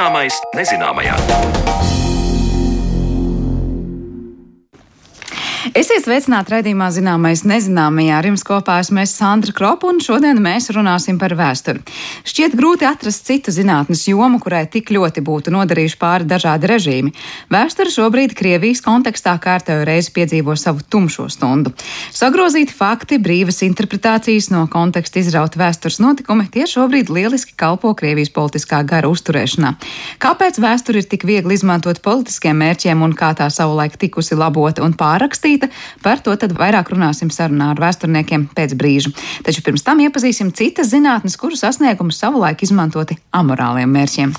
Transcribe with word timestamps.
Zināmais 0.00 0.38
nezināmajā. 0.56 1.89
Esiet 5.80 6.02
sveicināti 6.04 6.52
raidījumā 6.52 6.90
zināmais 6.92 7.40
nezināmajā. 7.48 8.16
Ar 8.18 8.26
jums 8.28 8.42
kopā 8.44 8.74
esmu 8.82 9.00
Sandra 9.08 9.54
Kropa 9.56 9.88
un 9.88 9.96
šodien 10.04 10.36
mēs 10.44 10.66
runāsim 10.76 11.16
par 11.16 11.32
vēsturi. 11.38 11.80
Šķiet 12.28 12.52
grūti 12.58 12.84
atrast 12.84 13.24
citu 13.24 13.54
zinātnes 13.54 14.02
jomu, 14.10 14.36
kurai 14.44 14.66
tik 14.68 14.90
ļoti 14.92 15.22
būtu 15.24 15.54
nodarījuši 15.54 15.96
pāri 15.96 16.26
dažādi 16.28 16.68
režīmi. 16.68 17.12
Vēsture 17.48 17.88
šobrīd 17.94 18.34
Krievijas 18.36 18.84
kontekstā 18.84 19.32
kārtējo 19.40 19.86
reizi 19.88 20.12
piedzīvo 20.18 20.52
savu 20.60 20.84
tumšo 20.84 21.30
stundu. 21.32 21.72
Sagrozīti 22.12 22.76
fakti, 22.76 23.16
brīvas 23.16 23.62
interpretācijas 23.64 24.50
no 24.52 24.66
konteksta 24.68 25.22
izrauti 25.22 25.62
vēstures 25.62 25.96
notikumi, 26.04 26.50
tie 26.52 26.68
šobrīd 26.68 27.08
lieliski 27.08 27.56
kalpo 27.56 27.94
Krievijas 27.96 28.34
politiskā 28.36 28.82
gara 28.84 29.08
uzturēšanā. 29.08 29.72
Kāpēc 30.20 30.60
vēsture 30.60 31.00
ir 31.00 31.08
tik 31.08 31.24
viegli 31.24 31.56
izmantot 31.56 32.04
politiskiem 32.04 32.60
mērķiem 32.66 33.08
un 33.08 33.16
kā 33.16 33.32
tā 33.40 33.48
savulaik 33.48 33.96
tikusi 33.96 34.36
labota 34.36 34.84
un 34.84 34.92
pārrakstīta? 34.92 35.69
Par 36.04 36.22
to 36.24 36.34
tad 36.40 36.54
vairāk 36.56 36.92
runāsim 36.94 37.32
sarunā 37.34 37.72
ar 37.74 37.82
vēsturniekiem 37.82 38.48
pēc 38.56 38.76
brīža. 38.78 39.14
Taču 39.46 39.64
pirms 39.66 39.86
tam 39.86 40.02
iepazīsim 40.04 40.54
citas 40.56 40.92
zinātnes, 40.94 41.38
kuru 41.40 41.58
sasniegumus 41.58 42.20
savulaik 42.22 42.64
izmantoti 42.66 43.18
amorāliem 43.36 43.90
mērķiem. 43.98 44.36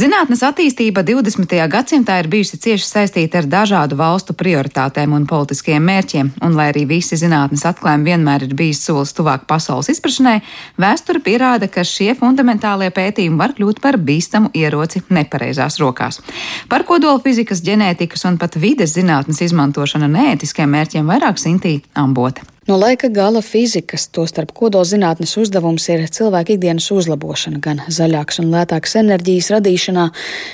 Zinātnes 0.00 0.40
attīstība 0.46 1.02
20. 1.04 1.50
gadsimtā 1.68 2.14
ir 2.22 2.28
bijusi 2.32 2.56
cieši 2.62 2.86
saistīta 2.86 3.40
ar 3.42 3.48
dažādu 3.52 3.98
valstu 3.98 4.32
prioritātēm 4.38 5.12
un 5.12 5.26
politiskiem 5.28 5.82
mērķiem, 5.84 6.30
un 6.46 6.54
lai 6.56 6.70
arī 6.70 6.86
visi 6.88 7.18
zinātnes 7.20 7.66
atklājumi 7.68 8.08
vienmēr 8.08 8.46
ir 8.46 8.54
bijis 8.56 8.80
solis 8.86 9.12
tuvāk 9.18 9.44
pasaules 9.50 9.90
izprašanai, 9.92 10.38
vēsture 10.80 11.20
pierāda, 11.26 11.68
ka 11.68 11.84
šie 11.84 12.14
fundamentālie 12.16 12.88
pētījumi 12.96 13.36
var 13.42 13.52
kļūt 13.58 13.82
par 13.84 13.98
bīstamu 14.00 14.54
ieroci 14.56 15.02
nepareizās 15.12 15.76
rokās. 15.82 16.22
Par 16.70 16.86
kodola 16.88 17.20
fizikas, 17.26 17.60
ģenētikas 17.66 18.24
un 18.30 18.40
pat 18.40 18.56
vides 18.62 18.96
zinātnes 18.96 19.42
izmantošanu 19.50 20.08
neētiskiem 20.14 20.78
mērķiem 20.78 21.12
vairāk 21.12 21.42
Sintī 21.42 21.82
Ambote. 21.92 22.46
No 22.70 22.76
laika 22.78 23.08
gala 23.10 23.40
fizikas, 23.42 24.04
tostarp 24.14 24.52
kodolzinātnes 24.54 25.32
uzdevums 25.40 25.88
ir 25.90 26.04
cilvēka 26.14 26.52
ikdienas 26.54 26.84
uzlabošana, 26.94 27.58
gan 27.64 27.80
zaļāks 27.90 28.38
un 28.44 28.52
lētāks 28.52 28.94
enerģijas 29.00 29.48
radīšanā, 29.56 30.04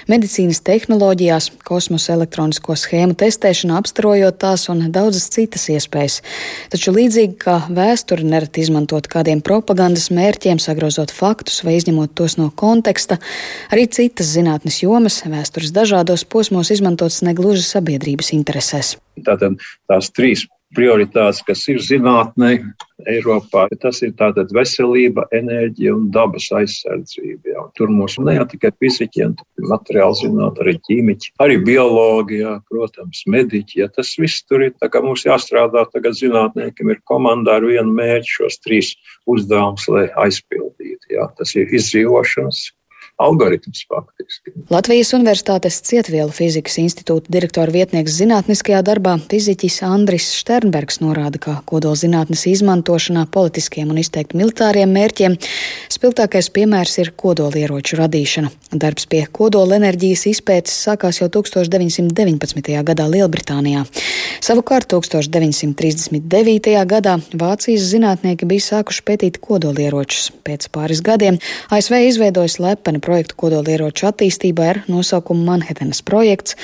medicīnas 0.09 0.62
tehnoloģijās, 0.64 1.50
kosmosa 1.69 2.14
elektronisko 2.14 2.78
schēmu 2.81 3.19
testēšanā, 3.20 3.77
apstarojot 3.83 4.41
tās 4.47 4.64
un 4.72 4.87
daudzas 4.97 5.28
citas 5.37 5.69
iespējas. 5.75 6.22
Taču 6.72 6.97
līdzīgi 6.97 7.37
kā 7.44 7.59
vēsture 7.69 8.25
nereti 8.25 8.64
izmantot 8.64 9.12
kādiem 9.12 9.44
propagandas 9.44 10.09
mērķiem, 10.09 10.56
sagrozot 10.56 11.12
faktus 11.12 11.61
vai 11.69 11.77
izņemot 11.77 12.17
tos 12.17 12.41
no 12.41 12.48
konteksta, 12.48 13.20
arī 13.69 13.91
citas 13.92 14.33
zinātnes 14.33 14.81
jomas 14.87 15.20
vēstures 15.28 15.77
dažādos 15.77 16.25
posmos 16.25 16.72
izmantotas 16.72 17.20
negluži 17.28 17.69
sabiedrības 17.69 18.33
interesēs. 18.41 18.97
Tātad 19.20 19.61
tās 19.84 20.14
trīs 20.17 20.48
prioritātes, 20.75 21.42
kas 21.47 21.62
ir 21.70 21.78
zinātnē, 21.83 22.56
Eiropā. 23.06 23.67
Tas 23.83 24.00
ir 24.03 24.14
tātad 24.19 24.50
veselība, 24.56 25.27
enerģija 25.36 25.92
un 25.95 26.06
dabas 26.14 26.48
aizsardzība. 26.56 27.53
Jā. 27.53 27.64
Tur 27.77 27.92
mums 27.92 28.17
ne 28.19 28.39
tikai 28.50 28.72
fiziķi, 28.81 29.28
bet 29.37 29.69
materiāli 29.70 30.19
zināt, 30.22 30.61
arī 30.64 30.77
ķīmiķi, 30.89 31.34
arī 31.44 31.59
biologi, 31.67 32.41
jā, 32.41 32.56
protams, 32.72 33.22
mediķi. 33.31 33.83
Jā. 33.83 33.91
Tas 33.94 34.14
viss 34.19 34.47
tur 34.48 34.64
ir. 34.67 34.72
Tā 34.81 34.89
kā 34.92 35.05
mums 35.05 35.27
jāstrādā 35.28 35.84
tagad 35.92 36.16
zinātniekiem 36.19 36.94
ir 36.94 37.05
komandā 37.10 37.60
ar 37.60 37.69
vienu 37.69 37.93
mērķi 38.00 38.34
šos 38.38 38.59
trīs 38.65 38.94
uzdevumus, 39.28 39.87
lai 39.93 40.09
aizpildītu. 40.25 41.12
Jā. 41.19 41.28
Tas 41.38 41.55
ir 41.59 41.71
izdzīvošanas 41.76 42.65
algoritms 43.16 43.84
faktiski. 43.88 44.53
Latvijas 44.71 45.12
Universitātes 45.16 45.78
Cietvielu 45.87 46.32
fizikas 46.34 46.77
institūta 46.82 47.32
direktora 47.32 47.72
vietnieks 47.72 48.16
zinātniskajā 48.19 48.82
darbā 48.84 49.15
fiziķis 49.31 49.78
Andris 49.88 50.28
Šternbergs 50.37 51.00
norāda, 51.00 51.41
ka 51.41 51.55
kodolzinātnes 51.69 52.44
izmantošanā 52.50 53.25
politiskiem 53.32 53.93
un 53.93 54.00
izteikti 54.03 54.37
militāriem 54.37 54.93
mērķiem 54.93 55.38
spilgtākais 55.93 56.50
piemērs 56.53 56.99
ir 57.00 57.12
kodolieroču 57.16 58.00
radīšana. 58.03 58.53
Darbs 58.76 59.09
pie 59.09 59.22
kodolenerģijas 59.38 60.26
izpētes 60.34 60.76
sākās 60.84 61.22
jau 61.22 61.31
1919. 61.32 62.76
gadā 62.91 63.09
Lielbritānijā. 63.09 63.87
Savukārt 64.44 64.91
1939. 64.93 66.75
gadā 66.84 67.16
Vācijas 67.32 67.88
zinātnieki 67.94 68.49
bija 68.50 68.66
sākuši 68.66 69.06
pētīt 69.09 69.41
kodolieročus. 69.41 70.28
Pēc 70.44 70.69
pāris 70.75 71.00
gadiem 71.05 71.41
ASV 71.72 72.03
izveidoja 72.10 72.53
slepeni 72.53 73.00
projektu 73.06 73.39
kodolieroču 73.44 74.09
attīstībai 74.11 74.69
ar 74.72 74.81
nosaukumu 74.91 75.47
Manhetenas 75.47 76.03
projekts, 76.06 76.56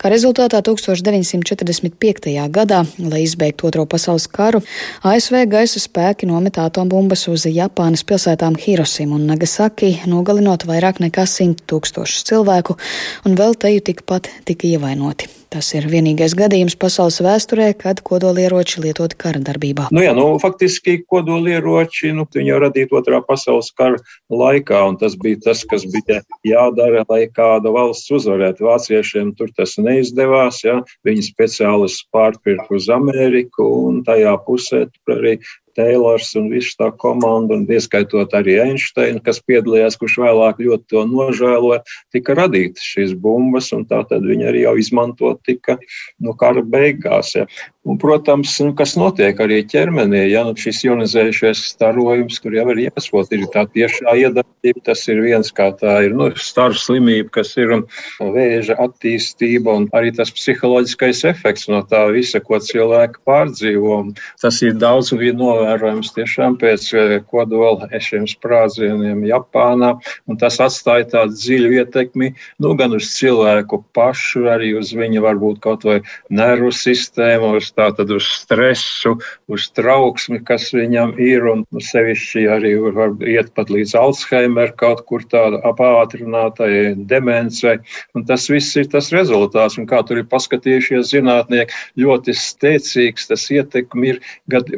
kā 0.00 0.12
rezultātā 0.12 0.60
1945. 0.66 2.34
gadā, 2.52 2.82
lai 3.00 3.22
izbeigtu 3.24 3.70
Otro 3.70 3.86
pasaules 3.90 4.28
karu, 4.28 4.60
ASV 5.06 5.46
gaisa 5.52 5.80
spēki 5.82 6.28
nometa 6.28 6.66
atombumbas 6.68 7.26
uz 7.32 7.48
Japānas 7.48 8.04
pilsētām 8.06 8.58
Hiroshima 8.60 9.16
un 9.16 9.26
Nagasaki, 9.30 9.94
nogalinot 10.10 10.68
vairāk 10.68 11.00
nekā 11.06 11.24
100 11.30 11.64
tūkstošus 11.70 12.28
cilvēku, 12.28 12.76
un 13.24 13.40
vēl 13.40 13.56
teju 13.58 13.88
tikpat 13.90 14.30
tika 14.48 14.68
ievainoti. 14.74 15.32
Tas 15.56 15.68
ir 15.72 15.86
vienīgais 15.88 16.34
gadījums 16.36 16.74
pasaules 16.76 17.20
vēsturē, 17.22 17.70
kad 17.78 18.02
kodolieroči 18.04 18.82
lietoti 18.82 19.16
kara 19.16 19.38
darbībā. 19.40 19.86
Nu, 19.94 20.02
jā, 20.02 20.10
nu, 20.16 20.24
faktiski 20.42 20.98
kodolieroči 21.08 22.10
nu, 22.16 22.26
jau 22.34 22.58
radīti 22.60 22.96
otrā 22.98 23.22
pasaules 23.24 23.70
kara 23.78 24.00
laikā, 24.28 24.82
un 24.90 24.98
tas 25.00 25.14
bija 25.22 25.38
tas, 25.46 25.62
kas 25.70 25.85
bija 25.92 26.22
jādara, 26.46 27.04
lai 27.10 27.26
kāda 27.32 27.72
valsts 27.74 28.10
uzvarētu. 28.18 28.66
Vāciešiem 28.66 29.34
tur 29.38 29.52
tas 29.56 29.76
neizdevās. 29.80 30.62
Ja? 30.64 30.80
Viņi 31.06 31.28
speciālisti 31.30 32.08
pārpirka 32.14 32.78
uz 32.78 32.90
Ameriku, 32.92 33.66
un 33.90 34.02
tajā 34.06 34.34
pusē 34.46 34.86
arī 35.12 35.38
Teilors 35.76 36.32
un 36.38 36.48
viss 36.52 36.76
tā 36.78 36.88
komanda, 37.02 37.56
un 37.56 37.66
ieskaitot 37.68 38.34
arī 38.36 38.56
Einsteinu, 38.64 39.20
kas 39.24 39.42
piedalījās, 39.44 39.98
kurš 40.00 40.18
vēlāk 40.24 40.62
ļoti 40.64 40.88
to 40.92 41.04
nožēloja, 41.10 41.82
tika 42.14 42.36
radītas 42.38 42.84
šīs 42.94 43.14
bumbas, 43.20 43.72
un 43.76 43.84
tā 43.88 44.02
tad 44.08 44.24
viņi 44.26 44.50
arī 44.50 44.64
jau 44.64 44.76
izmantot 44.80 45.42
tika 45.46 45.76
no 45.76 46.32
nu, 46.32 46.36
kara 46.40 46.64
beigās. 46.64 47.34
Ja. 47.36 47.46
Un, 47.86 48.00
protams, 48.02 48.50
nu, 48.64 48.72
kas 48.74 48.96
notiek 48.98 49.38
arī 49.38 49.60
ķermenī, 49.70 50.24
ja 50.32 50.42
nu, 50.46 50.56
šis 50.58 50.80
ionizējušais 50.88 51.60
starojums, 51.70 52.40
kur 52.42 52.56
jau 52.56 52.64
ir 52.72 52.80
iespot, 52.88 53.30
ir 53.30 53.44
tā 53.54 53.62
tiešā 53.70 54.16
iedarbība, 54.24 54.82
tas 54.88 55.04
ir 55.12 55.20
viens 55.22 55.52
kā 55.54 55.68
tā 55.78 56.00
ir 56.08 56.16
nu, 56.18 56.32
staru 56.34 56.74
slimība, 56.74 57.30
kas 57.38 57.52
ir 57.60 57.76
vēža 58.18 58.74
attīstība 58.82 59.76
un 59.78 59.86
arī 59.94 60.10
tas 60.16 60.34
psiholoģiskais 60.34 61.22
efekts 61.30 61.68
no 61.70 61.84
tā 61.86 62.02
visa, 62.16 62.42
ko 62.42 62.58
cilvēki 62.58 63.22
pārdzīvo. 63.28 64.00
Tas 64.42 64.58
ir 64.66 64.74
daudz 64.82 65.12
novērtējums 65.14 65.65
novērojams 65.66 66.12
tiešām 66.14 66.56
pēc 66.60 66.86
eh, 66.94 67.14
kodola 67.30 67.88
šiem 68.00 68.26
sprādzieniem 68.30 69.24
Japānā, 69.26 69.94
un 70.28 70.38
tas 70.40 70.58
atstāja 70.62 71.08
tādu 71.12 71.36
dziļu 71.36 71.72
ietekmi 71.80 72.32
nu, 72.62 72.74
gan 72.78 72.94
uz 72.96 73.08
cilvēku 73.16 73.82
pašu, 73.96 74.46
arī 74.52 74.74
uz 74.78 74.92
viņa 74.96 75.22
varbūt 75.24 75.60
kaut 75.64 75.86
vai 75.86 75.98
nervu 76.30 76.70
sistēmu, 76.74 77.56
uz 77.58 77.70
tātad 77.76 78.10
uz 78.14 78.26
stresu, 78.42 79.16
uz 79.50 79.68
trauksmi, 79.76 80.40
kas 80.46 80.70
viņam 80.74 81.16
ir, 81.22 81.46
un 81.50 81.64
sevišķi 81.72 82.46
arī 82.52 82.74
var 82.96 83.14
iet 83.26 83.52
pat 83.56 83.72
līdz 83.72 83.96
Alzheimer 83.98 84.74
kaut 84.78 85.04
kur 85.08 85.24
tāda 85.26 85.60
apātrinātai 85.66 86.94
demencei, 87.08 87.78
un 88.14 88.26
tas 88.28 88.46
viss 88.52 88.76
ir 88.78 88.90
tas 88.92 89.10
rezultāts, 89.14 89.78
un 89.80 89.88
kā 89.88 90.02
tur 90.06 90.20
ir 90.22 90.28
paskatījušies 90.30 91.12
zinātnieki, 91.14 91.74
ļoti 92.02 92.34
steicīgs 92.36 93.30
tas 93.30 93.48
ietekmi 93.52 94.14
ir, 94.14 94.20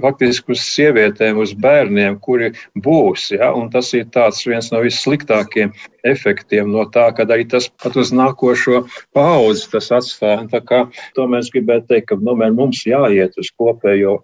faktiski 0.02 0.55
uz 0.55 0.62
sievietēm, 0.79 1.39
uz 1.43 1.55
bērniem, 1.59 2.19
kuri 2.25 2.53
būs. 2.85 3.29
Ja? 3.35 3.53
Un 3.57 3.71
tas 3.75 3.91
ir 3.97 4.07
viens 4.47 4.71
no 4.73 4.83
vissliktākajiem 4.85 5.75
efektiem 6.09 6.71
no 6.73 6.87
tā, 6.95 7.09
ka 7.15 7.27
arī 7.27 7.49
tas 7.51 7.69
pat 7.83 7.99
uz 7.99 8.13
nākošo 8.15 8.85
paudzi 9.17 9.69
tas 9.73 9.91
atstāja. 10.01 10.47
Tā 10.53 10.63
kā 10.65 10.85
to 11.17 11.27
mēs 11.31 11.51
gribētu 11.55 11.91
teikt, 11.93 12.11
ka 12.13 12.21
nu, 12.23 12.37
mums 12.39 12.85
jāiet 12.87 13.37
uz 13.41 13.51
kopējo. 13.59 14.21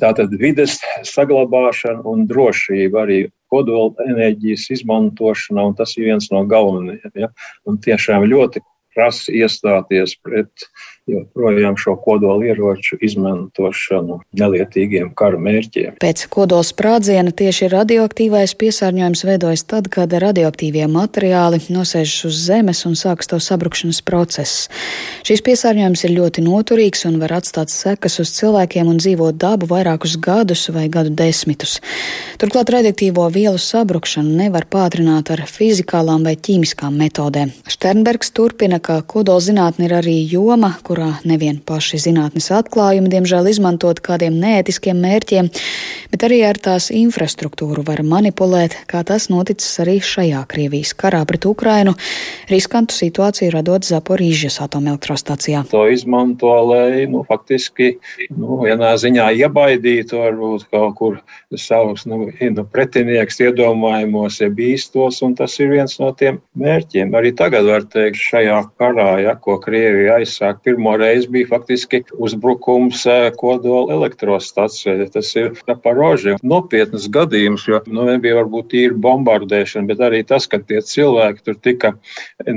Tātad 0.00 0.32
vides 0.40 0.78
saglabāšana 1.04 2.00
un 2.08 2.24
drošība 2.30 3.02
arī 3.02 3.18
kodola 3.52 3.92
enerģijas 4.08 4.70
izmantošana, 4.78 5.66
un 5.68 5.76
tas 5.76 5.92
ir 5.98 6.08
viens 6.08 6.30
no 6.32 6.42
galvenajiem. 6.48 7.12
Ja? 7.26 7.28
Un 7.68 7.76
tiešām 7.84 8.24
ļoti 8.30 8.64
prasa 8.96 9.34
iestāties 9.36 10.16
pret 10.24 10.66
joprojām 11.06 11.76
šo 11.78 11.94
kodolieroču 12.02 12.98
izmantošanu 13.04 14.18
nelietīgiem 14.36 15.12
kara 15.18 15.38
mērķiem. 15.38 15.98
Pēc 16.02 16.24
kodola 16.32 16.66
sprādziena 16.66 17.30
tieši 17.36 17.68
radioaktīvais 17.72 18.56
piesārņojums 18.58 19.22
veidojas 19.28 19.62
tad, 19.70 19.90
kad 19.92 20.12
radioaktīvie 20.12 20.88
materiāli 20.90 21.60
nosēžas 21.70 22.26
uz 22.30 22.40
zemes 22.48 22.82
un 22.88 22.96
sākas 22.98 23.30
to 23.30 23.38
sabrukšanas 23.42 24.02
process. 24.06 24.66
Šīs 25.26 25.44
piesārņojums 25.46 26.04
ir 26.08 26.16
ļoti 26.16 26.44
noturīgs 26.46 27.06
un 27.08 27.20
var 27.22 27.36
atstāt 27.38 27.70
sekas 27.74 28.18
uz 28.22 28.34
cilvēkiem 28.38 28.90
un 28.90 28.98
dzīvo 29.02 29.30
dabu 29.32 29.70
vairākus 29.70 30.18
gadus 30.22 30.66
vai 30.74 30.88
gadu 30.92 31.14
desmitus. 31.14 31.78
Turklāt 32.42 32.72
radioaktīvo 32.74 33.28
vielu 33.34 33.60
sabrukšanu 33.62 34.34
nevar 34.42 34.66
pātrināt 34.70 35.30
ar 35.34 35.46
fizikālām 35.50 36.26
vai 36.26 36.34
ķīmiskām 36.34 36.98
metodēm. 36.98 37.54
Šternbergs 37.70 38.34
turpina, 38.34 38.80
ka 38.82 38.98
kodolzinātne 39.06 39.86
ir 39.86 39.96
arī 40.00 40.18
joma, 40.26 40.74
kurā 40.96 41.12
nevien 41.28 41.58
paši 41.60 41.98
zinātnes 42.00 42.48
atklājumi 42.56 43.10
diemžēl 43.12 43.50
izmantot 43.50 43.98
kādiem 44.00 44.38
neētiskiem 44.40 44.96
mērķiem, 44.96 45.50
bet 46.08 46.24
arī 46.24 46.38
ar 46.48 46.56
tās 46.56 46.88
infrastruktūru 46.94 47.84
var 47.84 48.00
manipulēt, 48.00 48.78
kā 48.88 49.02
tas 49.04 49.28
noticis 49.28 49.74
arī 49.84 49.98
šajā 50.00 50.40
Krievijas 50.48 50.94
karā 50.96 51.20
pret 51.28 51.44
Ukrainu, 51.44 51.92
riskantu 52.48 52.96
situāciju 52.96 53.52
radot 53.52 53.84
Zaporīžas 53.84 54.56
atomelektrostacijā. 54.64 55.66
To 55.74 55.84
izmanto, 55.92 56.54
lai 56.70 57.04
nu, 57.12 57.20
faktiski 57.28 57.98
nu, 58.32 58.62
vienā 58.64 58.94
ziņā 58.96 59.28
iebaidītu 59.42 60.22
varbūt 60.22 60.66
kaut 60.72 60.96
kur 60.96 61.20
savus 61.60 62.06
nu, 62.08 62.30
nu, 62.32 62.66
pretinieks 62.72 63.42
iedomājumos, 63.44 64.40
ja 64.40 64.48
bīstos, 64.48 65.20
un 65.26 65.36
tas 65.36 65.58
ir 65.60 65.74
viens 65.74 65.98
no 66.00 66.08
tiem 66.16 66.40
mērķiem. 66.56 67.12
Arī 67.12 67.36
tagad 67.36 67.68
var 67.68 67.84
teikt, 67.92 68.22
šajā 68.30 68.62
karā, 68.80 69.10
ja, 69.26 69.36
ko 69.36 69.58
Krievija 69.60 70.16
aizsāk, 70.22 70.62
pirmo 70.64 70.85
reizi 71.00 71.28
bija 71.32 71.50
faktiski 71.50 72.02
uzbrukums 72.22 73.02
eh, 73.10 73.28
kodola 73.38 73.94
elektrostacijai. 73.96 75.08
Tas 75.12 75.32
ir 75.38 75.52
paroži 75.82 76.36
nopietnas 76.46 77.08
gadījums, 77.12 77.66
jo 77.68 77.80
nu, 77.90 78.06
nebija 78.08 78.38
varbūt 78.40 78.70
tīri 78.72 78.98
bombardēšana, 79.02 79.88
bet 79.90 80.02
arī 80.06 80.22
tas, 80.26 80.46
ka 80.50 80.60
tie 80.62 80.80
cilvēki 80.84 81.44
tur 81.46 81.58
tika 81.62 81.92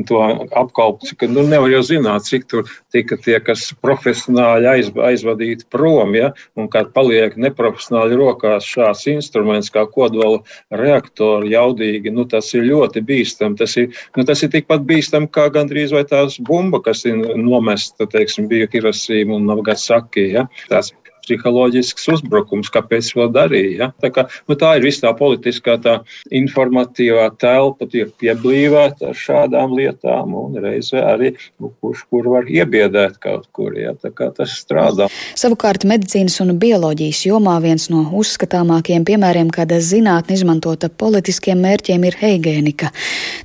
to 0.09 0.21
apkalpots, 0.57 1.13
ka 1.17 1.29
nu, 1.29 1.43
nevar 1.47 1.71
jau 1.73 1.81
zināt, 1.85 2.27
cik 2.29 2.47
tur 2.51 2.69
tika 2.93 3.17
tie, 3.21 3.37
kas 3.43 3.69
profesionāli 3.83 4.69
aiz, 4.69 4.91
aizvadīti 4.93 5.67
prom, 5.71 6.15
ja, 6.17 6.31
un 6.59 6.69
kad 6.71 6.91
paliek 6.95 7.37
neprofesionāli 7.39 8.17
rokās 8.19 8.67
šāds 8.67 9.05
instruments 9.11 9.71
kā 9.73 9.85
kodola 9.89 10.41
reaktori 10.69 11.53
jaudīgi, 11.53 12.13
nu, 12.13 12.25
tas 12.29 12.51
ir 12.55 12.67
ļoti 12.67 13.03
bīstami. 13.05 13.57
Tas 13.59 13.75
ir, 13.79 13.89
nu, 14.17 14.25
tas 14.27 14.43
ir 14.45 14.53
tikpat 14.53 14.85
bīstami 14.89 15.29
kā 15.33 15.47
gandrīz 15.53 15.93
vai 15.95 16.05
tās 16.09 16.39
bumba, 16.45 16.81
kas 16.85 17.05
ir 17.09 17.17
nomesta, 17.39 18.07
teiksim, 18.19 18.49
bija 18.51 18.69
Hirosīma 18.71 19.39
un 19.39 19.49
Nagasaki. 19.49 20.29
Ja? 20.35 20.45
Tās 20.71 20.93
psiholoģisks 21.29 22.09
uzbrukums, 22.15 22.71
kāpēc 22.73 23.13
to 23.13 23.27
darīja. 23.33 23.75
Ja? 23.79 23.89
Tā, 24.01 24.11
kā, 24.13 24.25
nu, 24.49 24.57
tā 24.59 24.75
ir 24.79 24.87
visa 24.87 25.05
tā 25.07 25.13
politiskā, 25.17 25.77
tā 25.81 25.99
informatīvā 26.33 27.29
telpa, 27.41 27.87
tiek 27.89 28.11
pieblīvēta 28.21 29.11
ar 29.11 29.17
šādām 29.17 29.75
lietām, 29.77 30.33
un 30.37 30.57
reizē 30.61 31.03
arī 31.13 31.33
nu, 31.61 31.71
kurš 31.81 32.05
kur 32.09 32.29
var 32.33 32.49
iebiedēt 32.49 33.19
kaut 33.21 33.47
kur. 33.55 33.75
Ja? 33.77 33.93
Tā 33.99 34.11
kā 34.15 34.31
tas 34.35 34.55
strādā. 34.57 35.09
Savukārt 35.39 35.85
medicīnas 35.89 36.39
un 36.43 36.55
bioloģijas 36.59 37.25
jomā 37.29 37.57
viens 37.63 37.89
no 37.93 38.05
uzskatāmākajiem 38.19 39.05
piemēriem, 39.07 39.51
kad 39.53 39.71
zinātne 39.83 40.37
izmantota 40.37 40.89
politiskiem 40.89 41.61
mērķiem, 41.63 42.07
ir 42.09 42.17
heigēnika. 42.19 42.91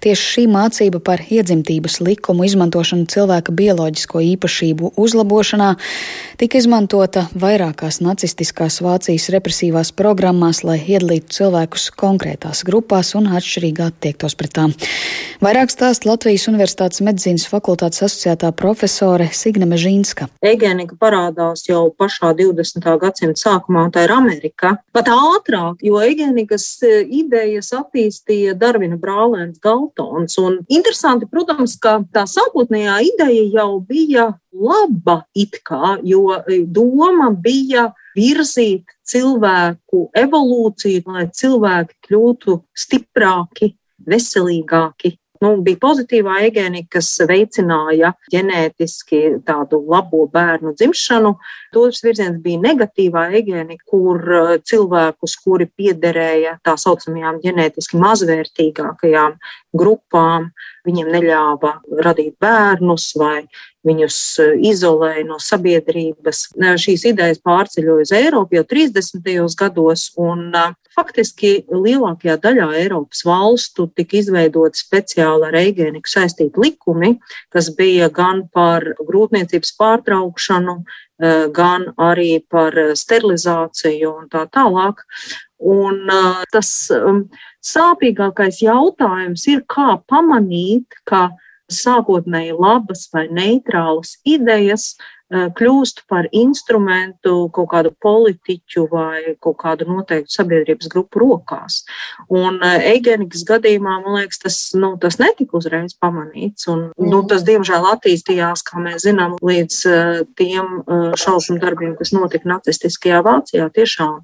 Tieši 0.04 0.30
šī 0.34 0.46
mācība 0.50 1.02
par 1.04 1.22
iedzimtības 1.28 2.00
likumu 2.04 2.46
izmantošanu 2.48 3.08
cilvēka 3.10 3.54
bioloģisko 3.54 4.22
īpašību 4.34 4.94
uzlabošanā 5.00 5.74
tika 6.40 6.58
izmantota 6.60 7.26
vairāk 7.34 7.73
vairākās 7.74 8.00
nacistiskās 8.00 8.80
Vācijas 8.82 9.30
represīvās 9.34 9.90
programmās, 9.92 10.62
lai 10.64 10.78
iedalītu 10.78 11.32
cilvēkus 11.34 11.90
konkrētās 11.98 12.62
grupās 12.64 13.14
un 13.14 13.26
atšķirīgi 13.26 13.82
attiektos 13.82 14.34
pret 14.34 14.52
tām. 14.54 14.74
Vairāk 15.42 15.70
stāst 15.70 16.06
Latvijas 16.06 16.46
Universitātes 16.48 17.02
medicīnas 17.02 17.48
fakultātes 17.50 18.02
asociētā 18.06 18.52
profesore 18.54 19.28
Signe 19.32 19.66
Mežīnska. 19.66 20.28
Egenika 20.40 20.94
parādās 21.00 21.66
jau 21.66 21.90
pašā 21.90 22.34
20. 22.38 22.86
gadsimta 23.00 23.42
sākumā, 23.42 23.88
un 23.88 23.90
tā 23.92 24.06
ir 24.06 24.14
Amerika. 24.14 24.76
Pat 24.92 25.10
ātrāk, 25.10 25.82
jo 25.82 25.98
Egenikas 25.98 26.78
e, 26.82 27.02
idejas 27.02 27.72
attīstīja 27.74 28.54
Darvina 28.54 28.96
brālēns 29.00 29.58
Galtons. 29.58 30.38
Un 30.38 30.62
interesanti, 30.68 31.26
protams, 31.26 31.76
ka 31.82 31.98
tā 32.14 32.26
sākotnējā 32.30 33.02
ideja 33.10 33.50
jau 33.58 33.70
bija 33.82 34.30
laba, 34.54 35.24
kā, 35.66 35.98
jo 36.06 36.38
e, 36.38 36.62
doma 36.66 37.30
bija 37.30 37.88
virzīt 38.14 38.94
cilvēku 39.04 40.08
evolūciju, 40.14 41.02
lai 41.10 41.26
cilvēki 41.34 41.98
kļūtu 42.08 42.56
stiprāki, 42.84 43.74
veselīgāki. 44.06 45.16
Nu, 45.42 45.50
bija 45.66 45.80
pozitīvā 45.82 46.36
egenika, 46.46 47.00
kas 47.00 47.08
veicināja 47.26 48.12
ģenētiski 48.32 49.40
tādu 49.46 49.80
labo 49.90 50.28
bērnu 50.30 50.74
dzimšanu. 50.78 51.34
Otrs 51.74 52.04
virziens 52.06 52.38
bija 52.44 52.62
negatīvā 52.62 53.24
egenika, 53.40 53.82
kur 53.90 54.22
e, 54.22 54.44
cilvēkus, 54.62 55.34
kuri 55.42 55.66
piederēja 55.66 56.54
tā 56.64 56.76
saucamajām 56.78 57.42
ģenētiski 57.42 57.98
mazvērtīgākajām 58.04 59.34
grupām, 59.74 60.52
viņiem 60.86 61.10
neļāva 61.16 61.74
radīt 62.06 62.38
bērnus 62.42 63.10
vai 63.18 63.40
viņus 63.84 64.18
eh, 64.42 64.54
izolēja 64.70 65.26
no 65.28 65.40
sabiedrības. 65.42 66.46
Šīs 66.80 67.06
idejas 67.12 67.42
pārceļoja 67.44 68.06
uz 68.06 68.14
Eiropu 68.16 68.58
jau 68.58 68.64
30. 68.70 69.20
gados, 69.60 70.08
un 70.20 70.48
eh, 70.54 70.72
faktiski 70.94 71.52
lielākajā 71.70 72.36
daļā 72.42 72.68
Eiropas 72.80 73.24
valstu 73.26 73.88
tika 73.96 74.18
izveidoti 74.20 74.80
speciāli 74.80 75.48
ar 75.48 75.58
eigēniku 75.60 76.10
saistīti 76.10 76.62
likumi, 76.62 77.16
kas 77.52 77.70
bija 77.76 78.10
gan 78.14 78.44
par 78.54 78.86
grūtniecības 79.00 79.74
pārtraukšanu, 79.80 80.76
eh, 80.80 81.46
gan 81.54 81.90
arī 81.98 82.42
par 82.48 82.72
sterilizāciju 82.72 84.12
un 84.22 84.28
tā 84.28 84.46
tālāk. 84.46 85.04
Un 85.64 86.10
tas 86.52 86.90
um, 86.92 87.22
sāpīgākais 87.64 88.58
jautājums 88.66 89.46
ir, 89.48 89.62
kā 89.64 89.94
pamanīt, 90.10 90.84
ka 91.08 91.30
sākotnēji 91.72 92.54
labas 92.58 93.08
vai 93.12 93.26
neitrālas 93.32 94.18
idejas 94.28 94.94
eh, 94.94 95.13
kļūst 95.32 96.04
par 96.10 96.26
instrumentu 96.36 97.48
kaut 97.54 97.70
kādu 97.72 97.92
politiķu 98.04 98.84
vai 98.90 99.34
kaut 99.42 99.56
kādu 99.62 99.86
noteiktu 99.88 100.30
sabiedrības 100.34 100.90
grupu 100.92 101.22
rokās. 101.22 101.82
Un 102.28 102.60
eh, 102.60 102.90
Eigenikas 102.92 103.46
gadījumā, 103.48 103.98
man 104.04 104.18
liekas, 104.20 104.42
tas, 104.42 104.58
nu, 104.76 104.94
tas 105.00 105.18
netika 105.22 105.56
uzreiz 105.58 105.96
pamanīts. 105.96 106.68
Un, 106.68 106.90
nu, 107.00 107.22
tas, 107.30 107.46
diemžēl, 107.46 107.88
attīstījās, 107.94 108.64
kā 108.68 108.82
mēs 108.84 109.06
zinām, 109.08 109.38
līdz 109.40 109.80
eh, 109.88 110.20
tiem 110.36 110.82
šausmu 111.18 111.58
darbiem, 111.62 111.96
kas 111.98 112.12
notika 112.14 112.50
nacistiskajā 112.56 113.24
Vācijā 113.24 113.70
tiešām. 113.74 114.20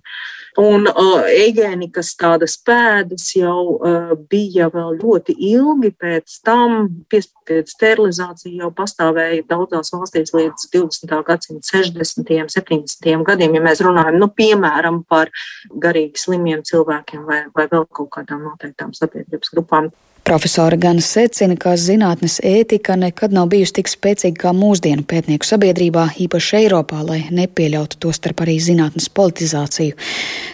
Un 0.59 0.88
uh, 0.90 1.23
Eigēnikas 1.30 2.16
tādas 2.19 2.57
pēdas 2.66 3.28
jau 3.37 3.76
uh, 3.76 4.14
bija 4.30 4.66
vēl 4.73 4.97
ļoti 4.99 5.37
ilgi 5.50 5.92
pēc 5.95 6.40
tam. 6.47 6.88
Piespiedu 7.11 7.71
sterilizācija 7.71 8.64
jau 8.64 8.73
pastāvēja 8.75 9.47
daudzās 9.50 9.95
valstīs 9.95 10.35
līdz 10.35 10.66
20. 10.75 11.14
gadsimta 11.26 11.71
60. 11.71 12.35
un 12.42 12.50
70. 12.50 13.25
gadiem, 13.30 13.54
ja 13.54 13.62
mēs 13.62 13.85
runājam, 13.87 14.19
nu, 14.19 14.30
piemēram, 14.35 15.04
par 15.07 15.30
garīgi 15.71 16.19
slimiem 16.19 16.64
cilvēkiem 16.66 17.26
vai, 17.28 17.45
vai 17.54 17.71
vēl 17.71 17.87
kaut 17.87 18.11
kādām 18.19 18.42
noteiktām 18.49 18.95
sabiedrības 18.97 19.54
grupām. 19.54 19.92
Profesora 20.23 20.77
gan 20.77 20.99
secina, 21.00 21.57
ka 21.57 21.73
zinātnes 21.81 22.37
ētika 22.45 22.93
nekad 23.00 23.33
nav 23.33 23.49
bijusi 23.50 23.79
tik 23.79 23.89
spēcīga 23.89 24.37
kā 24.43 24.50
mūsdienu 24.55 25.03
pētnieku 25.09 25.49
sabiedrībā, 25.49 26.05
īpaši 26.21 26.59
Eiropā, 26.61 27.00
lai 27.07 27.23
nepieļautu 27.33 27.97
to 28.05 28.12
starp 28.12 28.43
arī 28.45 28.59
zinātnes 28.61 29.09
politizāciju. 29.17 29.97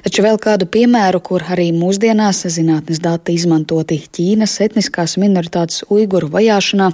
Taču 0.06 0.22
vēl 0.22 0.38
kādu 0.40 0.68
piemēru, 0.70 1.20
kur 1.20 1.42
arī 1.50 1.72
mūsdienās 1.74 2.44
zinātnes 2.54 3.02
dati 3.02 3.34
izmantoti 3.34 3.98
Ķīnas 4.06 4.54
etniskās 4.64 5.16
minoritātes 5.18 5.82
uiguru 5.90 6.30
vajāšanā, 6.30 6.92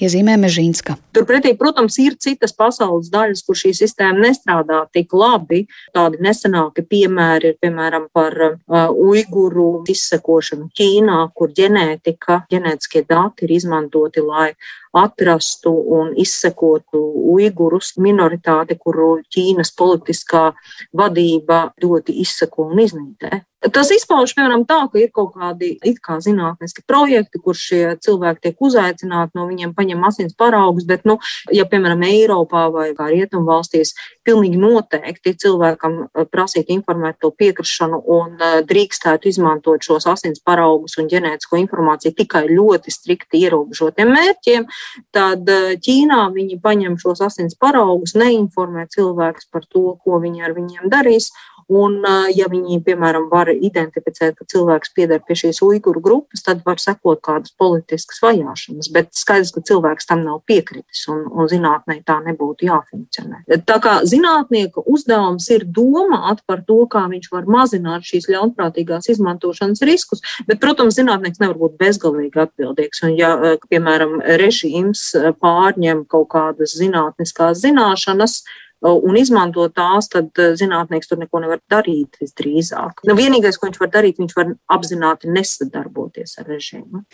iezīmē 0.00 0.38
Mežīnska. 0.46 0.96
Turpretī, 1.12 1.52
protams, 1.58 1.98
ir 2.00 2.14
citas 2.22 2.54
pasaules 2.56 3.10
daļas, 3.12 3.42
kur 3.44 3.58
šī 3.58 3.74
sistēma 3.76 4.28
nestrādā 4.28 4.84
tik 4.94 5.12
labi. 5.12 5.66
Tādi 5.92 6.22
nesenāki 6.24 6.86
piemēri 6.86 7.52
ir 7.52 7.58
piemēram 7.60 8.08
par 8.14 8.38
uh, 8.46 8.88
uiguru 8.94 9.82
izsekošanu 9.90 10.70
Ķīnā, 10.78 11.18
kur 11.36 11.52
ģenētika 11.52 12.11
ģenētiskie 12.52 13.04
dati 13.08 13.46
ir 13.46 13.54
izmantoti, 13.56 14.20
lai 14.20 14.52
atrastu 14.92 15.72
un 15.98 16.12
izsekotu 16.16 17.00
uigurus 17.34 17.94
minoritāti, 17.98 18.78
kuru 18.78 19.22
Ķīnas 19.32 19.72
politiskā 19.78 20.50
vadība 20.92 21.64
ļoti 21.82 22.20
izseko 22.24 22.68
un 22.72 22.84
iznīdē. 22.84 23.42
Tas 23.70 23.92
izpaužas, 23.94 24.32
piemēram, 24.34 24.64
tā, 24.66 24.80
ka 24.90 24.98
ir 24.98 25.12
kaut 25.14 25.36
kādi 25.38 25.76
it 25.86 26.00
kā 26.02 26.16
zinātniski 26.24 26.82
projekti, 26.88 27.38
kur 27.38 27.54
šie 27.54 27.94
cilvēki 28.02 28.48
tiek 28.48 28.64
uzaicināti, 28.66 29.36
no 29.38 29.44
viņiem 29.46 29.70
paņem 29.76 30.02
asins 30.08 30.34
paraugus, 30.34 30.82
bet, 30.88 31.04
nu, 31.06 31.20
ja, 31.54 31.62
piemēram, 31.70 32.02
Eiropā 32.08 32.64
vai 32.74 32.88
kā 32.98 33.06
Rietumu 33.12 33.46
valstīs, 33.46 33.94
pilnīgi 34.26 34.58
noteikti 34.58 35.36
cilvēkam 35.44 36.00
eh, 36.02 36.26
prasīt 36.32 36.72
informēt 36.74 37.20
to 37.22 37.30
piekrišanu 37.38 38.00
un 38.16 38.34
eh, 38.42 38.56
drīkstētu 38.66 39.30
izmantot 39.30 39.86
šos 39.86 40.08
asins 40.10 40.42
paraugus 40.42 40.98
un 40.98 41.06
ģenētisko 41.12 41.60
informāciju 41.62 42.16
tikai 42.18 42.48
ļoti 42.50 42.94
strikti 42.94 43.44
ierobežotiem 43.46 44.10
mērķiem, 44.10 44.66
tad 45.14 45.46
eh, 45.46 45.76
Ķīnā 45.82 46.24
viņi 46.34 46.58
paņem 46.66 46.98
šos 46.98 47.22
asins 47.30 47.54
paraugus, 47.54 48.16
neinformē 48.18 48.88
cilvēkus 48.90 49.46
par 49.54 49.70
to, 49.70 49.86
ko 50.02 50.18
viņi 50.22 50.48
ar 50.50 50.58
viņiem 50.58 50.90
darīs, 50.90 51.30
Un, 51.70 52.00
ja 52.34 52.48
viņi, 52.50 52.80
piemēram, 52.86 53.28
var 53.32 53.50
identificēt, 53.52 54.36
ka 54.38 54.46
cilvēks 54.48 54.92
pieder 54.96 55.22
pie 55.26 55.36
šīs 55.38 55.62
uiguru 55.64 56.02
grupas, 56.02 56.42
tad 56.44 56.62
var 56.66 56.80
sekot 56.82 57.22
kādas 57.24 57.54
politiskas 57.58 58.22
vajāšanas. 58.24 58.90
Bet 58.94 59.12
skaidrs, 59.16 59.52
ka 59.54 59.62
cilvēks 59.68 60.08
tam 60.10 60.24
nav 60.26 60.42
piekritis 60.48 61.04
un, 61.12 61.24
un 61.30 61.50
zinātnē 61.50 62.00
tā 62.08 62.18
nebūtu 62.24 62.66
jāfunkcionē. 62.68 63.44
Tā 63.68 63.78
kā 63.82 63.98
zinātnieka 64.08 64.84
uzdevums 64.88 65.48
ir 65.54 65.66
domāt 65.66 66.42
par 66.48 66.64
to, 66.66 66.82
kā 66.90 67.04
viņš 67.12 67.30
var 67.32 67.48
mazināt 67.50 68.06
šīs 68.08 68.28
ļaunprātīgās 68.32 69.10
izmantošanas 69.12 69.84
riskus, 69.86 70.24
bet, 70.48 70.60
protams, 70.62 70.96
zinātnieks 70.98 71.42
nevar 71.42 71.58
būt 71.60 71.78
bezgalīgi 71.80 72.42
atbildīgs. 72.46 73.04
Un, 73.06 73.14
ja, 73.18 73.32
piemēram, 73.70 74.18
režīms 74.40 75.08
pārņem 75.42 76.04
kaut 76.10 76.30
kādas 76.34 76.76
zinātniskās 76.78 77.62
zināšanas, 77.62 78.42
un 78.82 79.16
izmanto 79.18 79.68
tās, 79.72 80.08
tad 80.12 80.30
eh, 80.42 80.54
zinātnieks 80.58 81.10
tur 81.10 81.20
neko 81.22 81.42
nevar 81.42 81.60
darīt 81.70 82.18
visdrīzāk. 82.20 83.04
Nu, 83.08 83.16
vienīgais, 83.18 83.58
ko 83.58 83.68
viņš 83.68 83.80
var 83.82 83.92
darīt, 83.94 84.18
viņš 84.18 84.34
var 84.38 84.52
apzināti 84.74 85.30
nesadarboties 85.32 86.38
ar 86.42 86.48
režīmu. 86.50 87.04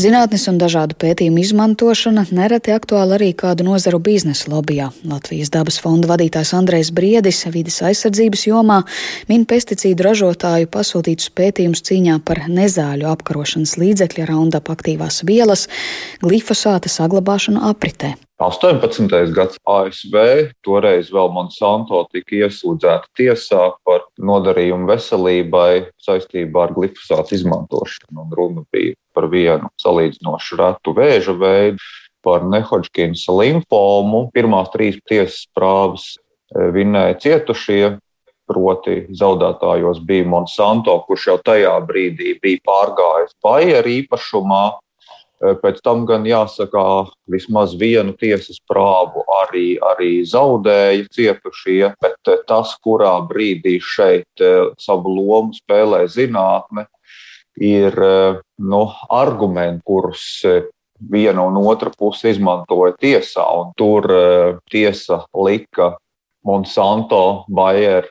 Zinātnes 0.00 0.46
un 0.50 0.60
dažādu 0.62 0.96
pētījumu 1.02 1.42
izmantošana 1.42 2.26
nereti 2.32 2.72
aktuāli 2.74 3.16
arī 3.18 3.30
kādu 3.36 3.66
nozaru 3.68 4.00
biznesa 4.02 4.50
lobbyā. 4.52 4.88
Latvijas 5.08 5.52
dabas 5.52 5.78
fonda 5.82 6.10
vadītājs 6.10 6.54
Andrejs 6.56 6.92
Briedis 6.94 7.44
vidas 7.52 7.82
aizsardzības 7.84 8.46
jomā 8.48 8.80
min 9.28 9.46
pesticīdu 9.48 10.08
ražotāju 10.08 10.70
pasūtītus 10.72 11.32
pētījumus 11.36 11.84
cīņā 11.88 12.18
par 12.24 12.46
nezāļu 12.48 13.10
apkarošanas 13.12 13.76
līdzekļa 13.82 14.28
raundap 14.32 14.72
aktīvās 14.72 15.22
vielas 15.28 15.68
glifosāta 16.24 16.92
saglabāšanu 16.92 17.64
apritē. 17.68 18.14
18. 18.42 19.06
gads 19.36 19.58
ASV, 19.62 20.16
toreiz 20.66 21.12
vēl 21.14 21.28
Monsanto 21.30 22.00
tika 22.10 22.40
iesūdzēta 22.40 23.06
tiesā 23.14 23.68
par 23.86 24.08
nodarījumu 24.18 24.88
veselībai 24.90 25.92
saistībā 26.02 26.66
ar 26.66 26.74
glifosātu 26.74 27.36
izmantošanu. 27.38 28.24
Un 28.24 28.34
runa 28.34 28.64
bija 28.74 28.96
par 29.14 29.28
vienu 29.30 29.70
salīdzinoši 29.78 30.58
retu 30.58 30.96
vēža 30.96 31.36
veidu, 31.38 31.86
par 32.26 32.42
Nehodžkinsa 32.50 33.34
limfomu. 33.38 34.24
Pirmās 34.34 34.74
trīs 34.74 34.98
tiesas 35.06 35.46
prāvas 35.54 36.08
e, 36.16 36.66
vinēja 36.74 37.20
cietušie, 37.22 37.96
proti 38.50 39.04
zaudētājos 39.22 40.02
bija 40.06 40.26
Monsanto, 40.34 40.98
kurš 41.06 41.30
jau 41.30 41.40
tajā 41.46 41.76
brīdī 41.86 42.34
bija 42.42 42.64
pārgājis 42.66 43.38
Bayer 43.42 43.86
īpašumā, 44.00 44.64
Eh, 44.91 44.91
pēc 45.42 45.80
tam 45.82 46.04
gan 46.06 46.26
jāsaka, 46.26 46.82
vismaz 47.30 47.74
vienu 47.78 48.14
tiesas 48.18 48.60
prāvu 48.68 49.24
arī, 49.42 49.74
arī 49.82 50.12
zaudēja 50.28 51.08
cietušie, 51.12 51.94
bet 52.02 52.30
eh, 52.30 52.42
tas, 52.48 52.76
kurā 52.82 53.14
brīdī 53.26 53.78
šeit 53.82 54.44
eh, 54.44 54.70
savu 54.78 55.16
lomu 55.16 55.56
spēlē 55.56 56.04
zinātne, 56.10 56.86
ir 57.60 57.92
nu, 58.64 58.78
argumenti, 59.12 59.82
kurus 59.84 60.22
viena 61.12 61.42
un 61.44 61.58
otra 61.60 61.90
puse 61.92 62.30
izmantoja 62.32 62.94
tiesā. 62.96 63.44
Tur 63.76 64.08
tiesa 64.72 65.18
lika 65.36 65.90
Monsanto 66.48 67.44
Bayer 67.52 68.08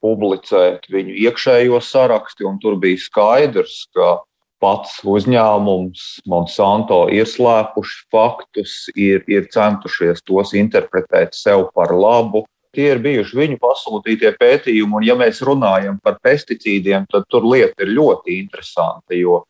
publicēt 0.00 0.86
viņu 0.88 1.18
iekšējo 1.26 1.82
sarakstu, 1.84 2.46
un 2.48 2.56
tur 2.62 2.78
bija 2.80 3.02
skaidrs, 3.02 3.82
ka 3.92 4.22
pats 4.62 4.98
uzņēmums, 5.06 6.04
Monsanto, 6.28 7.04
ir 7.14 7.28
slēpuši 7.28 7.98
faktus, 8.12 8.76
ir, 8.98 9.24
ir 9.30 9.48
centušies 9.52 10.24
tos 10.26 10.54
interpretēt 10.58 11.36
sev 11.38 11.68
par 11.74 11.94
labu. 11.94 12.44
Tie 12.76 12.84
ir 12.92 13.00
bijuši 13.02 13.38
viņu 13.38 13.56
pasūtītie 13.62 14.34
pētījumi, 14.38 14.98
un, 14.98 15.06
ja 15.06 15.16
mēs 15.18 15.40
runājam 15.46 15.96
par 16.04 16.18
pesticīdiem, 16.22 17.06
tad 17.10 17.24
tur 17.32 17.46
lieta 17.48 17.86
ir 17.86 17.94
ļoti 17.96 18.36
interesanta. 18.42 19.16
Jo 19.16 19.40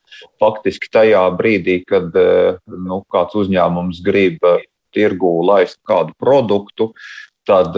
faktiski 0.41 0.91
tajā 0.95 1.25
brīdī, 1.37 1.81
kad 1.89 2.15
nu, 2.15 3.03
kāds 3.11 3.37
uzņēmums 3.43 4.01
grib 4.07 4.39
tirgū 4.95 5.33
laist 5.45 5.81
kādu 5.89 6.15
produktu, 6.21 6.93
tad 7.49 7.75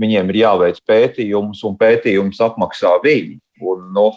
viņiem 0.00 0.32
ir 0.32 0.40
jāveic 0.42 0.82
pētījums, 0.88 1.62
un 1.68 1.78
pētījums 1.80 2.40
apmaksā 2.42 2.96
viņi. 3.04 3.38
Un, 3.60 3.90
nu, 3.94 4.10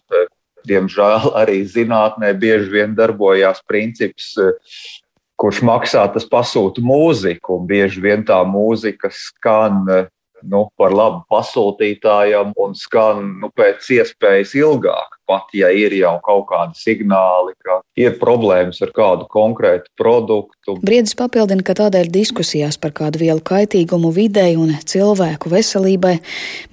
diemžēl 0.68 1.32
arī 1.42 1.62
zinātnē 1.70 2.34
bieži 2.40 2.72
vien 2.74 2.96
darbojās 2.98 3.62
princips, 3.68 4.34
eh, 4.38 4.54
kurš 5.40 5.64
maksā, 5.66 6.06
tas 6.14 6.26
pasūta 6.30 6.84
mūziku, 6.84 7.60
un 7.60 7.68
bieži 7.68 8.02
vien 8.04 8.24
tā 8.24 8.40
mūzika 8.48 9.12
skan 9.12 9.84
eh, 9.90 10.06
nu, 10.50 10.68
par 10.80 10.94
labu 10.96 11.24
pasūtītājam 11.32 12.54
un 12.60 12.76
skan 12.78 13.24
nu, 13.42 13.50
pēc 13.56 13.90
iespējas 14.00 14.56
ilgāk. 14.60 15.20
Pat 15.30 15.54
ja 15.56 15.70
ir 15.72 15.94
jau 15.96 16.18
kaut 16.24 16.50
kādi 16.50 16.76
signāli, 16.76 17.54
ka 17.64 17.78
ir 17.96 18.18
problēmas 18.20 18.82
ar 18.84 18.92
kādu 18.96 19.28
konkrētu 19.32 19.88
produktu. 20.00 20.76
Briedis 20.84 21.16
papildina, 21.16 21.64
ka 21.64 21.78
tādēļ 21.80 22.12
diskusijās 22.12 22.78
par 22.82 22.92
kādu 22.98 23.22
vielu 23.22 23.40
kaitīgumu 23.40 24.12
videi 24.16 24.58
un 24.60 24.76
cilvēku 24.84 25.52
veselībai 25.54 26.18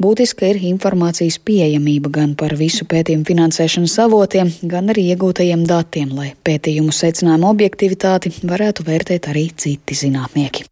būtiska 0.02 0.50
ir 0.50 0.60
informācijas 0.72 1.38
pieejamība 1.46 2.10
gan 2.18 2.34
par 2.34 2.56
visu 2.58 2.88
pētījumu 2.90 3.28
finansēšanas 3.30 3.96
avotiem, 4.06 4.50
gan 4.66 4.90
arī 4.90 5.06
iegūtajiem 5.14 5.62
datiem, 5.70 6.10
lai 6.18 6.32
pētījumu 6.34 6.94
secinājumu 6.94 7.52
objektivitāti 7.54 8.34
varētu 8.42 8.90
vērtēt 8.90 9.30
arī 9.30 9.46
citi 9.54 10.02
zinātnieki. 10.02 10.66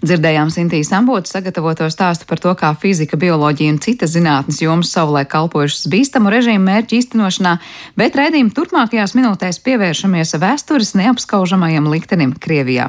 Dzirdējām 0.00 0.48
Sintīs 0.48 0.90
Ambotas 0.96 1.34
sagatavoto 1.34 1.84
stāstu 1.92 2.24
par 2.28 2.40
to, 2.40 2.54
kā 2.56 2.70
fizika, 2.80 3.18
bioloģija 3.20 3.74
un 3.74 3.80
citas 3.84 4.14
zinātnes 4.14 4.62
jomas 4.64 4.92
savulaik 4.94 5.28
kalpojušas 5.32 5.90
bīstamu 5.92 6.32
režīmu 6.32 6.64
mērķu 6.64 6.96
īstenošanā, 7.02 7.56
bet 8.00 8.16
raidījuma 8.16 8.54
turpmākajās 8.56 9.16
minūtēs 9.18 9.60
pievēršamies 9.66 10.38
vēstures 10.40 10.94
neapskaužamajam 11.02 11.92
liktenim 11.92 12.32
Krievijā. 12.40 12.88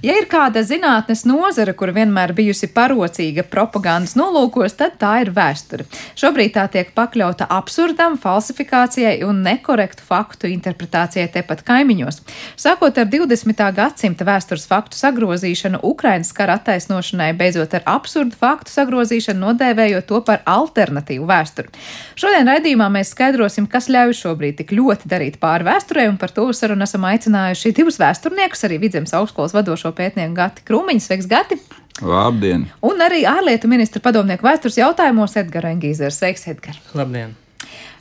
Ja 0.00 0.14
ir 0.16 0.24
kāda 0.32 0.62
zinātnes 0.64 1.26
nozara, 1.28 1.74
kur 1.76 1.90
vienmēr 1.92 2.32
bijusi 2.32 2.70
parocīga 2.72 3.42
propagandas 3.44 4.14
nolūkos, 4.16 4.72
tad 4.78 4.94
tā 5.00 5.10
ir 5.20 5.30
vēsture. 5.36 5.84
Šobrīd 6.16 6.54
tā 6.54 6.64
tiek 6.72 6.94
pakļauta 6.96 7.44
absurdam, 7.52 8.16
falsifikācijai 8.20 9.18
un 9.28 9.42
nekorektu 9.44 10.06
faktu 10.06 10.48
interpretācijai 10.48 11.26
tepat 11.34 11.60
kaimiņos. 11.68 12.22
Sākot 12.60 12.96
ar 12.96 13.10
20. 13.12 13.60
gadsimta 13.76 14.24
vēstures 14.24 14.64
faktu 14.70 14.96
sagrozīšanu, 14.96 15.82
Ukrainas 15.84 16.32
kara 16.32 16.56
attaisnošanai, 16.56 17.34
beidzot 17.36 17.76
ar 17.76 17.84
absurdu 17.98 18.38
faktu 18.40 18.72
sagrozīšanu, 18.72 19.50
nodēvējot 19.50 20.08
to 20.08 20.22
par 20.24 20.40
alternatīvu 20.48 21.28
vēsturi. 21.28 21.74
Šodien 22.16 22.48
raidījumā 22.48 22.88
mēs 22.96 23.12
skaidrosim, 23.12 23.68
kas 23.68 23.90
ļauj 23.92 24.16
šobrīd 24.22 24.62
tik 24.62 24.72
ļoti 24.76 25.12
darīt 25.12 25.36
pāri 25.44 25.68
vēsturē, 25.68 26.08
un 26.08 26.16
par 26.16 26.32
to 26.32 26.48
sarunu 26.56 26.88
esam 26.88 27.04
aicinājuši 27.10 27.76
divus 27.76 28.00
vēsturniekus, 28.00 28.64
arī 28.64 28.80
Vidzemes 28.80 29.12
augstskolas 29.16 29.39
vadošo 29.48 29.80
bijušo 29.80 29.96
pētnieku 29.96 30.34
Gati 30.34 30.62
Krūmiņu. 30.66 31.00
Sveiks, 31.00 31.26
Gati! 31.26 31.56
Labdien! 32.00 32.66
Un 32.82 33.00
arī 33.00 33.24
ārlietu 33.28 33.68
ministra 33.68 34.00
padomnieku 34.00 34.46
vēstures 34.46 34.78
jautājumos 34.78 35.36
Edgars 35.36 35.72
Engīzers. 35.74 36.18
Sveiks, 36.20 36.46
Edgars! 36.48 36.80
Labdien! 36.94 37.34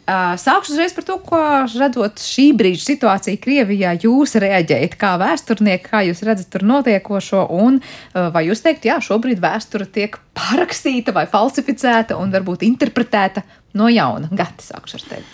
Sākšu 0.09 0.73
uzreiz 0.73 0.93
par 0.95 1.05
to, 1.05 1.19
ko 1.21 1.39
redzot 1.69 2.17
šī 2.17 2.47
brīža 2.57 2.81
situāciju 2.87 3.37
Krievijā, 3.43 3.91
jūs 4.01 4.33
reaģējat 4.41 4.95
kā 4.97 5.11
vēsturnieki, 5.21 5.85
kā 5.85 6.01
jūs 6.07 6.23
redzat 6.25 6.49
tur 6.49 6.65
notiekošo, 6.65 7.43
un 7.53 7.77
vai 8.15 8.47
jūs 8.47 8.63
teikt, 8.65 8.87
jā, 8.89 8.97
šobrīd 9.05 9.37
vēsture 9.43 9.85
tiek 9.85 10.17
parakstīta 10.33 11.13
vai 11.13 11.27
falsificēta 11.29 12.17
un 12.17 12.33
varbūt 12.33 12.65
interpretēta 12.65 13.45
no 13.77 13.91
jauna? 13.93 14.31
Gati, 14.33 14.65
sākšu 14.71 14.97
ar 14.97 15.05
tevi. 15.11 15.29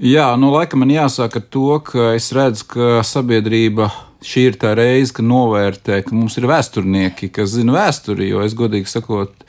Jā, 0.00 0.30
nu 0.40 0.48
laikam 0.52 0.80
man 0.80 0.96
jāsaka 0.96 1.44
to, 1.44 1.76
ka 1.84 2.14
es 2.16 2.32
redzu, 2.32 2.64
ka 2.72 3.04
sabiedrība 3.04 3.90
šī 4.26 4.48
ir 4.50 4.58
tā 4.60 4.74
reize, 4.78 5.14
kad 5.16 5.26
novērtē, 5.28 6.00
ka 6.06 6.14
mums 6.16 6.36
ir 6.40 6.48
vēsturnieki, 6.50 7.30
kas 7.34 7.54
zina 7.54 7.76
vēsturi. 7.76 8.30
Jo 8.32 8.42
es 8.46 8.56
godīgi 8.58 8.90
sakot, 8.90 9.46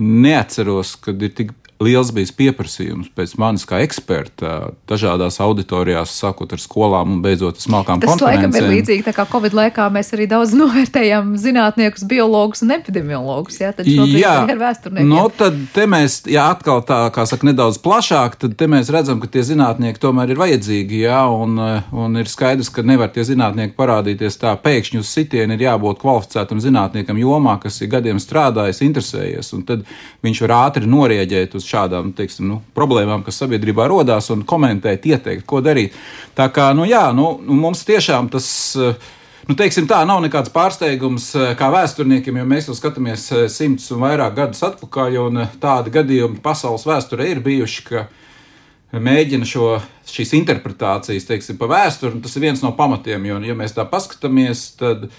neatceros, 0.00 0.94
kad 1.04 1.22
ir 1.22 1.34
tik 1.36 1.52
liels 1.82 2.10
bijis 2.14 2.30
pieprasījums 2.34 3.08
pēc 3.16 3.34
manis 3.40 3.64
kā 3.66 3.80
eksperta 3.82 4.70
dažādās 4.90 5.40
auditorijās, 5.42 6.12
sākot 6.14 6.52
ar 6.54 6.60
skolām 6.62 7.16
un 7.16 7.22
beidzot 7.24 7.58
smalkām 7.62 8.02
Tas 8.02 8.22
laikam 8.22 8.54
ir 8.54 8.68
līdzīgi, 8.70 9.02
tā 9.06 9.14
kā 9.16 9.26
Covid 9.30 9.56
laikā 9.58 9.88
mēs 9.94 10.12
arī 10.14 10.28
daudz 10.30 10.54
novērtējām 10.60 11.32
zinātniekus, 11.40 12.06
biologus 12.10 12.62
un 12.64 12.76
epidemiologus, 12.76 13.58
jā, 13.62 13.72
tad 13.74 13.88
šobrīd 13.90 14.20
Jā, 14.22 14.34
ir 14.46 14.60
vēsturnieki. 14.60 15.08
nu, 15.10 15.24
tad 15.34 15.58
te 15.74 15.88
mēs, 15.90 16.20
jā, 16.30 16.46
atkal 16.54 16.84
tā, 16.86 17.00
kā 17.14 17.26
saka, 17.28 17.48
nedaudz 17.50 17.80
plašāk, 17.82 18.38
tad 18.44 18.54
te 18.60 18.70
mēs 18.70 18.92
redzam, 18.94 19.18
ka 19.22 19.30
tie 19.34 19.42
zinātnieki 19.46 20.02
tomēr 20.02 20.30
ir 20.30 20.40
vajadzīgi, 20.44 21.02
jā, 21.08 21.24
un, 21.26 21.58
un 21.90 22.22
ir 22.22 22.30
skaidrs, 22.30 22.70
ka 22.74 22.86
nevar 22.86 23.10
tie 23.14 23.26
zinātnieki 23.26 23.74
parādīties 23.78 24.38
tā 24.40 24.54
pēkšņi 24.62 25.02
uz 25.02 25.10
sitienu, 25.10 25.58
ir 25.58 25.66
jābūt 25.66 26.00
kvalificētam 26.04 26.62
zinātniekam 26.62 27.18
jomā, 27.18 27.58
kas 27.62 27.80
ir 27.82 27.90
gadiem 27.96 28.22
strādājis, 28.22 28.84
interesējies, 28.86 29.52
un 29.58 29.66
tad 29.66 29.84
viņš 30.24 30.44
var 30.46 30.56
ātri 30.62 30.88
norieģēt 30.88 31.58
uz 31.58 31.63
šādām 31.68 32.12
teiksim, 32.16 32.46
nu, 32.50 32.60
problēmām, 32.76 33.24
kas 33.26 33.40
sabiedrībā 33.42 33.88
rodās, 33.90 34.30
un 34.34 34.44
komentēt, 34.48 35.06
ieteikt, 35.10 35.46
ko 35.48 35.62
darīt. 35.64 35.96
Tā 36.36 36.48
kā 36.54 36.70
nu, 36.76 36.86
jā, 36.88 37.06
nu, 37.16 37.34
mums 37.48 37.84
tiešām 37.88 38.30
tas. 38.32 38.48
Nu, 39.44 39.52
teiksim, 39.52 39.84
tā 39.84 39.98
nav 40.08 40.22
nekāds 40.24 40.48
pārsteigums 40.48 41.26
kā 41.58 41.66
vēsturniekiem, 41.68 42.38
jo 42.40 42.44
mēs 42.48 42.70
jau 42.70 42.76
skatāmies 42.78 43.26
simtus 43.52 43.90
un 43.92 44.00
vairāk 44.00 44.38
gadus 44.38 44.62
atpakaļ, 44.64 45.18
un 45.20 45.42
tādi 45.60 45.92
gadījumi 45.92 46.40
pasaules 46.44 46.86
vēsturē 46.88 47.26
ir 47.28 47.42
bijuši, 47.44 47.82
ka 47.90 48.06
mēģina 49.04 49.44
šo, 49.48 49.74
šīs 50.08 50.32
interpretācijas, 50.38 51.28
teiksim, 51.28 51.58
pa 51.60 51.68
vēsturi, 51.70 52.16
un 52.16 52.24
tas 52.24 52.36
ir 52.36 52.46
viens 52.46 52.62
no 52.64 52.72
pamatiem, 52.78 53.28
jo, 53.28 53.40
ja 53.44 53.56
mēs 53.58 53.76
tā 53.76 53.84
paskatāmies, 53.90 54.64
tad, 54.80 55.10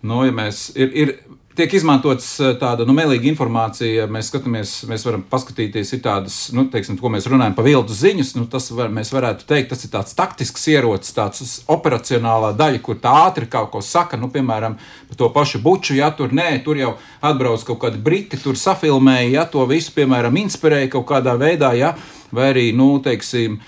nu, 0.00 0.22
ja 0.24 0.32
mēs 0.34 0.68
ir, 0.78 0.94
ir 0.94 1.14
tiek 1.58 1.72
izmantots 1.74 2.26
tāda 2.60 2.84
nu, 2.86 2.94
melīga 2.96 3.26
informācija. 3.30 4.06
Mēs 4.12 4.30
skatāmies, 4.30 4.74
mēs 4.88 5.04
varam 5.06 5.24
paskatīties, 5.30 5.90
ir 5.96 6.02
tādas, 6.04 6.36
nu, 6.54 6.64
teiksim, 6.70 6.98
ko 7.00 7.10
mēs 7.12 7.26
runājam 7.30 7.56
par 7.56 7.66
viltu 7.66 7.96
ziņas. 7.96 8.34
Nu, 8.38 8.46
tas 8.50 8.70
var, 8.74 8.92
mēs 8.94 9.10
varētu 9.14 9.46
teikt, 9.48 9.72
tas 9.72 9.82
ir 9.84 9.92
tāds 9.94 10.14
taktisks 10.18 10.68
ierocis, 10.70 11.14
tāds 11.16 11.56
operacionālā 11.70 12.52
daļa, 12.58 12.82
kur 12.84 13.00
tā 13.02 13.14
ātri 13.26 13.48
kaut 13.50 13.72
ko 13.74 13.82
saka. 13.84 14.20
Nu, 14.20 14.30
piemēram, 14.34 14.78
par 15.10 15.20
to 15.20 15.30
pašu 15.34 15.62
buču, 15.64 15.96
ja 15.98 16.12
tur 16.14 16.34
nē, 16.36 16.50
tur 16.66 16.78
jau 16.78 16.94
atbrauc 17.26 17.64
kaut 17.66 17.82
kādi 17.86 18.02
briti, 18.02 18.38
tur 18.42 18.58
safilmēja, 18.58 19.32
ja 19.40 19.48
to 19.50 19.66
visu, 19.70 19.94
piemēram, 19.98 20.38
inspirēja 20.44 20.92
kaut 20.94 21.08
kādā 21.10 21.34
veidā, 21.40 21.72
ja, 21.78 21.94
vai 22.34 22.52
arī, 22.52 22.68
nu, 22.76 22.94
teiksim, 23.02 23.58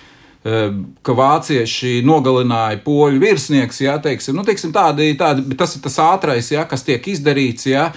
ka 0.42 1.14
vācieši 1.16 2.00
nogalināja 2.06 2.80
poļu 2.84 3.20
virsnieks, 3.20 3.82
jā, 3.84 3.98
teiksim, 4.00 4.38
nu, 4.38 4.44
teiksim, 4.46 4.72
tādi, 4.72 5.10
tādi, 5.20 5.56
tas 5.58 5.76
ir 5.76 5.82
tas 5.84 5.98
ātrais, 6.00 6.48
jā, 6.54 6.64
kas 6.68 6.86
tiek 6.86 7.08
izdarīts, 7.12 7.68
jā, 7.68 7.90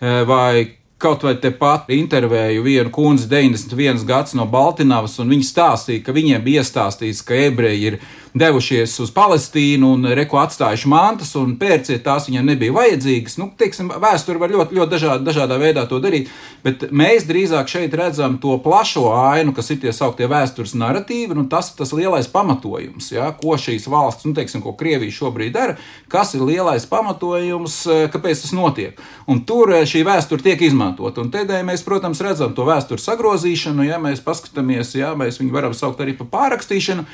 vai 0.00 0.80
kaut 1.00 1.24
vai 1.24 1.34
tepat 1.40 1.88
intervēju 1.92 2.64
vienu 2.64 2.92
kundzi 2.92 3.28
91 3.28 4.04
gads 4.08 4.36
no 4.36 4.46
Baltiņavas, 4.48 5.18
un 5.22 5.32
viņa 5.32 5.48
stāstīja, 5.48 6.04
ka 6.04 6.16
viņiem 6.16 6.44
bija 6.44 6.64
iestāstīts, 6.64 7.22
ka 7.24 7.36
ebreji 7.48 7.86
ir 7.90 7.98
devušies 8.34 8.94
uz 9.02 9.10
Palestīnu 9.14 9.94
un 9.96 10.06
reko 10.14 10.38
atstājuši 10.42 10.88
mantas, 10.90 11.32
un 11.38 11.56
pērciet 11.60 12.04
tās 12.04 12.28
viņiem 12.28 12.52
nebija 12.52 12.74
vajadzīgas. 12.76 13.36
Nu, 13.40 13.50
teiksim, 13.58 13.90
vēsture 14.02 14.40
var 14.40 14.52
ļoti, 14.54 14.76
ļoti 14.78 14.94
dažādi, 14.94 15.26
dažādā 15.26 15.58
veidā 15.60 15.86
to 15.90 15.98
darīt, 16.02 16.30
bet 16.64 16.86
mēs 16.94 17.26
drīzāk 17.28 17.70
šeit 17.70 17.94
redzam 17.98 18.38
to 18.42 18.56
plašo 18.62 19.08
ainu, 19.16 19.54
kas 19.56 19.72
ir 19.74 19.80
tie 19.82 19.94
sauktie 19.96 20.28
vēstures 20.30 20.76
narratīvi, 20.78 21.36
un 21.38 21.48
tas 21.50 21.72
ir 21.72 21.80
tas 21.80 21.94
lielais 21.96 22.30
pamatojums, 22.30 23.10
ja, 23.14 23.32
ko 23.36 23.58
šīs 23.58 23.88
valsts, 23.90 24.28
nu, 24.28 24.34
teiksim, 24.36 24.62
ko 24.64 24.76
Krievija 24.78 25.16
šobrīd 25.20 25.56
dara, 25.56 25.76
kas 26.12 26.36
ir 26.38 26.46
lielais 26.46 26.86
pamatojums, 26.90 27.82
kāpēc 28.14 28.44
tas 28.46 28.54
notiek. 28.56 29.00
Un 29.30 29.42
tur 29.48 29.74
šī 29.86 30.04
vēsture 30.06 30.44
tiek 30.44 30.62
izmantota. 30.70 31.24
Un 31.24 31.32
tādēļ 31.34 31.66
mēs, 31.66 31.84
protams, 31.86 32.22
redzam 32.24 32.54
to 32.54 32.66
vēstures 32.68 33.04
sagrozīšanu, 33.06 33.86
ja 33.88 33.98
mēs 34.02 34.22
paskatāmies, 34.24 34.94
ja 34.98 35.12
mēs 35.18 35.40
viņu 35.42 35.54
varam 35.54 35.76
saukt 35.76 36.02
arī 36.04 36.16
par 36.18 36.30
pārrakstīšanu. 36.32 37.06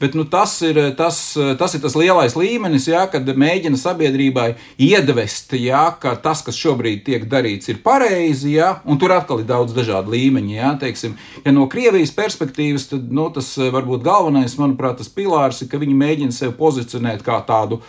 Bet 0.00 0.16
nu, 0.18 0.24
tas, 0.28 0.56
ir, 0.66 0.78
tas, 0.98 1.18
tas 1.58 1.74
ir 1.76 1.82
tas 1.84 1.96
lielais 1.98 2.34
līmenis, 2.38 2.88
jā, 2.90 3.04
kad 3.10 3.28
mēģina 3.28 3.78
sabiedrībai 3.78 4.48
iedvest, 4.82 5.54
jā, 5.58 5.84
ka 6.02 6.16
tas, 6.20 6.42
kas 6.46 6.58
šobrīd 6.58 7.04
tiek 7.06 7.28
darīts, 7.30 7.70
ir 7.70 7.82
pareizi. 7.84 8.56
Jā, 8.56 8.74
un 8.84 8.98
tur 9.00 9.14
atkal 9.16 9.42
ir 9.42 9.48
daudz 9.50 9.74
dažādu 9.76 10.14
līmeņu. 10.14 10.54
Jā, 10.56 10.72
teiksim, 10.80 11.18
ja 11.44 11.54
no 11.54 11.68
Krievijas 11.70 12.14
perspektīvas, 12.16 12.88
tad 12.90 13.12
nu, 13.14 13.28
tas 13.34 13.54
varbūt 13.58 14.04
galvenais, 14.06 14.58
manuprāt, 14.60 14.98
tas 15.00 15.12
pilārs 15.12 15.62
ir, 15.62 15.70
ka 15.70 15.80
viņi 15.82 16.00
mēģina 16.02 16.34
sevi 16.34 16.56
pozicionēt 16.58 17.24
kā 17.26 17.38
tādu 17.46 17.80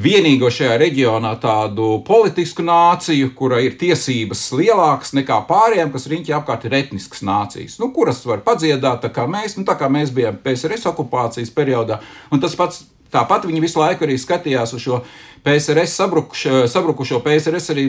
vienīgo 0.00 0.50
šajā 0.50 0.78
reģionā 0.80 1.34
tādu 1.42 2.00
politisku 2.06 2.64
nāciju, 2.66 3.30
kura 3.38 3.60
ir 3.62 3.76
tiesības 3.80 4.46
lielākas 4.58 5.14
nekā 5.14 5.40
pārējiem, 5.48 5.92
kas 5.94 6.08
riņķi 6.10 6.34
apkārt 6.38 6.66
ir 6.66 6.78
etniskas 6.80 7.22
nācijas, 7.26 7.78
nu, 7.82 7.92
kuras 7.94 8.24
var 8.26 8.42
padziedāt, 8.46 9.04
tā 9.04 9.12
kā 9.14 9.28
mēs, 9.30 9.58
nu, 9.58 9.66
tā 9.68 9.78
kā 9.78 9.90
mēs 9.92 10.14
bijām 10.14 10.40
PSRS 10.42 10.90
okupācijas 10.90 11.54
periodā. 11.54 12.00
Un 12.34 12.42
tas 12.42 12.58
pats 12.58 12.84
Tāpat 13.14 13.46
viņi 13.46 13.62
visu 13.62 13.78
laiku 13.78 14.06
arī 14.06 14.16
skatījās 14.18 14.74
uz 14.74 14.82
šo 14.82 14.96
PSRS 15.46 15.94
sabrukušo, 16.00 16.64
sabrukušo 16.70 17.20
PSRS 17.22 17.70
arī 17.74 17.84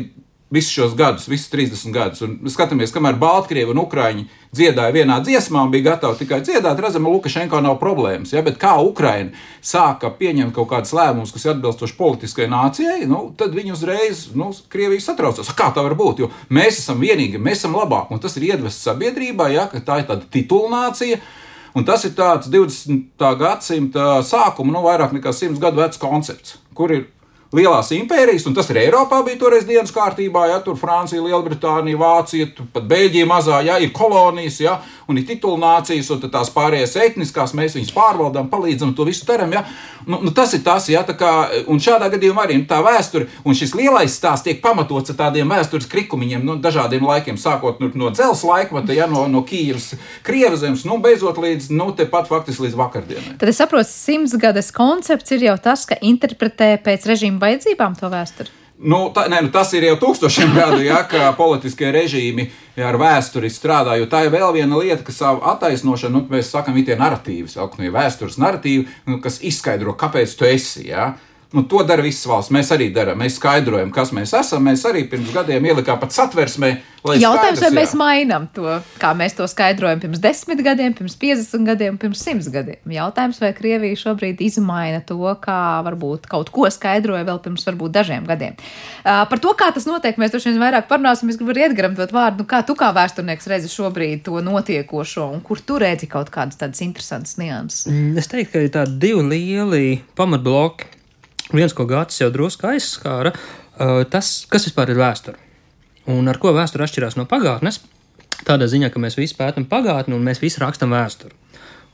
visus 0.50 0.72
šos 0.72 0.96
gadus, 0.96 1.28
visus 1.28 1.50
30 1.50 1.92
gadus. 1.94 2.22
Un 2.22 2.38
skatāmies, 2.52 2.94
kamēr 2.94 3.18
Baltkrievi 3.20 3.74
un 3.74 3.82
Ukrāņi 3.82 4.28
dziedāja 4.56 4.94
vienā 4.94 5.18
dziesmā 5.26 5.64
un 5.66 5.72
bija 5.74 5.90
gatavi 5.90 6.20
tikai 6.22 6.40
dziedāt, 6.46 6.80
redzam, 6.80 7.08
ka 7.08 7.14
Lukašenko 7.16 7.62
nav 7.66 7.80
problēmas. 7.82 8.34
Ja? 8.36 8.44
Bet 8.46 8.60
kā 8.62 8.76
Ukraina 8.86 9.34
sāka 9.66 10.12
pieņemt 10.20 10.54
kaut 10.56 10.70
kādus 10.70 10.94
lēmumus, 10.96 11.34
kas 11.34 11.48
ir 11.48 11.56
atbilstoši 11.56 11.98
politiskai 11.98 12.48
nācijai, 12.52 13.08
nu, 13.10 13.24
tad 13.38 13.58
viņi 13.58 13.74
uzreiz, 13.74 14.28
nu, 14.38 14.52
Krievija 14.70 15.08
satraucās. 15.08 15.50
Kā 15.58 15.72
tā 15.74 15.84
var 15.86 15.98
būt? 15.98 16.22
Jo 16.22 16.30
mēs 16.54 16.84
esam 16.84 17.02
vienīgi, 17.02 17.42
mēs 17.42 17.64
esam 17.64 17.78
labāki, 17.80 18.14
un 18.14 18.22
tas 18.22 18.38
ir 18.38 18.52
iedvests 18.52 18.86
sabiedrībā, 18.86 19.50
ja? 19.56 19.66
ka 19.72 19.82
tā 19.82 20.04
ir 20.04 20.08
tāda 20.12 20.30
titulnācija. 20.38 21.20
Un 21.76 21.84
tas 21.84 22.06
ir 22.08 22.14
tāds 22.16 22.48
20. 22.48 23.10
gadsimta 23.36 24.22
sākuma, 24.24 24.72
nu, 24.78 24.86
vairāk 24.86 25.12
nekā 25.18 25.34
100 25.36 25.60
gadu 25.60 25.82
vecs 25.82 26.00
koncepts, 26.00 26.56
kur 26.78 26.94
ir 26.96 27.10
lielās 27.56 27.92
impērijas, 27.96 28.46
un 28.50 28.56
tas 28.58 28.70
arī 28.72 28.86
Eiropā 28.86 29.22
bija 29.26 29.40
toreiz 29.42 29.66
dienas 29.68 29.94
kārtībā, 29.96 30.48
ja 30.52 30.60
tur 30.64 30.78
Francija, 30.80 31.24
Lielbritānija, 31.24 32.00
Vācija, 32.00 32.52
pat 32.74 32.88
Beļģija 32.90 33.30
mazā, 33.30 33.62
ja 33.66 33.80
ir 33.82 33.94
kolonijas, 33.96 34.60
ja, 34.64 34.78
un 35.10 35.20
ir 35.20 35.28
titulnācijas, 35.30 36.10
un 36.14 36.24
tās 36.26 36.52
pārējās 36.54 36.96
etniskās, 37.06 37.54
mēs 37.58 37.78
viņus 37.78 37.94
pārvaldām, 37.96 38.50
palīdzam, 38.52 38.96
to 38.98 39.06
visu 39.08 39.28
darām. 39.28 39.54
Ja. 39.54 39.66
Nu, 40.06 40.20
nu, 40.22 40.32
tas 40.36 40.54
ir 40.54 40.62
tas, 40.66 40.86
ja, 40.90 41.02
tā 41.06 41.16
kā, 41.18 41.32
un 41.72 41.80
šādā 41.82 42.12
gadījumā 42.14 42.46
arī 42.46 42.60
nu, 42.60 42.68
tā 42.70 42.78
vēsture, 42.86 43.26
un 43.46 43.58
šis 43.58 43.74
lielais 43.78 44.14
stāsts 44.14 44.46
tiek 44.46 44.60
pamatots 44.62 45.14
ar 45.14 45.18
tādiem 45.18 45.50
vēstures 45.50 45.88
krikumiņiem, 45.90 46.44
nu, 46.46 46.58
dažādiem 46.62 47.06
laikiem, 47.06 47.40
sākot 47.42 47.82
nu, 47.82 47.90
no 47.98 48.12
dzelzs 48.14 48.44
laikmeta, 48.46 48.94
ja, 48.94 49.08
no, 49.10 49.26
no 49.32 49.42
Kīivas, 49.48 49.96
Krievzemes, 50.26 50.86
nu, 50.86 51.00
beidzot 51.02 51.40
līdz, 51.42 51.72
nu, 51.74 51.90
tepat 51.98 52.30
faktiski 52.30 52.68
līdz 52.68 52.78
vakardienai. 52.78 53.38
Tad 53.42 53.50
es 53.50 53.62
saprotu, 53.62 53.90
simtsgades 53.90 54.70
koncepts 54.76 55.34
ir 55.34 55.48
jau 55.48 55.58
tas, 55.62 55.88
ka 55.90 55.98
interpretē 56.06 56.76
pēc 56.86 57.10
režīma 57.10 57.42
vajadzībām 57.46 57.98
to 58.00 58.12
vēsturi. 58.12 58.54
Nu, 58.76 59.06
tā, 59.16 59.30
ne, 59.32 59.40
nu, 59.46 59.50
tas 59.56 59.70
ir 59.78 59.86
jau 59.88 59.96
tūkstošiem 60.02 60.52
gadu, 60.58 60.82
ja, 60.84 61.00
ka 61.08 61.30
politiskie 61.38 61.94
režīmi 61.96 62.50
ar 62.84 62.98
vēsturi 63.00 63.50
strādā. 63.52 63.96
Jo 64.00 64.10
tā 64.12 64.26
ir 64.26 64.34
vēl 64.34 64.52
viena 64.58 64.82
lieta, 64.82 65.04
kas 65.08 65.22
savu 65.22 65.46
attaisnošanu, 65.54 66.26
nu, 66.26 66.34
mēs 66.34 66.52
sakām, 66.52 66.76
ir 66.76 66.90
tie 66.90 67.00
narratīvi, 67.00 67.48
saucamie 67.52 67.94
vēstures 67.96 68.36
narratīvi, 68.42 68.90
nu, 69.08 69.22
kas 69.24 69.40
izskaidro, 69.48 69.96
kāpēc 70.00 70.36
tu 70.36 70.48
esi. 70.50 70.90
Ja. 70.90 71.14
Nu, 71.56 71.64
to 71.64 71.86
dara 71.88 72.04
visas 72.04 72.26
valsts. 72.28 72.52
Mēs 72.52 72.68
arī 72.76 72.90
darām. 72.92 73.22
Mēs 73.24 73.38
skaidrojam, 73.40 73.88
kas 73.96 74.10
mēs 74.12 74.34
esam. 74.36 74.66
Mēs 74.68 74.82
arī 74.90 75.06
pirms 75.08 75.30
gadiem 75.32 75.64
ielikām 75.70 76.02
pat 76.02 76.12
satversmē. 76.12 76.74
Jautājums, 77.16 77.62
vai 77.62 77.70
jā. 77.70 77.76
mēs 77.78 77.92
mainām 77.96 78.48
to, 78.52 78.66
kā 79.00 79.12
mēs 79.16 79.38
to 79.38 79.46
skaidrojam 79.48 80.02
pirms 80.02 80.20
desmit 80.20 80.60
gadiem, 80.66 80.92
pirms 80.98 81.14
50 81.22 81.68
gadiem, 81.70 82.00
pirms 82.02 82.24
100 82.26 82.52
gadiem. 82.52 82.80
Jautājums, 82.92 83.40
vai 83.40 83.52
Krievija 83.56 84.00
šobrīd 84.02 84.42
izmaina 84.42 85.04
to, 85.06 85.22
kā 85.40 85.60
varbūt 85.86 86.26
kaut 86.32 86.50
ko 86.56 86.66
skaidroja 86.74 87.28
vēl 87.28 87.40
pirms 87.46 87.64
varbūt 87.70 87.94
dažiem 88.00 88.26
gadiem. 88.28 88.58
Uh, 89.06 89.22
par 89.30 89.40
to, 89.44 89.54
kā 89.56 89.70
tas 89.76 89.86
notiek, 89.88 90.18
mēs 90.20 90.34
droši 90.34 90.52
vien 90.52 90.66
vairāk 90.66 90.90
parunāsim. 90.90 91.30
Es 91.30 91.38
gribu 91.40 91.54
arī 91.54 91.68
Edgaram 91.70 91.96
dot 91.96 92.12
vārdu, 92.16 92.42
nu, 92.42 92.50
kā 92.50 92.64
tu 92.66 92.76
kā 92.80 92.90
vēsturnieks 92.98 93.48
redzi 93.54 93.70
šobrīd 93.72 94.26
to 94.26 94.42
notiekošo 94.44 95.30
un 95.38 95.46
kur 95.46 95.62
tu 95.62 95.78
redzi 95.80 96.10
kaut 96.10 96.34
kādas 96.34 96.58
tādas 96.60 96.82
interesantas 96.84 97.38
nianses. 97.40 97.86
Mm, 97.94 98.18
es 98.18 98.34
teiktu, 98.34 98.56
ka 98.58 98.66
ir 98.66 98.76
tādi 98.80 99.00
divi 99.06 99.30
lieli 99.30 99.86
pamatbloki 100.18 100.95
viens, 101.54 101.74
ko 101.76 101.86
Gācis 101.90 102.24
jau 102.24 102.32
drusku 102.34 102.70
aizskāra, 102.72 103.36
tas, 104.10 104.36
kas 104.50 104.70
vispār 104.70 104.94
ir 104.94 105.02
vēsture 105.02 105.42
un 106.12 106.30
ar 106.30 106.40
ko 106.42 106.54
vēsture 106.56 106.86
atšķirās 106.86 107.18
no 107.20 107.26
pagātnes. 107.30 107.82
Tādā 108.46 108.68
ziņā, 108.70 108.92
ka 108.94 109.02
mēs 109.02 109.18
visi 109.18 109.38
pētām 109.38 109.66
pagātni 109.70 110.16
un 110.16 110.26
mēs 110.26 110.42
visi 110.44 110.62
rakstam 110.62 110.94
vēsturi. 110.94 111.34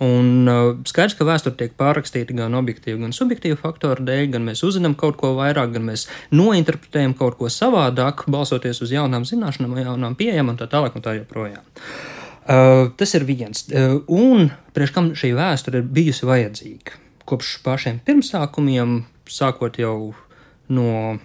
Un 0.01 0.49
uh, 0.49 0.71
skaidrs, 0.89 1.13
ka 1.13 1.27
vēsture 1.27 1.53
tiek 1.59 1.75
pārrakstīta 1.77 2.33
gan 2.33 2.55
objektīvu, 2.57 3.03
gan 3.03 3.11
subjektīvu 3.13 3.59
faktoru 3.61 4.01
dēļ, 4.07 4.23
gan 4.33 4.47
mēs 4.47 4.63
uzzinām 4.65 4.95
kaut 4.97 5.19
ko 5.19 5.35
vairāk, 5.37 5.75
gan 5.75 5.85
mēs 5.91 6.07
nointerpretējam 6.33 7.13
kaut 7.19 7.37
ko 7.37 7.51
savādāk, 7.53 8.25
balsoties 8.33 8.81
uz 8.81 8.95
jaunām 8.95 9.27
zināšanām, 9.29 9.77
jaunām 9.83 10.17
pieejām 10.17 10.49
un 10.49 10.57
tā 10.57 10.65
tālāk 10.71 10.97
un 10.97 11.05
tā 11.05 11.13
joprojām. 11.19 11.61
Uh, 12.41 12.89
tas 12.97 13.13
ir 13.13 13.27
viens. 13.29 13.67
Uh, 13.69 13.99
un 14.09 14.49
priekš 14.73 14.95
kam 14.95 15.13
šī 15.13 15.35
vēsture 15.37 15.83
ir 15.83 15.93
bijusi 15.93 16.25
vajadzīga? 16.25 16.97
Kopš 17.29 17.59
pašiem 17.61 18.01
pirmsākumiem 18.01 19.03
sākot 19.31 19.79
jau 19.81 20.13
no 20.71 21.17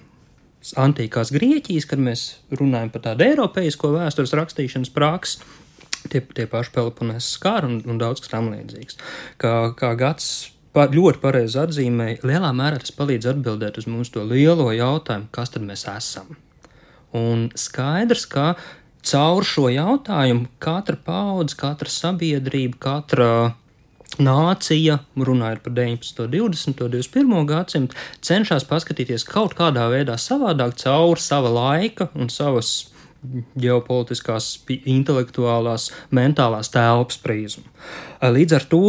antīkās 0.81 1.31
Grieķijas, 1.35 1.87
kad 1.87 2.03
mēs 2.03 2.25
runājam 2.59 2.91
par 2.95 3.05
tādu 3.11 3.27
eiropeisko 3.27 3.93
vēstures 3.95 4.35
rakstīšanas 4.39 4.93
praksi. 4.95 5.45
tie, 6.11 6.21
tie 6.23 6.47
paši 6.47 6.73
Peloponēs 6.75 7.33
skāri 7.37 7.67
un, 7.71 7.79
un 7.91 7.99
daudz 7.99 8.23
kas 8.23 8.31
tam 8.31 8.51
līdzīgs. 8.53 8.99
Kā, 9.43 9.53
kā 9.79 9.93
gads 9.99 10.53
pa, 10.75 10.87
ļoti 10.93 11.23
pareizi 11.23 11.59
atzīmēja, 11.63 12.23
lielā 12.27 12.53
mērā 12.55 12.81
tas 12.83 12.95
palīdz 12.95 13.31
atbildēt 13.33 13.81
uz 13.81 13.89
mums 13.91 14.13
to 14.15 14.25
lielo 14.27 14.69
jautājumu, 14.75 15.31
kas 15.35 15.55
tad 15.55 15.67
mēs 15.67 15.87
esam. 15.91 16.37
Un 17.17 17.49
skaidrs, 17.59 18.27
ka 18.31 18.55
caur 19.07 19.47
šo 19.47 19.71
jautājumu 19.73 20.51
katra 20.63 20.99
paudze, 21.07 21.57
katra 21.59 21.91
sabiedrība, 21.93 22.79
katra 22.83 23.31
nācija, 24.23 24.99
runājot 25.17 25.63
par 25.65 25.75
19, 25.77 26.27
20, 26.33 26.83
21 26.83 27.47
gadsimtu, 27.49 27.97
cenšas 28.25 28.67
paskatīties 28.69 29.27
kaut 29.29 29.57
kādā 29.59 29.89
veidā 29.93 30.19
savādāk 30.21 30.77
caur 30.83 31.21
sava 31.21 31.53
laika 31.53 32.11
un 32.15 32.31
savas 32.33 32.93
ģeopolitiskās, 33.59 34.51
intelektuālās, 34.87 35.91
mentālās 36.15 36.71
telpas 36.73 37.19
prizmu. 37.23 37.67
Līdz 38.23 38.57
ar 38.59 38.67
to 38.71 38.87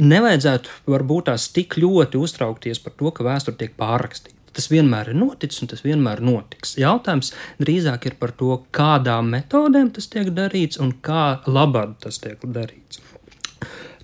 nevajadzētu 0.00 0.78
varbūt 0.90 1.28
tās 1.30 1.48
tik 1.54 1.78
ļoti 1.80 2.20
uztraukties 2.20 2.80
par 2.82 2.94
to, 2.98 3.10
ka 3.14 3.26
vēsture 3.26 3.58
tiek 3.58 3.76
pārrakstīta. 3.78 4.34
Tas 4.54 4.68
vienmēr 4.70 5.10
ir 5.10 5.18
noticis 5.18 5.64
un 5.64 5.70
tas 5.72 5.82
vienmēr 5.82 6.20
notiks. 6.22 6.76
Jautājums 6.78 7.32
drīzāk 7.58 8.06
ir 8.06 8.14
par 8.20 8.30
to, 8.38 8.60
kādām 8.74 9.32
metodēm 9.34 9.90
tas 9.96 10.06
tiek 10.12 10.30
darīts 10.36 10.78
un 10.82 10.94
kā 11.02 11.40
labāk 11.50 11.96
tas 12.04 12.20
tiek 12.22 12.38
darīts. 12.46 13.02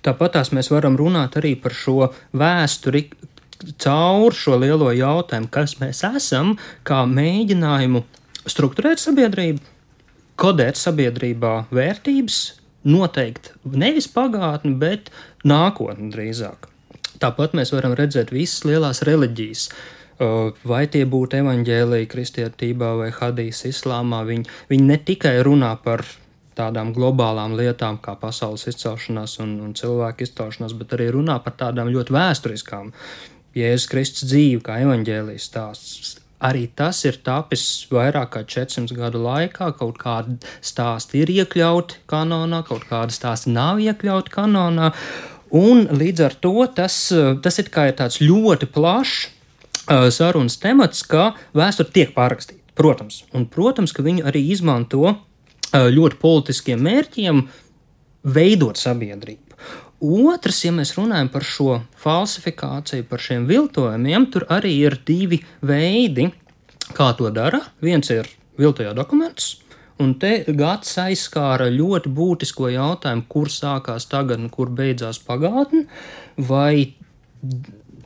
Tāpat 0.01 0.39
mēs 0.55 0.71
varam 0.73 0.95
runāt 0.97 1.37
arī 1.37 1.53
par 1.61 1.75
šo 1.77 2.09
vēsturi 2.33 3.05
caur 3.81 4.33
šo 4.33 4.57
lielo 4.57 4.89
jautājumu, 4.95 5.49
kas 5.53 5.77
mēs 5.81 6.01
esam, 6.07 6.55
kā 6.87 7.03
mēģinājumu 7.05 8.01
strukturēt 8.49 9.01
sabiedrību, 9.01 9.61
kodēt 10.41 10.79
sabiedrībā 10.81 11.53
vērtības, 11.69 12.39
noteikt 12.89 13.51
nevis 13.63 14.09
pagātni, 14.09 14.73
bet 14.81 15.11
nākotni 15.45 16.09
drīzāk. 16.13 16.65
Tāpat 17.21 17.53
mēs 17.57 17.73
varam 17.75 17.93
redzēt 17.97 18.33
visas 18.33 18.65
lielās 18.65 19.03
reliģijas. 19.05 19.67
Vai 20.65 20.83
tie 20.89 21.01
būtu 21.09 21.39
evaņģēlīji, 21.41 22.09
kristietībā 22.09 22.91
vai 22.97 23.09
hadijas 23.13 23.63
islāmā, 23.69 24.21
viņi, 24.25 24.49
viņi 24.69 24.89
ne 24.89 24.97
tikai 25.05 25.35
runā 25.45 25.71
par 25.81 26.03
tādām 26.57 26.93
globālām 26.95 27.55
lietām 27.59 27.99
kā 28.03 28.15
pasaules 28.19 28.67
izcelšanās 28.71 29.37
un, 29.43 29.57
un 29.65 29.75
cilvēku 29.77 30.27
izcelšanās, 30.27 30.75
bet 30.79 30.97
arī 30.97 31.11
runā 31.15 31.37
par 31.43 31.57
tādām 31.59 31.91
ļoti 31.93 32.15
vēsturiskām. 32.15 32.91
Jēzus 33.55 33.91
Kristus 33.91 34.29
dzīve, 34.31 34.63
kā 34.65 34.79
evaņģēlijas 34.85 35.47
stāsts, 35.51 36.17
Arī 36.41 36.63
tas 36.73 36.97
ir 37.05 37.19
tapis 37.21 37.63
vairāk 37.93 38.31
kā 38.33 38.41
400 38.49 38.95
gadu 38.97 39.19
laikā. 39.21 39.67
Kaut 39.77 39.99
kādi 40.01 40.39
stāsti 40.65 41.21
ir 41.21 41.29
iekļauti 41.35 42.01
kanonā, 42.09 42.63
kaut 42.65 42.87
kādi 42.89 43.13
stāsti 43.13 43.53
nav 43.53 43.77
iekļauti 43.83 44.33
kanonā. 44.33 44.89
Un 45.53 45.85
līdz 45.85 46.25
ar 46.25 46.37
to 46.41 46.55
tas, 46.73 46.95
tas 47.43 47.61
ir 47.61 47.69
tāds 47.69 48.17
ļoti 48.23 48.71
plašs 48.73 49.27
uh, 49.27 50.09
sarunas 50.09 50.57
temats, 50.57 51.03
ka 51.05 51.35
vēsture 51.53 51.93
tiek 51.93 52.15
pārrakstīta. 52.17 52.57
Protams, 52.73 53.21
un, 53.37 53.45
protams, 53.45 53.93
ka 53.93 54.01
viņu 54.01 54.25
arī 54.25 54.41
izmanto 54.49 55.13
ļoti 55.73 56.19
politiskiem 56.21 56.81
mērķiem, 56.83 57.45
veidot 58.35 58.77
sabiedrību. 58.77 59.51
Otrs, 60.01 60.63
ja 60.65 60.71
mēs 60.73 60.95
runājam 60.97 61.29
par 61.29 61.45
šo 61.45 61.75
falsifikāciju, 62.01 63.05
par 63.09 63.21
šiem 63.21 63.45
viltojumiem, 63.49 64.25
tur 64.33 64.47
arī 64.49 64.73
ir 64.87 64.97
divi 65.05 65.43
veidi, 65.61 66.31
kā 66.97 67.11
to 67.17 67.29
dara. 67.33 67.61
Viens 67.85 68.09
ir 68.09 68.29
viltojot 68.57 68.97
dokumentus, 68.97 69.59
un 70.01 70.15
te 70.17 70.39
gads 70.57 70.97
aizskāra 71.03 71.69
ļoti 71.69 72.09
būtisko 72.17 72.71
jautājumu, 72.73 73.27
kur 73.29 73.53
sākās 73.53 74.09
tagad 74.09 74.41
un 74.41 74.49
kur 74.49 74.73
beidzās 74.73 75.21
pagātne, 75.21 75.85
vai 76.49 76.97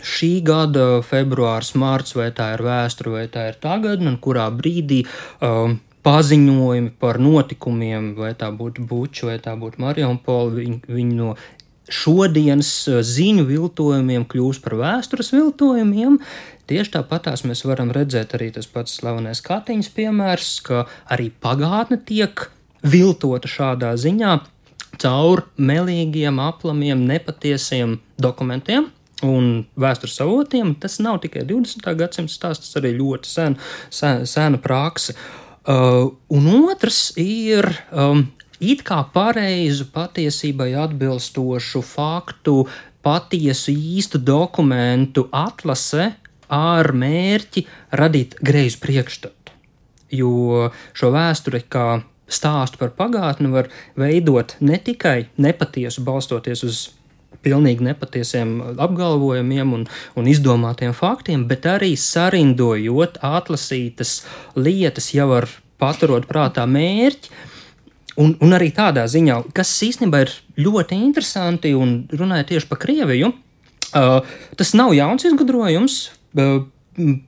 šī 0.05 0.31
gada 0.45 0.99
februārs, 1.07 1.73
mārts, 1.79 2.15
vai 2.19 2.29
tā 2.35 2.51
ir 2.57 2.63
vēsture, 2.65 3.15
vai 3.15 3.25
tā 3.31 3.49
ir 3.53 3.59
tagadne, 3.63 4.11
un 4.11 4.19
kurā 4.21 4.49
brīdī 4.51 5.05
um, 5.39 5.79
paziņojumi 6.05 6.93
par 7.01 7.17
notikumiem, 7.21 8.13
vai 8.19 8.33
tā 8.37 8.51
būtu 8.53 8.85
Buča, 8.85 9.31
vai 9.31 9.37
tā 9.41 9.55
būtu 9.57 9.81
Marijampole, 9.81 10.53
viņi, 10.59 10.81
viņi 10.85 11.17
no 11.17 11.33
šodienas 11.89 12.71
eh, 12.89 13.01
ziņu 13.05 13.45
viltojumiem 13.49 14.25
kļūst 14.29 14.63
par 14.65 14.77
vēstures 14.79 15.31
viltojumiem. 15.35 16.19
Tieši 16.69 16.95
tāpatās 16.97 17.45
mēs 17.45 17.61
varam 17.65 17.91
redzēt 17.93 18.33
arī 18.37 18.51
tas 18.53 18.69
pats 18.69 18.97
slavenais 18.99 19.41
Katiņas 19.45 19.91
piemērs, 19.97 20.51
ka 20.65 20.85
arī 21.13 21.29
pagātne 21.41 21.99
tiek 22.01 22.47
viltota 22.85 23.49
šādā 23.49 23.93
ziņā 24.01 24.39
caur 25.01 25.43
melīgiem, 25.57 26.37
aplamiem, 26.39 27.01
nepatiesiem 27.05 27.97
dokumentiem, 28.21 28.87
un 29.25 29.65
vēstures 29.77 30.21
avotiem. 30.23 30.73
Tas 30.79 30.97
nav 31.03 31.19
tikai 31.25 31.43
20. 31.49 31.89
gadsimta 31.99 32.33
stāsts, 32.33 32.69
tas 32.69 32.79
arī 32.81 32.93
ļoti 32.97 33.29
sen, 33.29 33.57
sen, 33.93 34.23
sena 34.29 34.61
praksa. 34.61 35.13
Uh, 35.13 35.44
un 35.65 36.49
otrs 36.69 37.13
ir 37.17 37.67
um, 37.91 38.25
it 38.59 38.83
kā 38.85 39.01
pareizu, 39.13 39.87
patiesībai 39.93 40.73
atbilstošu 40.85 41.81
faktu, 41.85 42.65
patiesu 43.05 43.73
īstu 43.73 44.21
dokumentu 44.21 45.27
atlase 45.33 46.11
ar 46.53 46.91
mērķi 46.93 47.65
radīt 47.97 48.37
greizu 48.45 48.81
priekšstatu. 48.83 49.55
Jo 50.13 50.69
šo 50.93 51.09
vēsturi 51.13 51.63
kā 51.69 52.03
stāstu 52.29 52.79
par 52.81 52.93
pagātni 52.97 53.49
var 53.53 53.69
veidot 53.97 54.55
ne 54.61 54.77
tikai 54.81 55.27
nepatiesu, 55.41 56.05
balstoties 56.05 56.63
uz 56.65 56.83
pilnīgi 57.45 57.85
nepatiesiem 57.85 58.55
apgalvojumiem 58.81 59.73
un, 59.77 59.87
un 60.17 60.29
izdomātiem 60.29 60.95
faktiem, 60.97 61.47
bet 61.49 61.67
arī 61.69 61.93
sarindojot 61.99 63.21
atlasītas 63.25 64.23
lietas 64.57 65.13
jau 65.13 65.29
ar 65.37 65.49
paturot 65.81 66.27
prātā 66.29 66.65
mērķi, 66.69 67.53
Un, 68.15 68.31
un 68.39 68.55
arī 68.55 68.69
tādā 68.71 69.03
ziņā, 69.11 69.41
kas 69.55 69.73
īstenībā 69.83 70.21
ir 70.23 70.29
ļoti 70.63 70.95
interesanti, 71.03 71.73
un 71.75 72.05
runājot 72.15 72.53
tieši 72.53 72.69
par 72.69 72.79
Krieviju, 72.79 73.33
uh, 73.91 74.37
tas 74.55 74.71
nav 74.79 74.95
jauns 74.95 75.27
izgudrojums. 75.27 75.97
Uh, 76.31 76.63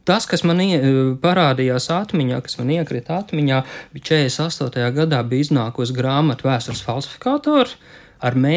Tas, 0.08 0.24
kas 0.24 0.46
man 0.48 0.62
ie, 0.64 0.78
parādījās 1.20 1.90
atmiņā, 1.92 2.38
kas 2.46 2.56
man 2.56 2.70
iekrita 2.72 3.18
atmiņā, 3.20 3.58
bija 3.92 4.06
48. 4.30 4.86
gadā, 4.96 5.20
bija 5.28 5.44
iznākusi 5.44 5.96
grāmata 5.98 6.48
Vēstures 6.48 6.86
falsifikātori, 6.86 7.74
ar 7.76 8.07
mē, 8.22 8.56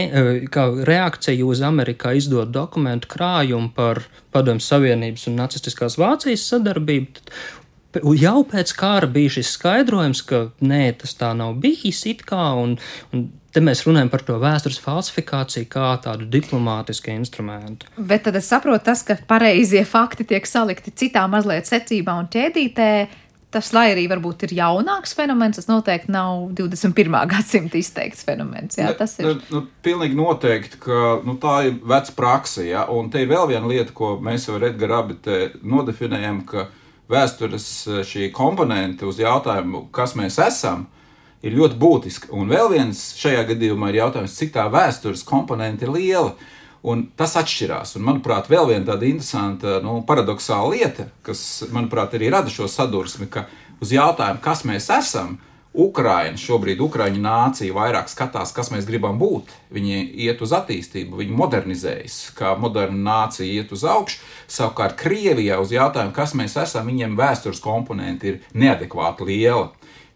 kā 0.53 0.67
reakciju 0.89 1.51
uz 1.53 1.63
Amerikā 1.67 2.15
izdot 2.19 2.53
dokumentu 2.55 3.11
krājumu 3.13 3.73
par 3.77 4.05
Padomju 4.35 4.65
Savienības 4.65 5.27
un 5.31 5.41
Nacistiskās 5.41 5.99
Vācijas 6.01 6.47
sadarbību. 6.53 7.27
Jau 8.15 8.45
pēc 8.47 8.71
kara 8.79 9.09
bija 9.11 9.33
šis 9.41 9.57
skaidrojums, 9.57 10.23
ka 10.23 10.45
nē, 10.63 10.85
tas 11.01 11.17
tā 11.19 11.33
nav 11.35 11.57
bijis 11.63 12.05
it 12.07 12.23
kā, 12.29 12.53
un, 12.55 12.77
un 13.11 13.25
te 13.51 13.63
mēs 13.65 13.83
runājam 13.87 14.11
par 14.13 14.23
to 14.27 14.37
vēstures 14.39 14.79
falsifikāciju 14.85 15.67
kā 15.71 15.89
tādu 16.05 16.29
diplomātisku 16.31 17.11
instrumentu. 17.17 17.91
Bet 17.99 18.29
tad 18.29 18.39
es 18.39 18.51
saprotu, 18.51 18.85
tas, 18.87 19.03
ka 19.07 19.19
pareizie 19.31 19.83
fakti 19.89 20.29
tiek 20.31 20.47
salikti 20.47 20.95
citā 20.95 21.27
mazliet 21.31 21.67
secībā 21.71 22.15
un 22.23 22.31
ķēdītē. 22.31 22.93
Tas, 23.51 23.73
lai 23.75 23.89
arī 23.91 24.05
varbūt 24.07 24.45
ir 24.47 24.53
jaunāks 24.61 25.11
fenomens, 25.19 25.59
tas 25.59 25.67
noteikti 25.67 26.13
nav 26.15 26.53
21. 26.59 27.17
gadsimta 27.33 27.81
izteikts 27.81 28.23
fenomens. 28.27 28.79
Jā, 28.79 28.93
tas 28.99 29.17
ir. 29.19 29.27
Nu, 29.27 29.41
nu, 29.51 29.63
pilnīgi 29.83 30.19
noteikti, 30.19 30.79
ka 30.85 31.17
nu, 31.27 31.35
tā 31.43 31.57
ir 31.67 31.81
veca 31.83 32.15
praksa. 32.15 32.63
Ja? 32.63 32.85
Un 32.95 33.11
te 33.11 33.25
ir 33.25 33.33
vēl 33.33 33.49
viena 33.51 33.67
lieta, 33.67 33.95
ko 33.97 34.15
mēs 34.23 34.47
jau 34.47 34.55
ar 34.61 34.69
Edgars 34.71 35.01
abi 35.01 35.49
nodefinējam, 35.67 36.45
ka 36.47 36.69
vēstures 37.11 37.69
eh, 37.89 38.01
šī 38.07 38.31
komponente 38.35 39.09
uz 39.09 39.19
jautājumu, 39.19 39.89
kas 39.95 40.15
mēs 40.19 40.39
esam, 40.47 40.87
ir 41.43 41.57
ļoti 41.57 41.79
būtiska. 41.81 42.31
Un 42.37 42.51
vēl 42.53 42.71
viens 42.75 43.03
šajā 43.19 43.45
gadījumā 43.51 43.91
ir 43.91 44.03
jautājums, 44.05 44.37
cik 44.39 44.55
tā 44.55 44.67
vēstures 44.73 45.27
komponente 45.27 45.89
ir 45.89 45.95
liela. 45.97 46.35
Un 46.81 47.05
tas 47.17 47.35
atšķirās. 47.37 47.99
Un, 47.99 48.07
manuprāt, 48.07 48.49
vēl 48.49 48.71
viena 48.71 48.87
tāda 48.93 49.05
interesanta, 49.09 49.79
nu, 49.85 49.99
paradoxāla 50.09 50.73
lieta, 50.73 51.11
kas, 51.27 51.43
manuprāt, 51.75 52.17
arī 52.17 52.31
rada 52.33 52.53
šo 52.53 52.71
sadursmi, 52.73 53.29
ka 53.29 53.45
uz 53.85 53.93
jautājumu, 53.93 54.41
kas 54.45 54.65
mēs 54.69 54.89
esam, 54.97 55.37
Ukraiņa 55.71 56.41
šobrīd, 56.41 56.81
Ukrāņu 56.83 57.21
nācija 57.23 57.75
vairāk 57.77 58.09
skatās, 58.11 58.51
kas 58.51 58.73
mēs 58.75 58.89
gribam 58.89 59.21
būt. 59.21 59.53
Viņi 59.71 60.01
iet 60.27 60.41
uz 60.43 60.51
attīstību, 60.57 61.21
viņi 61.21 61.37
modernizējas, 61.39 62.17
kā 62.35 62.57
moderna 62.59 62.99
nācija 63.05 63.47
iet 63.47 63.71
uz 63.77 63.85
augšu. 63.87 64.19
Savukārt 64.51 64.97
Krievijā 64.99 65.61
uz 65.63 65.71
jautājumu, 65.71 66.11
kas 66.17 66.35
mēs 66.35 66.57
esam, 66.59 66.91
viņiem 66.91 67.15
vēstures 67.21 67.63
komponenti 67.63 68.33
ir 68.33 68.41
neadekvāti 68.51 69.29
liela. 69.31 69.69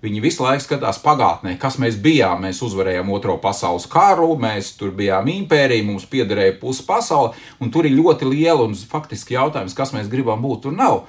Viņi 0.05 0.21
visu 0.21 0.45
laiku 0.45 0.67
skatās 0.67 0.99
pagātnē, 1.01 1.55
kas 1.61 1.79
mēs 1.81 1.97
bijām. 2.05 2.43
Mēs 2.45 2.59
uzvarējām 2.67 3.09
Otro 3.15 3.39
pasaules 3.41 3.87
karu, 3.89 4.35
mēs 4.41 4.75
tur 4.77 4.93
bijām 4.97 5.31
impērija, 5.33 5.87
mums 5.87 6.05
piederēja 6.11 6.59
pusi 6.61 6.85
pasaule, 6.85 7.33
un 7.65 7.73
tur 7.73 7.89
ir 7.89 7.97
ļoti 7.97 8.29
liela 8.29 8.67
un 8.67 8.77
faktiski 8.77 9.39
jautājums, 9.39 9.77
kas 9.77 9.95
mēs 9.97 10.11
gribam 10.13 10.45
būt, 10.45 10.67
tur 10.67 10.77
nav. 10.77 11.07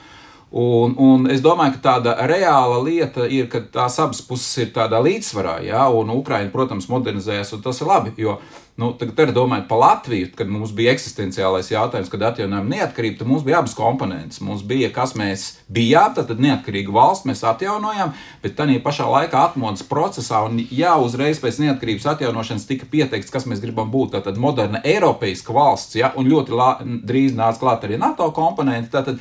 Un, 0.51 0.93
un 1.01 1.25
es 1.27 1.41
domāju, 1.43 1.73
ka 1.75 1.81
tāda 1.89 2.11
reāla 2.29 2.77
lieta 2.85 3.25
ir, 3.25 3.47
ka 3.51 3.59
tās 3.59 3.97
abas 3.99 4.21
puses 4.23 4.61
ir 4.61 4.69
tādā 4.75 5.01
līdzsvarā, 5.03 5.57
ja, 5.65 5.87
un 5.89 6.13
Ukraina, 6.13 6.51
protams, 6.53 6.85
modernizējas, 6.91 7.55
un 7.57 7.63
tas 7.65 7.81
ir 7.81 7.89
labi. 7.89 8.13
Jo, 8.21 8.37
nu, 8.79 8.91
tagad, 8.95 9.33
domājot 9.35 9.65
par 9.67 9.81
Latviju, 9.81 10.29
kad 10.37 10.51
mums 10.51 10.69
bija 10.75 10.93
eksistenciālais 10.93 11.71
jautājums, 11.73 12.11
kad 12.13 12.23
atjaunojām 12.29 12.69
neatkarību, 12.71 13.17
tad 13.19 13.31
mums 13.31 13.43
bija 13.43 13.57
abas 13.59 13.73
komponentes. 13.75 14.39
Mums 14.45 14.61
bija, 14.69 14.91
kas 14.95 15.15
mēs 15.19 15.47
bijām, 15.67 16.13
tad 16.15 16.31
neatkarīga 16.39 16.93
valsts, 16.93 17.25
mēs 17.27 17.41
atjaunojām, 17.49 18.13
bet 18.45 18.55
tā 18.59 18.69
pašā 18.85 19.09
laikā 19.11 19.41
atmodas 19.49 19.83
procesā, 19.89 20.43
un 20.45 20.61
jā, 20.69 20.93
uzreiz 21.01 21.41
pēc 21.41 21.59
neatkarības 21.65 22.05
atjaunošanas 22.13 22.69
tika 22.69 22.87
pieteikts, 22.91 23.33
kas 23.33 23.49
mēs 23.49 23.65
gribam 23.65 23.89
būt. 23.91 24.13
Tātad 24.19 24.37
moderna 24.39 24.79
Eiropeiska 24.85 25.57
valsts, 25.57 25.97
ja, 25.99 26.13
un 26.15 26.29
ļoti 26.29 26.55
lā, 26.55 26.69
drīz 27.03 27.35
nāca 27.35 27.65
klāt 27.65 27.89
arī 27.89 27.99
NATO 27.99 28.29
komponenti. 28.35 28.93
Tātad, 28.93 29.19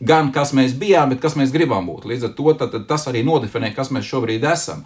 gan 0.00 0.32
kas 0.32 0.52
mēs 0.56 0.76
bijām, 0.78 1.12
bet 1.12 1.22
kas 1.22 1.36
mēs 1.38 1.52
gribam 1.54 1.86
būt. 1.88 2.06
Līdz 2.10 2.28
ar 2.28 2.34
to 2.36 2.54
tad, 2.54 2.72
tad 2.74 2.86
tas 2.88 3.06
arī 3.08 3.24
nodefinē, 3.26 3.72
kas 3.76 3.92
mēs 3.94 4.08
šobrīd 4.08 4.44
esam. 4.52 4.84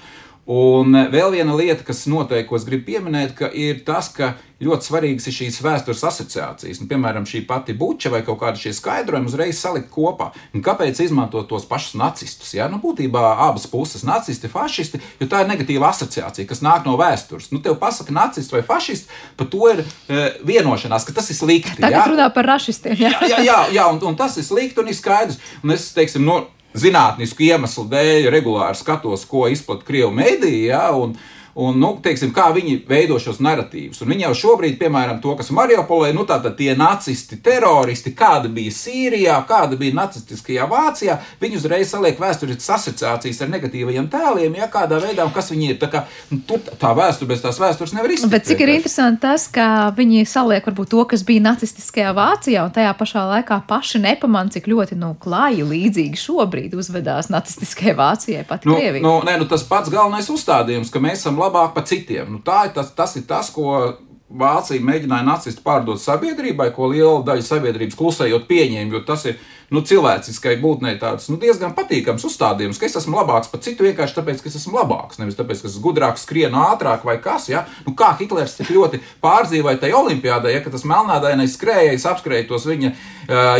Un 0.50 0.96
vēl 1.12 1.34
viena 1.36 1.54
lieta, 1.54 1.84
kas 1.86 2.06
noteikti, 2.10 2.48
ko 2.48 2.56
es 2.56 2.64
gribu 2.66 2.88
pieminēt, 2.88 3.38
ir 3.54 3.82
tas, 3.86 4.08
ka 4.10 4.32
ļoti 4.60 4.88
svarīgas 4.88 5.28
ir 5.28 5.34
šīs 5.36 5.58
vēstures 5.64 6.02
asociācijas. 6.08 6.80
Nu, 6.82 6.88
piemēram, 6.90 7.26
šī 7.28 7.42
pati 7.48 7.74
buča 7.76 8.10
vai 8.12 8.22
kaut 8.26 8.40
kāda 8.42 8.60
šie 8.60 8.72
skaidrojumi 8.76 9.30
uzreiz 9.30 9.60
salikt 9.60 9.88
kopā. 9.92 10.30
Un 10.56 10.64
kāpēc 10.64 11.00
izmantot 11.04 11.48
tos 11.48 11.64
pašus 11.68 11.94
nacistus? 12.00 12.52
Ja? 12.56 12.66
Nu, 12.72 12.80
būtībā 12.82 13.22
abas 13.46 13.68
puses- 13.70 14.04
nacisti, 14.10 14.50
fašisti, 14.50 15.00
jo 15.20 15.28
tā 15.30 15.44
ir 15.44 15.52
negatīva 15.52 15.92
asociācija, 15.92 16.48
kas 16.48 16.64
nāk 16.66 16.84
no 16.88 16.96
vēstures. 17.00 17.52
Nu, 17.52 17.60
tev 17.60 17.78
pasaka, 17.78 18.10
nacists 18.10 18.52
vai 18.52 18.62
fašists, 18.62 19.08
par 19.36 19.46
to 19.46 19.70
ir 19.70 19.84
e, 19.84 20.40
vienošanās, 20.44 21.06
ka 21.06 21.12
tas 21.12 21.30
ir 21.30 21.36
slikti. 21.36 21.80
Tagad 21.80 21.92
ja? 21.92 22.06
runā 22.10 22.34
par 22.34 22.44
rašistiem. 22.44 22.96
Jā, 22.96 23.12
jā, 23.22 23.28
jā, 23.28 23.44
jā, 23.44 23.60
jā 23.72 23.90
un, 23.92 24.02
un 24.02 24.16
tas 24.16 24.36
ir 24.36 24.44
slikti 24.44 24.80
un 24.80 24.88
ir 24.88 24.94
skaidrs. 24.94 25.38
Un 25.62 25.70
es, 25.70 25.92
teiksim, 25.94 26.24
no, 26.24 26.46
zinātnisku 26.78 27.44
iemeslu 27.48 27.86
dēļ 27.90 28.30
regulāri 28.32 28.78
skatos, 28.78 29.26
ko 29.28 29.48
izplatīja 29.50 29.86
Krievijas 29.86 30.16
mēdīja. 30.20 30.70
Ja, 30.70 31.14
un, 31.54 31.78
nu, 31.80 31.92
teiksim, 32.02 32.32
kā 32.34 32.50
viņi 32.54 32.80
veido 32.88 33.18
šos 33.20 33.40
narratīvus. 33.42 34.00
Un 34.04 34.12
viņi 34.12 34.26
jau 34.28 34.34
šobrīd, 34.44 34.78
piemēram, 34.80 35.20
to, 35.22 35.34
kas 35.38 35.50
Mariupolē, 35.54 36.12
nu, 36.16 36.24
tātad 36.28 36.56
tie 36.58 36.74
nacisti, 36.78 37.40
teroristi, 37.42 38.14
kāda 38.16 38.50
bija 38.52 38.74
Sīrijā, 38.74 39.38
kāda 39.48 39.78
bija 39.80 39.96
nacistiskajā 39.98 40.68
Vācijā, 40.70 41.18
viņi 41.42 41.60
uzreiz 41.60 41.90
saliek 41.90 42.20
vēsturiskas 42.20 42.70
asociācijas 42.78 43.42
ar 43.44 43.52
negatīvajiem 43.54 44.08
tēliem, 44.12 44.56
ja 44.60 44.70
kādā 44.70 45.00
veidā, 45.02 45.26
un 45.26 45.34
kas 45.34 45.50
viņi 45.52 45.72
ir. 45.74 45.80
Tā, 45.80 45.90
kā, 45.92 46.04
nu, 46.30 46.40
tur 46.46 46.62
tā 46.80 46.92
vēsture 46.96 47.30
bez 47.30 47.42
tās 47.44 47.58
vēstures 47.60 47.94
nevar 47.96 48.14
izdarīt. 48.14 48.34
Bet 48.34 48.48
cik 48.48 48.64
ir 48.64 48.74
interesanti 48.76 49.24
tas, 49.24 49.46
ka 49.50 49.90
viņi 49.96 50.24
saliek 50.28 50.66
varbūt 50.68 50.92
to, 50.94 51.04
kas 51.10 51.24
bija 51.26 51.44
nacistiskajā 51.48 52.14
Vācijā, 52.16 52.64
un 52.68 52.74
tajā 52.74 52.92
pašā 52.98 53.24
laikā 53.34 53.60
paši 53.68 54.02
nepamanā, 54.04 54.54
cik 54.54 54.68
ļoti 54.70 54.98
nu, 55.00 55.12
klāji 55.20 55.66
līdzīgi 55.66 56.20
šobrīd 56.20 56.76
uzvedās 56.78 57.30
nacistiskajai 57.32 57.96
Vācijai 57.98 58.44
pat 58.48 58.66
nu, 58.68 58.76
Krievijai. 58.78 59.04
Nu, 59.04 59.16
nē, 59.26 59.36
nu, 59.40 59.48
tas 59.50 59.64
pats 59.66 59.92
galvenais 59.92 60.30
uzstādījums, 60.32 60.92
ka 60.92 61.02
mēs 61.02 61.22
esam 61.22 61.39
labāk 61.40 61.74
par 61.74 61.86
citiem. 61.88 62.28
Nu, 62.30 62.42
tā 62.44 62.66
ir 62.68 62.74
tas, 62.76 62.92
tas 62.96 63.16
ir 63.18 63.26
tas, 63.28 63.50
ko 63.54 63.96
Vācija 64.30 64.78
mēģināja 64.86 65.26
nacisti 65.26 65.62
pārdot 65.64 65.98
sabiedrībai, 65.98 66.68
ko 66.76 66.86
liela 66.92 67.24
daļa 67.26 67.42
sabiedrības 67.48 67.96
klusējot 67.98 68.44
pieņēma, 68.46 68.94
jo 68.94 69.00
tas 69.08 69.24
ir 69.26 69.40
nu, 69.70 69.82
cilvēciskai 69.86 70.56
būtnei 70.62 70.96
tāds 71.00 71.28
nu, 71.30 71.38
diezgan 71.40 71.74
patīkams 71.76 72.26
uzstādījums, 72.26 72.80
ka 72.80 72.88
es 72.88 72.98
esmu 73.00 73.20
labāks 73.20 73.50
par 73.52 73.62
citu 73.64 73.86
vienkārši 73.86 74.16
tāpēc, 74.18 74.42
ka 74.42 74.50
es 74.50 74.58
esmu 74.60 74.78
labāks. 74.80 75.20
Nevis 75.20 75.38
tāpēc, 75.38 75.62
ka 75.62 75.70
es 75.70 75.76
esmu 75.76 75.84
gudrāks, 75.88 76.26
skrienu 76.26 76.60
ātrāk 76.66 77.06
vai 77.06 77.16
kas. 77.22 77.48
Ja? 77.52 77.64
Nu, 77.86 77.94
kā 77.98 78.12
Hitlers 78.18 78.58
tik 78.58 78.72
ļoti 78.74 79.02
pārdzīvoja 79.22 79.80
tajā 79.84 79.98
olimpiādē, 80.00 80.52
ja 80.54 80.64
tas 80.66 80.86
melnādainais 80.88 81.56
skrējējs 81.56 82.08
apskrēja 82.10 82.48
tos 82.50 82.66
viņa 82.68 82.94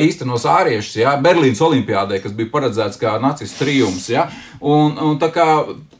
īstenos 0.03 0.45
āriešus, 0.51 0.97
ja? 1.03 1.15
Berlīnas 1.23 1.61
olimpiādē, 1.63 2.19
kas 2.23 2.35
bija 2.35 2.51
paredzēts 2.53 2.99
kā 3.01 3.15
nacistu 3.23 3.65
trijums. 3.65 4.09
Ja? 4.11 4.27
Un, 4.61 4.97
un 4.99 5.19
tā 5.21 5.31
kā, 5.33 5.47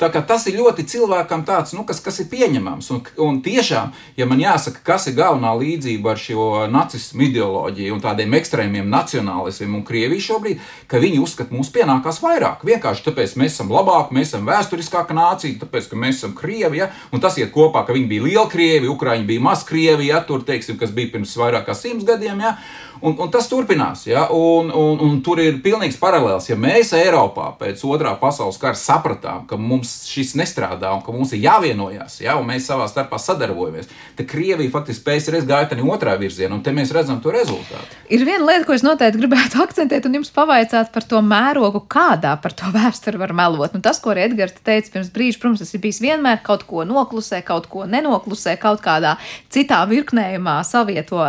tā 0.01 0.11
kā 0.13 0.23
tas 0.27 0.47
ir 0.51 0.59
ļoti 0.59 0.85
cilvēkam 0.91 1.45
tāds, 1.49 1.75
nu, 1.77 1.85
kas, 1.89 2.01
kas 2.05 2.21
ir 2.21 2.29
pieņemams. 2.33 2.91
Un, 2.93 3.03
un 3.25 3.39
tiešām, 3.45 3.95
ja 4.19 4.27
man 4.29 4.43
jāsaka, 4.43 4.83
kas 4.85 5.07
ir 5.11 5.17
galvenā 5.21 5.55
līdzība 5.61 6.15
ar 6.15 6.21
šo 6.21 6.49
nacismu 6.73 7.29
ideoloģiju 7.29 7.95
un 7.95 8.03
tādiem 8.05 8.37
ekstrēmiem 8.41 8.91
nacionālismiem 8.91 9.79
un 9.79 9.87
Krieviju 10.01 10.25
šobrīd, 10.25 10.61
ka 10.89 11.01
viņi 11.03 11.21
uzskata, 11.21 11.53
mums 11.53 11.69
pienākās 11.75 12.23
vairāk. 12.25 12.65
Vienkārši 12.65 13.05
tāpēc 13.05 13.35
mēs 13.41 13.57
esam 13.57 13.73
labāki, 13.75 14.17
mēs 14.17 14.31
esam 14.31 14.47
vēsturiskāka 14.49 15.17
nācija, 15.17 15.59
tāpēc, 15.61 15.91
ka 15.91 15.99
mēs 16.01 16.23
esam 16.23 16.33
Krievija. 16.39 16.89
Un 17.13 17.21
tas 17.21 17.37
iet 17.37 17.53
kopā, 17.53 17.85
ka 17.85 17.97
viņi 17.97 18.09
bija 18.09 18.25
liela 18.25 18.47
Krievija, 18.49 18.93
Ukraiņi 18.95 19.29
bija 19.29 19.45
maz 19.45 19.67
Krievija, 19.69 20.23
tur, 20.25 20.45
teiksim, 20.47 20.79
kas 20.81 20.95
bija 20.97 21.13
pirms 21.13 21.37
vairāk 21.37 21.69
kā 21.69 21.77
simts 21.77 22.09
gadiem. 22.09 22.41
Ja? 22.41 22.55
Un, 23.01 23.15
un 23.17 23.31
tas 23.33 23.47
turpinās, 23.49 24.05
ja? 24.09 24.27
un, 24.35 24.69
un, 24.77 25.01
un 25.01 25.21
tur 25.25 25.41
ir 25.41 25.61
pilnīgs 25.65 25.97
paralēls. 26.01 26.51
Ja 26.51 26.57
mēs 26.61 26.93
Eiropā 26.97 27.47
pēc 27.61 27.81
otrā 27.89 28.13
pasaules 28.21 28.59
kara 28.61 28.77
sapratām, 28.77 29.47
ka 29.49 29.57
mums 29.57 29.95
šis 30.11 30.35
nestrādā 30.37 30.91
un 30.93 31.01
ka 31.05 31.15
mums 31.15 31.33
ir 31.33 31.41
jāvienojas, 31.47 32.19
ja? 32.21 32.37
un 32.37 32.49
mēs 32.51 32.69
savā 32.69 32.85
starpā 32.91 33.17
sadarbojamies, 33.21 33.89
tad 34.19 34.29
Krievija 34.29 34.73
faktiski 34.75 35.01
spējas 35.01 35.31
reiz 35.33 35.47
gāja 35.49 35.71
tādā 35.71 35.87
otrā 35.89 36.19
virzienā, 36.21 36.53
un 36.59 36.65
te 36.67 36.75
mēs 36.77 36.93
redzam 36.93 37.23
to 37.25 37.33
rezultātu. 37.33 38.01
Ir 38.13 38.27
viena 38.29 38.45
lieta, 38.51 38.67
ko 38.69 38.77
es 38.77 38.85
noteikti 38.85 39.23
gribētu 39.23 39.61
akcentēt, 39.65 40.05
un 40.05 40.21
jums 40.21 40.33
pavaicāt 40.37 40.93
par 40.93 41.09
to 41.09 41.23
mērogu, 41.25 41.81
kādā 41.89 42.35
par 42.43 42.53
to 42.53 42.69
vēsturi 42.75 43.23
var 43.23 43.33
melot. 43.37 43.73
Nu, 43.77 43.81
tas, 43.85 44.03
ko 44.03 44.13
arī 44.13 44.27
Edgars 44.29 44.61
teica 44.61 44.93
pirms 44.99 45.09
brīža, 45.15 45.41
protams, 45.41 45.65
tas 45.65 45.73
ir 45.73 45.85
bijis 45.87 46.03
vienmēr 46.05 46.45
kaut 46.45 46.67
ko 46.69 46.85
noklusē, 46.85 47.41
kaut 47.47 47.71
ko 47.73 47.89
nenoklusē, 47.89 48.59
kaut 48.61 48.85
kādā 48.85 49.17
citā 49.49 49.81
virknējumā 49.89 50.61
savieto 50.69 51.25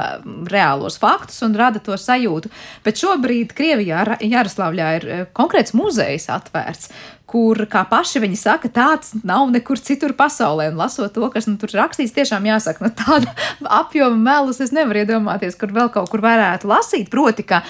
reālos 0.51 0.99
faktus 0.99 1.39
un 1.47 1.55
rada 1.61 1.81
to 1.83 1.95
sajūtu. 1.97 2.51
Bet 2.85 2.99
šobrīd 3.01 3.55
Krievijā, 3.57 4.03
Jaroslavļā, 4.19 4.91
ir 4.99 5.07
eh, 5.07 5.25
konkrēts 5.37 5.75
muzejs 5.77 6.27
atvērts, 6.33 6.91
kur, 7.31 7.63
kā 7.71 7.85
paši 7.87 8.21
viņi 8.25 8.39
saka, 8.39 8.71
tāds 8.73 9.13
nav 9.27 9.53
nekur 9.53 9.79
citur 9.79 10.15
pasaulē. 10.17 10.71
Un 10.73 10.81
lasot 10.81 11.13
to, 11.15 11.29
kas 11.31 11.47
nu, 11.47 11.55
tur 11.61 11.71
rakstīts, 11.79 12.15
tiešām 12.17 12.49
jāsaka, 12.49 12.83
nu, 12.83 12.91
tāda 12.97 13.31
apjoma 13.81 14.19
melus 14.19 14.59
es 14.63 14.73
nevaru 14.75 15.05
iedomāties, 15.05 15.57
kur 15.59 15.71
vēl 15.75 15.93
kaut 15.93 16.11
kur 16.11 16.23
varētu 16.25 16.71
lasīt. 16.71 17.11
Proti, 17.13 17.47
ka 17.47 17.63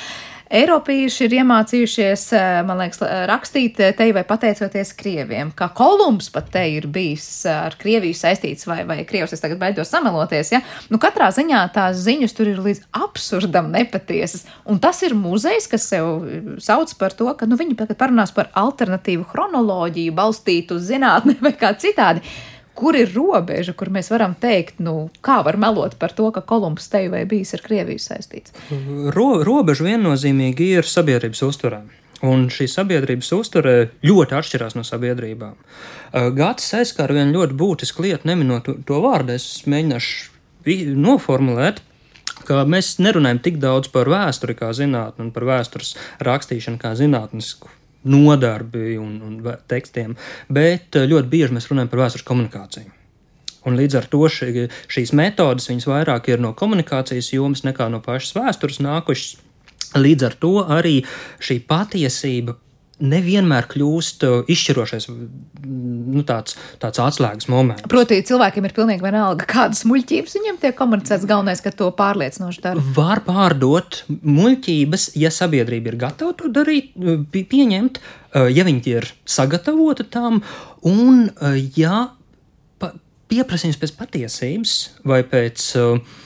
Eiropieši 0.52 1.24
ir 1.30 1.34
iemācījušies, 1.40 2.24
eh, 2.36 2.46
man 2.68 2.82
liekas, 2.82 3.00
rakstīt 3.30 3.78
eh, 3.80 3.94
te 3.96 4.10
vai 4.12 4.26
pateicoties 4.28 4.90
krieviem, 5.00 5.54
kā 5.56 5.70
Kolumbs 5.72 6.28
pat 6.34 6.50
te 6.52 6.66
ir 6.74 6.90
bijis 6.92 7.46
eh, 7.46 7.56
ar 7.70 7.78
Krieviju 7.80 8.18
saistīts, 8.20 8.68
vai, 8.68 8.82
vai 8.88 8.98
Krievs 9.08 9.32
es 9.32 9.40
tagad 9.40 9.62
baidos 9.62 9.94
sameloties, 9.94 10.52
ja? 10.52 10.60
Nu, 10.92 11.00
katrā 11.00 11.30
ziņā 11.32 11.62
tās 11.72 12.04
ziņas 12.04 12.36
tur 12.36 12.52
ir 12.52 12.60
līdz 12.66 12.84
absurdam 13.00 13.72
nepatiesas, 13.72 14.44
un 14.68 14.84
tas 14.84 15.00
ir 15.08 15.16
muzejs, 15.16 15.70
kas 15.72 15.88
sev 15.94 16.28
sauc 16.60 16.92
par 17.00 17.16
to, 17.16 17.32
ka, 17.40 17.48
nu, 17.48 17.56
viņi 17.56 17.80
tagad 17.80 18.02
parunās 18.04 18.36
par 18.36 18.52
alternatīvu 18.52 19.30
chronoloģiju, 19.32 20.18
balstītu 20.20 20.82
uz 20.82 20.92
zinātni 20.92 21.40
vai 21.46 21.56
kā 21.56 21.72
citādi 21.80 22.28
kur 22.78 22.96
ir 22.98 23.12
robeža, 23.16 23.74
kur 23.78 23.92
mēs 23.94 24.12
varam 24.14 24.36
teikt, 24.40 24.80
nu, 24.84 25.10
kā 25.26 25.42
var 25.46 25.58
melot 25.62 25.98
par 26.00 26.14
to, 26.18 26.30
ka 26.34 26.44
Kolumbs 26.46 26.90
te 26.92 27.04
vai 27.12 27.24
bijis 27.30 27.56
ar 27.58 27.64
Krieviju 27.66 28.02
saistīts? 28.02 28.56
Ro, 29.16 29.30
robeža 29.48 29.88
viennozīmīgi 29.90 30.72
ir 30.78 30.88
sabiedrības 30.88 31.44
uzturē. 31.48 31.82
Un 32.22 32.46
šī 32.54 32.68
sabiedrības 32.70 33.32
uztvere 33.34 33.76
ļoti 34.06 34.36
atšķirās 34.38 34.76
no 34.78 34.84
sabiedrībām. 34.86 35.56
Gatis 36.38 36.70
aizskāra 36.78 37.18
vienu 37.18 37.40
ļoti 37.40 37.58
būtisku 37.58 38.06
lietu, 38.06 38.30
neminot 38.30 38.70
to 38.86 39.00
vārdu, 39.02 39.34
es 39.40 39.64
mēģināšu 39.66 40.94
noformulēt, 41.02 41.82
ka 42.46 42.62
mēs 42.70 43.00
nerunājam 43.02 43.42
tik 43.42 43.58
daudz 43.62 43.90
par 43.94 44.10
vēsturi 44.12 44.58
kā 44.60 44.70
zinātni 44.78 45.26
un 45.26 45.34
par 45.34 45.50
vēstures 45.50 45.96
rakstīšanu 46.22 46.82
kā 46.82 46.94
zinātnisku 46.98 47.74
nodarbi 48.04 48.96
un, 48.98 49.20
un 49.22 49.38
tekstiem, 49.70 50.16
bet 50.50 50.98
eh, 50.98 51.08
ļoti 51.10 51.32
bieži 51.32 51.56
mēs 51.58 51.70
runājam 51.70 51.92
par 51.92 52.06
vēstures 52.06 52.28
komunikāciju. 52.28 52.98
Un 53.70 53.78
līdz 53.78 54.00
ar 54.00 54.08
to 54.10 54.26
ši, 54.32 54.66
šīs 54.90 55.14
metodes 55.18 55.70
vairāk 55.86 56.32
ir 56.32 56.42
no 56.42 56.56
komunikācijas 56.58 57.30
jomas 57.36 57.62
nekā 57.68 57.92
no 57.94 58.02
pašas 58.02 58.34
vēstures 58.40 58.82
nākušas. 58.82 59.38
Līdz 60.02 60.26
ar 60.26 60.36
to 60.40 60.54
arī 60.64 61.02
šī 61.44 61.60
patiesība 61.68 62.56
nevienmēr 63.02 63.68
kļūst 63.72 64.26
uh, 64.28 64.38
izšķirošais 64.52 65.08
nu, 65.12 66.24
tāds, 66.28 66.56
tāds 66.82 67.02
atslēgas 67.02 67.50
moments. 67.52 67.86
Proti, 67.92 68.22
cilvēkiem 68.28 68.68
ir 68.68 68.76
pilnīgi 68.78 69.06
vienalga, 69.06 69.48
kādas 69.50 69.84
muļķības 69.90 70.38
viņiem 70.38 70.62
tiek 70.62 70.78
komunicēts. 70.78 71.28
Galvenais, 71.30 71.64
ka 71.64 71.74
to 71.76 71.90
pārliecinoši 71.98 72.64
dara. 72.64 72.86
Var 72.96 73.24
pārdot 73.28 74.02
muļķības, 74.10 75.12
ja 75.22 75.34
sabiedrība 75.34 75.94
ir 75.94 76.00
gatava 76.06 76.38
to 76.38 76.52
darīt, 76.54 76.94
uh, 76.96 77.22
pieņemt, 77.36 78.02
uh, 78.02 78.50
ja 78.54 78.66
viņi 78.68 78.96
ir 78.96 79.12
sagatavoti 79.30 80.08
tam, 80.12 80.42
un 80.88 81.28
ja 81.78 82.10
pieprasījums 83.32 83.80
pēc 83.80 83.94
patiesības 84.00 84.76
vai 85.08 85.22
pēc 85.28 85.68
uh, 85.80 86.20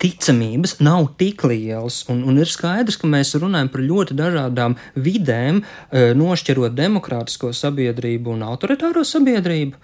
ticamības 0.00 0.78
nav 0.84 1.10
tik 1.20 1.44
liels. 1.48 2.02
Un, 2.12 2.22
un 2.28 2.40
ir 2.40 2.50
skaidrs, 2.50 2.98
ka 3.00 3.10
mēs 3.10 3.34
runājam 3.40 3.70
par 3.72 3.84
ļoti 3.84 4.16
dažādām 4.18 4.76
vidēm, 4.96 5.62
eh, 5.90 6.12
nošķirot 6.16 6.76
demokrātisko 6.76 7.52
sabiedrību 7.56 8.36
un 8.36 8.46
autoritāro 8.48 9.04
sabiedrību. 9.06 9.76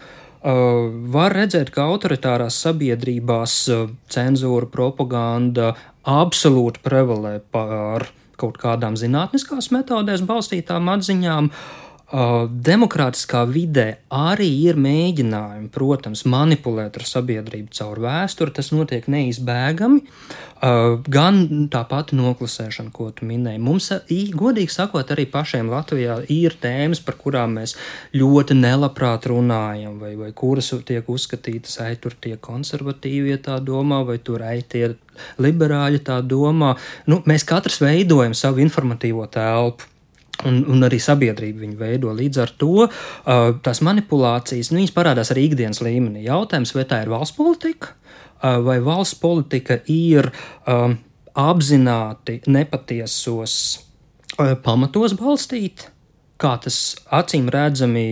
Uh, 0.46 0.92
var 1.10 1.32
redzēt, 1.34 1.72
ka 1.74 1.88
autoritārās 1.90 2.54
sabiedrībās 2.62 3.54
uh, 3.72 3.88
cenzūra, 4.12 4.68
propaganda 4.70 5.72
absolūti 6.06 6.84
prevalē 6.84 7.40
pār 7.50 8.04
kaut 8.38 8.60
kādām 8.60 8.94
zinātniskās 9.00 9.72
metodēs 9.74 10.22
balstītām 10.28 10.92
atziņām. 10.92 11.50
Uh, 11.50 11.85
Demokrātiskā 12.06 13.40
vidē 13.50 13.96
arī 14.14 14.46
ir 14.68 14.76
mēģinājumi, 14.78 15.72
protams, 15.74 16.20
manipulēt 16.30 17.00
ar 17.00 17.02
sabiedrību 17.02 17.74
caur 17.74 17.98
vēsturi. 18.04 18.52
Tas 18.54 18.70
notiek 18.70 19.08
neizbēgami. 19.10 20.04
Gan 21.16 21.40
tā 21.72 21.80
pati 21.90 22.14
noklusēšana, 22.16 22.92
ko 22.94 23.08
tu 23.10 23.26
minēji. 23.26 23.58
Mums, 23.58 23.90
godīgi 24.38 24.70
sakot, 24.70 25.10
arī 25.10 25.24
pašiem 25.32 25.66
Latvijā 25.72 26.20
ir 26.30 26.54
tēmas, 26.62 27.02
par 27.02 27.18
kurām 27.18 27.58
mēs 27.58 27.74
ļoti 28.14 28.54
nelabprāt 28.54 29.26
runājam, 29.26 29.98
vai, 29.98 30.14
vai 30.14 30.30
kuras 30.30 30.70
tiek 30.86 31.10
uzskatītas, 31.10 31.74
ai, 31.82 31.96
tur 31.98 32.14
tie 32.14 32.36
konservatīvie 32.38 33.40
tā 33.42 33.58
domā, 33.58 34.04
vai 34.06 34.20
tur 34.22 34.46
ai, 34.46 34.60
tie 34.62 34.94
liberāļi 35.42 36.04
tā 36.06 36.22
domā. 36.22 36.76
Nu, 37.10 37.18
mēs 37.26 37.42
katrs 37.50 37.82
veidojam 37.82 38.38
savu 38.38 38.62
informatīvo 38.62 39.26
telpu. 39.26 39.90
Un, 40.44 40.58
un 40.68 40.84
arī 40.84 40.98
sabiedrība 41.00 41.62
viņu 41.64 41.78
veido. 41.80 42.12
Līdz 42.12 42.40
ar 42.42 42.50
to 42.60 42.84
uh, 42.84 42.90
tās 43.64 43.80
manipulācijas 43.86 44.68
nu, 44.74 44.82
parādās 44.92 45.32
arī 45.32 45.46
ikdienas 45.48 45.80
līmenī. 45.80 46.26
Jautājums, 46.26 46.74
vai 46.76 46.84
tā 46.88 47.00
ir 47.04 47.12
valsts 47.12 47.36
politika, 47.38 47.94
uh, 48.42 48.58
vai 48.66 48.76
valsts 48.84 49.16
politika 49.22 49.78
ir 49.88 50.28
um, 50.68 50.98
apzināti 51.40 52.42
nepatiesos 52.52 53.54
uh, 54.36 54.52
pamatos 54.60 55.16
balstīta, 55.16 55.88
kā 56.36 56.56
tas 56.60 56.80
acīm 57.16 57.48
redzami 57.52 58.06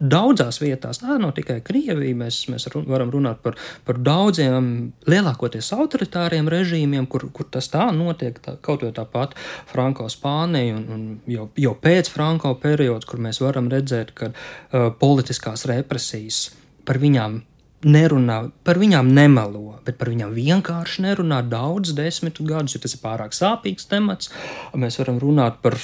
daudzās 0.00 0.60
vietās, 0.62 1.02
tā 1.02 1.18
nav 1.20 1.34
tikai 1.36 1.60
Krievija. 1.64 2.16
Mēs, 2.16 2.42
mēs 2.52 2.66
varam 2.88 3.12
runāt 3.12 3.42
par, 3.44 3.58
par 3.84 4.00
daudziem 4.00 4.92
lielākoties 5.10 5.70
autoritāriem 5.76 6.48
režīmiem, 6.50 7.06
kur, 7.10 7.28
kur 7.34 7.48
tas 7.52 7.68
tā 7.72 7.90
notiek. 7.94 8.40
Tā, 8.40 8.56
kaut 8.64 8.84
jau 8.86 8.92
tāpat 8.96 9.36
Franko 9.70 10.08
Spānija 10.12 10.78
un, 10.78 10.86
un 10.94 11.04
jau, 11.30 11.50
jau 11.60 11.76
pēc 11.76 12.10
Franko 12.12 12.54
periods, 12.62 13.08
kur 13.08 13.20
mēs 13.22 13.42
varam 13.44 13.68
redzēt, 13.72 14.14
ka 14.16 14.32
uh, 14.32 14.90
politiskās 15.00 15.66
represijas 15.68 16.48
par 16.88 17.00
viņām 17.02 17.42
nerunā, 17.84 18.42
par 18.64 18.80
viņām 18.80 19.08
nemelo, 19.16 19.78
bet 19.86 19.96
par 20.00 20.10
viņām 20.12 20.32
vienkārši 20.36 21.04
nerunā 21.06 21.40
daudz 21.48 21.94
desmit 21.96 22.40
gadus, 22.44 22.76
jo 22.76 22.82
tas 22.84 22.96
ir 22.96 23.02
pārāk 23.04 23.36
sāpīgs 23.36 23.88
temats. 23.88 24.32
Mēs 24.76 25.00
varam 25.00 25.20
runāt 25.22 25.60
par 25.64 25.78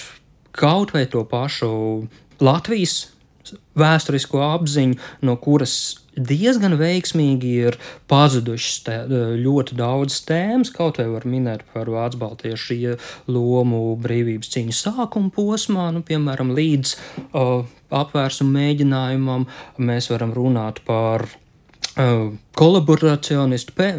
kaut 0.57 0.93
vai 0.97 1.07
to 1.09 1.25
pašu 1.29 1.69
Latvijas 2.41 3.16
vēsturisko 3.79 4.43
apziņu, 4.55 4.99
no 5.27 5.37
kuras 5.41 5.77
diezgan 6.17 6.77
veiksmīgi 6.81 7.53
ir 7.69 7.79
pazudušas 8.11 8.77
te, 8.87 8.97
ļoti 9.41 9.77
daudz 9.79 10.19
tēmas, 10.29 10.73
kaut 10.75 11.01
vai 11.01 11.09
var 11.13 11.27
minēt 11.29 11.65
par 11.75 11.91
Vācu 11.93 12.21
Baltiešu 12.23 12.97
lomu 13.29 13.97
brīvības 14.01 14.53
cīņas 14.55 14.83
sākuma 14.89 15.33
posmā, 15.35 15.91
nu, 15.95 16.03
piemēram, 16.07 16.55
līdz 16.57 16.95
uh, 16.97 17.67
apvērsumu 17.95 18.57
mēģinājumam 18.57 19.49
mēs 19.79 20.11
varam 20.13 20.33
runāt 20.37 20.81
par 20.89 21.27
uh, 21.29 22.31
kolaboracionistu 22.57 23.77
pē, 23.77 23.91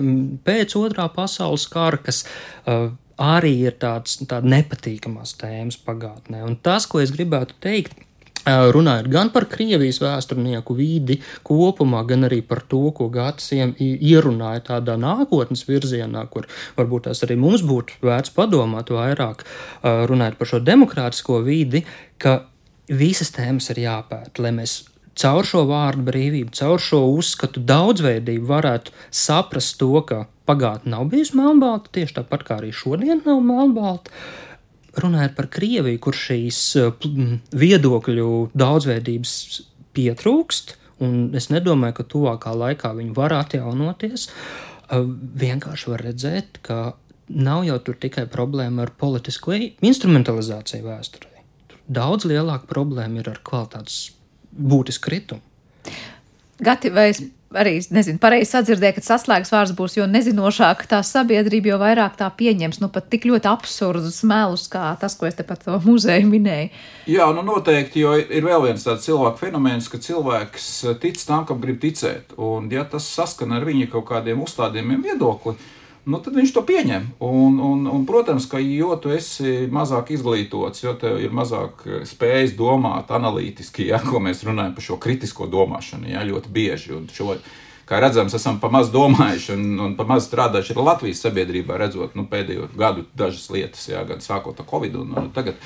pēc 0.47 0.77
otrā 0.79 1.07
pasaules 1.13 1.67
kara, 1.71 2.01
kas 2.01 2.23
uh, 2.25 2.89
arī 3.17 3.53
ir 3.67 3.77
tāds, 3.81 4.19
tāda 4.25 4.49
nepatīkamās 4.57 5.38
tēmas 5.41 5.79
pagātnē. 5.86 6.43
Un 6.45 6.57
tas, 6.62 6.89
ko 6.89 7.01
es 7.01 7.13
gribētu 7.13 7.57
teikt, 7.63 8.07
runājot 8.47 9.10
gan 9.12 9.31
par 9.33 9.47
Krievijas 9.51 9.99
vēsturnieku 10.01 10.75
vidi 10.77 11.19
kopumā, 11.47 12.03
gan 12.07 12.27
arī 12.27 12.41
par 12.45 12.63
to, 12.69 12.91
ko 12.95 13.10
Gatsiem 13.13 13.75
ierunāja 13.79 14.63
tādā 14.71 14.97
nākotnes 14.99 15.65
virzienā, 15.67 16.25
kur 16.31 16.47
varbūt 16.77 17.07
tās 17.10 17.23
arī 17.27 17.38
mums 17.39 17.65
būtu 17.67 17.99
vērts 18.07 18.33
padomāt 18.36 18.91
vairāk, 18.93 19.43
runājot 19.83 20.38
par 20.39 20.51
šo 20.53 20.62
demokrātisko 20.63 21.41
vidi, 21.45 21.83
ka 22.17 22.45
visas 22.88 23.33
tēmas 23.36 23.69
ir 23.73 23.83
jāpēta, 23.83 24.41
lai 24.43 24.53
mēs 24.55 24.79
caur 25.17 25.45
šo 25.47 25.65
vārdu 25.67 26.05
brīvību, 26.07 26.53
caur 26.55 26.81
šo 26.81 27.03
uzskatu 27.17 27.63
daudzveidību 27.67 28.47
varētu 28.47 28.93
saprast 29.12 29.79
to, 29.81 29.91
ka 30.07 30.25
pagātne 30.47 30.93
nav 30.93 31.07
bijusi 31.12 31.36
melnbalta, 31.36 31.91
tieši 31.97 32.21
tāpat 32.21 32.45
kā 32.47 32.62
arī 32.62 32.71
šodien 32.75 33.23
nav 33.25 33.41
melnbalta 33.43 34.13
runājot 35.03 35.36
par 35.38 35.49
Krieviju, 35.53 36.01
kur 36.03 36.17
šīs 36.17 36.62
eh, 36.81 37.07
viedokļu 37.63 38.29
daudzveidības 38.57 39.33
pietrūkst, 39.97 40.75
un 41.05 41.17
es 41.38 41.49
nedomāju, 41.53 41.99
ka 41.99 42.07
tuvākā 42.13 42.53
laikā 42.57 42.93
viņi 42.97 43.15
var 43.17 43.36
atjaunoties, 43.38 44.27
eh, 44.29 45.07
vienkārši 45.45 45.93
var 45.93 46.05
redzēt, 46.10 46.62
ka 46.65 46.81
nav 47.27 47.65
jau 47.67 47.79
tur 47.83 47.97
tikai 47.99 48.27
problēma 48.31 48.86
ar 48.86 48.93
politisko 48.97 49.55
instrumentalizāciju 49.83 50.88
vēsturē. 50.88 51.33
Daudz 51.88 52.27
lielāka 52.27 52.67
problēma 52.67 53.21
ir 53.21 53.31
ar 53.31 53.41
kvalitātes 53.47 54.12
būtisku 54.51 55.07
kritumu. 55.07 55.43
Gati, 56.63 56.89
vai 56.89 57.10
es 57.12 57.21
arī 57.55 57.77
nezinu, 57.93 58.19
pareizi 58.21 58.51
sadzirdēju, 58.51 58.97
ka 58.97 59.03
saslēgas 59.05 59.51
vārds 59.53 59.73
būs, 59.77 59.97
jo 59.99 60.07
nezinošāk 60.10 60.83
tā 60.91 60.99
sabiedrība, 61.05 61.71
jo 61.71 61.79
vairāk 61.81 62.17
tā 62.19 62.27
pieņems. 62.39 62.81
Nu, 62.83 62.89
pat 62.93 63.07
tik 63.12 63.27
ļoti 63.29 63.49
absurdus 63.51 64.19
melus, 64.27 64.67
kā 64.71 64.89
tas, 64.99 65.15
ko 65.19 65.29
es 65.29 65.38
te 65.38 65.45
par 65.47 65.62
to 65.62 65.79
muzeju 65.86 66.27
minēju. 66.29 66.69
Jā, 67.12 67.29
nu 67.36 67.45
noteikti, 67.47 68.03
jo 68.03 68.17
ir 68.17 68.47
vēl 68.47 68.67
viens 68.67 68.83
tāds 68.88 69.07
cilvēku 69.07 69.45
fenomens, 69.45 69.88
ka 69.91 70.01
cilvēks 70.03 70.69
tic 71.03 71.21
tam, 71.23 71.47
kam 71.47 71.63
grib 71.63 71.79
ticēt. 71.83 72.36
Un, 72.36 72.71
ja 72.73 72.83
tas 72.89 73.07
saskana 73.07 73.62
ar 73.62 73.67
viņa 73.67 73.91
kaut 73.93 74.10
kādiem 74.12 74.43
uzstādījumiem 74.43 75.05
viedokli, 75.07 75.55
nu, 76.08 76.20
tad 76.24 76.38
viņš 76.39 76.54
to 76.56 76.63
pieņem. 76.67 77.06
Un, 77.24 77.60
un, 77.60 77.86
un, 77.91 78.04
protams, 78.08 78.48
ka 78.50 78.62
jo 78.63 78.96
tu 79.04 79.12
esi 79.13 79.67
mazāk 79.74 80.13
izglītots, 80.15 80.84
jo 80.86 80.96
tev 81.00 81.20
ir 81.24 81.36
mazāk 81.36 81.84
spējas 82.08 82.56
domāt 82.58 83.12
analītiski, 83.13 83.89
ja, 83.91 84.00
ko 84.04 84.22
mēs 84.24 84.46
runājam 84.48 84.76
par 84.78 84.88
šo 84.88 85.00
kritisko 85.04 85.50
domāšanu, 85.52 86.10
ja, 86.13 86.26
ļoti 86.28 86.54
bieži. 86.54 86.93
Un 86.96 87.10
šo, 87.12 87.36
kā 87.89 88.00
redzams, 88.04 88.36
esam 88.39 88.62
pa 88.63 88.72
maz 88.74 88.91
domājuši 88.93 89.54
un, 89.58 89.67
un 89.89 89.98
pa 90.00 90.08
maz 90.08 90.30
strādājuši 90.30 90.78
ar 90.78 90.84
Latvijas 90.93 91.26
sabiedrībā, 91.28 91.80
redzot 91.82 92.15
nu, 92.17 92.28
pēdējo 92.32 92.72
gadu 92.80 93.06
dažas 93.17 93.50
lietas, 93.54 93.89
ja, 93.91 94.06
gan 94.08 94.24
sākot 94.24 94.63
ar 94.63 94.70
Covid 94.70 94.96
un, 95.04 95.13
un 95.20 95.30
tagad 95.36 95.60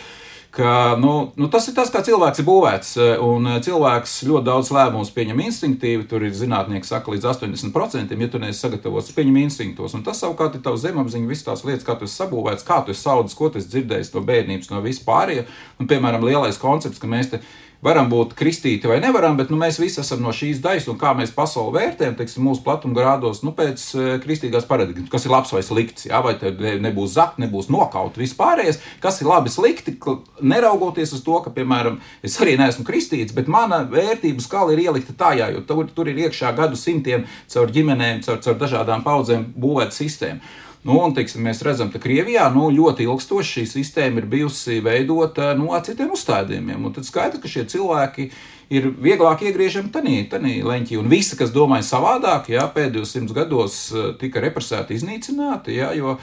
ka 0.52 0.96
nu, 1.00 1.32
nu, 1.36 1.48
tas 1.48 1.68
ir 1.70 1.76
tas, 1.78 1.90
kā 1.92 2.02
cilvēks 2.04 2.42
ir 2.42 2.48
būvēts. 2.48 2.92
Un 3.24 3.48
cilvēks 3.64 4.18
ļoti 4.28 4.48
daudz 4.50 4.72
lēmumus 4.76 5.14
pieņem 5.16 5.40
instinktīvi. 5.48 6.08
Tur 6.12 6.26
ir 6.28 6.36
zinātnieki, 6.36 6.88
saka, 6.88 7.14
līdz 7.14 7.30
80%, 7.32 8.12
ja 8.12 8.30
tu 8.32 8.42
neesi 8.44 8.60
sagatavots, 8.60 9.14
pieņem 9.16 9.40
instinktos. 9.46 9.96
Un 9.96 10.04
tas 10.08 10.20
savukārt 10.20 10.58
ir 10.60 10.66
tavs 10.66 10.84
zemapziņa, 10.84 11.30
visas 11.32 11.48
tās 11.48 11.66
lietas, 11.68 11.88
kā 11.88 11.96
tu 11.96 12.10
esi 12.10 12.20
sabūvēts, 12.20 12.68
kā 12.68 12.82
tu 12.84 12.92
esi 12.92 13.06
saudzis, 13.06 13.38
ko 13.40 13.48
tu 13.50 13.62
esi 13.62 13.72
dzirdējis 13.72 14.12
no 14.18 14.26
bērnības, 14.28 14.72
no 14.74 14.84
vispārējā. 14.84 15.48
Un, 15.80 15.90
piemēram, 15.92 16.28
lielais 16.28 16.60
koncepts, 16.60 17.00
ka 17.00 17.10
mēs 17.12 17.32
te 17.32 17.42
varam 17.86 18.10
būt 18.12 18.36
kristīti 18.38 18.90
vai 18.90 19.00
nevaram, 19.04 19.36
bet 19.40 19.50
nu, 19.52 19.58
mēs 19.62 19.80
visi 19.82 20.02
esam 20.04 20.22
no 20.24 20.34
šīs 20.36 20.62
daļas, 20.64 20.88
un 20.92 21.00
kā 21.02 21.14
mēs 21.18 21.34
pasauli 21.36 21.76
vērtējam, 21.80 22.16
teiksim, 22.20 22.46
mūsu 22.46 22.64
platumgrādos, 22.66 23.42
nu, 23.46 23.54
pēc 23.58 23.86
uh, 23.98 24.10
kristīgās 24.24 24.68
paradigmas, 24.70 25.10
kas 25.12 25.26
ir 25.26 25.34
labs 25.34 25.54
vai 25.56 25.64
slikts, 25.66 26.08
jā, 26.10 26.22
vai 26.24 26.36
te 26.40 26.54
nebūs 26.84 27.16
zakt, 27.18 27.42
nebūs 27.42 27.72
nokaut, 27.74 28.20
vispārējais, 28.22 28.82
kas 29.04 29.22
ir 29.24 29.32
labi, 29.32 29.54
slikti, 29.54 29.98
neraugoties 30.42 31.16
uz 31.18 31.26
to, 31.26 31.42
ka, 31.46 31.54
piemēram, 31.56 32.00
es 32.26 32.38
arī 32.42 32.58
neesmu 32.62 32.86
kristīts, 32.88 33.36
bet 33.38 33.50
mana 33.52 33.84
vērtību 33.90 34.46
skala 34.46 34.76
ir 34.76 34.86
ielikta 34.86 35.18
tajā, 35.18 35.52
jo 35.56 35.66
tur, 35.66 35.90
tur 35.96 36.12
ir 36.12 36.28
iekšā 36.28 36.54
gadu 36.58 36.80
simtiem 36.80 37.26
caur 37.52 37.74
ģimenēm, 37.74 38.22
caur, 38.26 38.42
caur 38.46 38.60
dažādām 38.62 39.06
paudzēm 39.08 39.50
būvēta 39.58 39.98
sistēma. 39.98 40.70
Nu, 40.82 40.96
un, 40.98 41.12
teiksim, 41.14 41.44
mēs 41.46 41.60
redzam, 41.62 41.92
ka 41.94 42.00
Krievijā 42.02 42.48
nu, 42.56 42.72
ļoti 42.74 43.06
ilgstoši 43.06 43.60
šī 43.60 43.66
sistēma 43.70 44.18
ir 44.18 44.26
bijusi 44.30 44.80
veidota 44.82 45.52
nu, 45.58 45.70
ar 45.78 45.84
citiem 45.86 46.10
uzstādījumiem. 46.16 46.88
Un 46.88 46.96
tad 46.96 47.06
skaidrs, 47.06 47.42
ka 47.44 47.52
šie 47.52 47.68
cilvēki 47.70 48.26
ir 48.74 48.88
vieglāk 49.04 49.44
iegriežami 49.46 49.92
tādā 49.94 50.50
leņķī. 50.66 50.98
Un 50.98 51.10
visi, 51.12 51.38
kas 51.38 51.54
domāja 51.54 51.86
savādāk, 51.86 52.50
jā, 52.56 52.66
pēdējos 52.74 53.14
simts 53.14 53.36
gados 53.36 53.82
eh, 53.94 54.14
tika 54.22 54.42
represēti, 54.42 54.98
iznīcināti. 54.98 55.76
Jā, 55.78 55.92
jo 55.98 56.16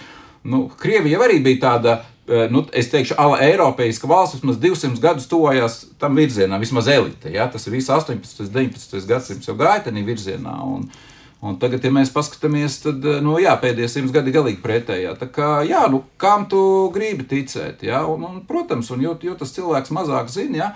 nu, 0.43 0.65
Krievija 0.81 1.21
arī 1.23 1.39
bija 1.45 1.61
tāda 1.69 1.95
eh, 2.01 2.49
nu, 2.51 2.65
es 2.75 2.91
teikšu, 2.91 3.15
ala 3.21 3.39
Eiropeiska 3.47 4.11
valsts 4.11 4.41
vismaz 4.41 4.59
200 4.65 4.99
gadus 5.05 5.31
tuvojās 5.31 5.85
tam 6.03 6.19
virzienam, 6.19 6.59
vismaz 6.59 6.91
elite. 6.91 7.31
Ja? 7.31 7.47
Tas 7.53 7.69
ir 7.71 7.79
viss 7.79 7.95
18. 7.95 8.43
un 8.43 8.51
19. 8.59 9.07
gadsimts 9.07 9.47
jau 9.47 9.55
gāja 9.61 9.87
tajā 9.87 10.03
virzienā. 10.09 10.57
Un, 10.67 10.91
Un 11.39 11.55
tagad, 11.63 11.85
ja 11.87 11.91
mēs 11.95 12.11
paskatāmies, 12.11 12.81
tad 12.83 13.05
nu, 13.23 13.37
jā, 13.39 13.53
pēdējie 13.63 13.89
simts 13.93 14.15
gadi 14.15 14.33
ir 14.33 14.41
galīgi 14.41 14.59
pretējā. 14.63 15.15
Tā 15.21 15.29
kā, 15.31 15.51
jā, 15.69 15.85
nu, 15.93 16.03
kam 16.19 16.49
tu 16.51 16.61
gribi 16.95 17.29
ticēt? 17.31 17.85
Jā? 17.87 18.01
Un, 18.11 18.25
un, 18.27 18.41
protams, 18.47 18.91
un 18.91 19.05
jo, 19.05 19.15
jo 19.23 19.37
tas 19.39 19.55
cilvēks 19.55 19.95
mazāk 19.95 20.33
zina, 20.35 20.59
jā, 20.59 20.69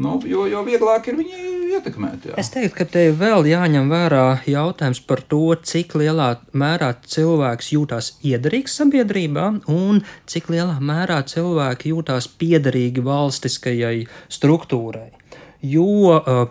nu, 0.00 0.14
jo, 0.24 0.46
jo 0.48 0.62
vieglāk 0.64 1.10
ir 1.12 1.18
viņu 1.18 1.42
ietekmēt. 1.76 2.30
Jā. 2.30 2.36
Es 2.40 2.48
teiktu, 2.54 2.78
ka 2.78 2.86
te 2.88 3.02
vēl 3.12 3.44
jāņem 3.50 3.90
vērā 3.92 4.24
jautājums 4.48 5.02
par 5.04 5.20
to, 5.28 5.42
cik 5.68 5.92
lielā 6.00 6.30
mērā 6.56 6.94
cilvēks 7.04 7.68
jūtas 7.74 8.14
iederīgs 8.24 8.78
sabiedrībā 8.80 9.50
un 9.68 10.00
cik 10.30 10.48
lielā 10.54 10.78
mērā 10.80 11.20
cilvēki 11.28 11.92
jūtas 11.92 12.30
piederīgi 12.40 13.04
valstiskajai 13.04 14.06
struktūrai. 14.32 15.10
Jo 15.60 15.90
uh, 16.16 16.46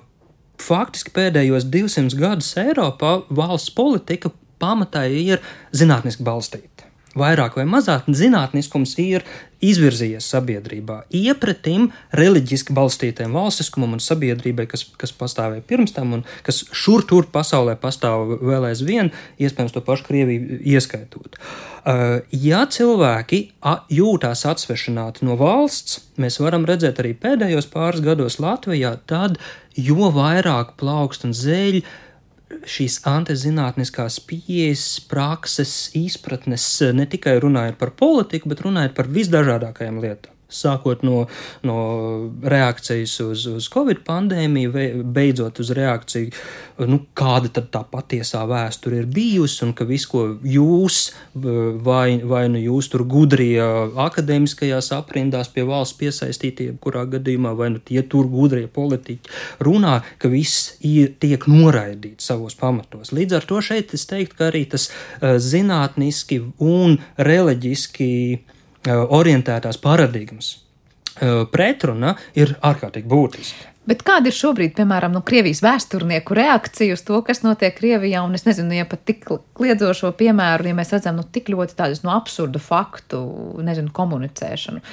faktiski 0.64 1.14
pēdējos 1.16 1.68
200 1.72 2.20
gadus 2.20 2.53
Eiropā 2.60 3.20
valsts 3.30 3.74
politika 3.76 4.32
pamatā 4.60 5.07
ir 5.07 5.43
zinātniski 5.76 6.26
balstīta. 6.26 6.86
vairāk 7.20 7.55
vai 7.57 7.66
mazāk 7.66 8.05
zinātniskums 8.16 8.93
ir 9.01 9.24
izvirzījies 9.66 10.28
sabiedrībā. 10.30 11.01
Iepratim 11.16 11.89
reliģiski 12.16 12.74
balstītiem 12.76 13.34
valstiskumam 13.36 13.97
un 13.97 14.03
sabiedrībai, 14.03 14.68
kas, 14.72 14.86
kas 14.99 15.12
pastāvēja 15.18 15.66
pirms 15.68 15.95
tam 15.95 16.14
un 16.20 16.24
kas 16.45 16.62
šur 16.72 17.03
tur 17.10 17.28
pasaulē 17.34 17.76
pastāv 17.82 18.38
vēl 18.38 18.70
aizvien, 18.70 19.12
iespējams, 19.41 19.76
to 19.76 19.84
pašu 19.84 20.07
Krieviju 20.07 20.62
ieskaitot. 20.76 21.39
Uh, 21.80 22.20
ja 22.32 22.62
cilvēki 22.70 23.41
jūtās 23.95 24.45
atsvešināti 24.47 25.28
no 25.28 25.36
valsts, 25.39 26.05
mēs 26.22 26.39
varam 26.43 26.68
redzēt 26.70 27.01
arī 27.01 27.16
pēdējos 27.20 27.68
pāris 27.74 28.05
gados 28.05 28.39
Latvijā, 28.39 28.95
tad 29.10 29.41
jo 29.88 30.10
vairāk 30.16 30.76
plaukst 30.80 31.26
un 31.28 31.36
zeļ 31.36 31.82
šīs 32.70 32.98
antizinātniskās 33.08 34.18
pieejas, 34.26 34.88
prakses, 35.12 35.76
izpratnes 35.98 36.66
ne 36.98 37.06
tikai 37.10 37.38
runājot 37.44 37.78
par 37.80 37.94
politiku, 38.00 38.50
bet 38.52 38.66
runājot 38.66 38.98
par 38.98 39.12
visdažādākajām 39.20 40.02
lietām 40.04 40.39
sākot 40.50 41.04
no, 41.06 41.26
no 41.64 41.78
reakcijas 42.43 43.16
uz, 43.24 43.45
uz 43.47 43.70
Covid 43.72 44.02
pandēmiju, 44.08 45.04
beidzot 45.06 45.62
uz 45.62 45.72
reakciju, 45.78 46.34
nu, 46.89 47.02
kāda 47.18 47.52
tad 47.54 47.70
tā 47.74 47.84
patiesā 47.91 48.41
vēsture 48.50 49.02
ir 49.02 49.10
bijusi, 49.14 49.62
un 49.68 49.74
ka 49.78 49.88
viss, 49.89 50.08
ko 50.10 50.26
jūs, 50.47 51.00
vai, 51.36 52.20
vai 52.26 52.45
nu 52.52 52.62
jūs 52.62 52.89
tur 52.93 53.06
gudrie 53.10 53.60
akadēmiskajās 53.60 54.91
aprindās 54.97 55.52
pie 55.54 55.66
valsts 55.68 55.97
piesaistītie, 56.00 56.72
kurā 56.82 57.06
gadījumā, 57.10 57.54
vai 57.58 57.72
nu 57.76 57.84
tie 57.84 58.04
tur 58.10 58.30
gudrie 58.32 58.68
politiķi 58.72 59.64
runā, 59.66 60.00
ka 60.22 60.32
viss 60.32 60.76
ir, 60.86 61.14
tiek 61.22 61.45
noraidīts 61.50 62.30
savos 62.32 62.58
pamatos. 62.60 63.14
Līdz 63.16 63.39
ar 63.39 63.50
to 63.50 63.62
šeit 63.66 63.93
es 63.97 64.08
teiktu, 64.10 64.39
ka 64.39 64.50
arī 64.50 64.66
tas 64.72 64.89
zinātniski 65.22 66.41
un 66.64 66.97
reliģiski 67.18 68.10
orientētās 68.88 69.80
paradigmas 69.82 70.54
eh, 71.20 71.44
pretruna 71.52 72.16
ir 72.36 72.56
ārkārtīgi 72.62 73.10
būtiska. 73.10 73.76
Bet 73.90 74.04
kāda 74.06 74.30
ir 74.30 74.36
šobrīd, 74.38 74.76
piemēram, 74.78 75.16
no 75.16 75.24
Krievijas 75.26 75.64
vēsturnieku 75.66 76.36
reakcija 76.38 76.94
uz 76.94 77.02
to, 77.08 77.24
kas 77.26 77.42
notiek 77.42 77.74
Krievijā? 77.74 78.22
Un 78.22 78.38
es 78.38 78.46
nezinu, 78.46 78.76
ja 78.78 78.86
pat 78.86 79.02
tik 79.08 79.26
kliedzošo 79.58 80.12
piemēru, 80.20 80.68
ja 80.70 80.76
mēs 80.78 80.94
redzam 80.94 81.18
nu, 81.18 81.24
tik 81.26 81.50
ļoti 81.50 81.74
tādus 81.80 82.04
no 82.04 82.12
nu, 82.12 82.18
absurdu 82.20 82.62
faktu, 82.62 83.22
nezinu, 83.66 83.90
komunicēšanu. 83.96 84.84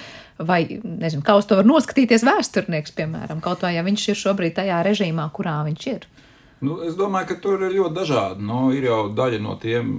Vai, 0.49 0.63
nezinu, 0.81 1.21
kā 1.27 1.37
uz 1.37 1.49
to 1.49 1.59
var 1.59 1.69
noskatīties 1.69 2.25
vēsturnieks, 2.25 2.95
piemēram, 2.97 3.43
kaut 3.45 3.67
vai 3.67 3.75
ja 3.77 3.85
viņš 3.85 4.07
ir 4.15 4.21
šobrīd 4.23 4.57
tajā 4.57 4.81
režīmā, 4.89 5.29
kurā 5.37 5.59
viņš 5.69 5.87
ir? 5.93 6.09
Nu, 6.65 6.79
es 6.89 6.97
domāju, 6.97 7.35
ka 7.35 7.39
tur 7.45 7.67
ir 7.67 7.77
ļoti 7.77 7.97
dažādi. 7.99 8.49
Nu, 8.49 8.71
ir 8.73 8.89
jau 8.89 9.03
daļa 9.13 9.43
no 9.45 9.59
tiem 9.61 9.93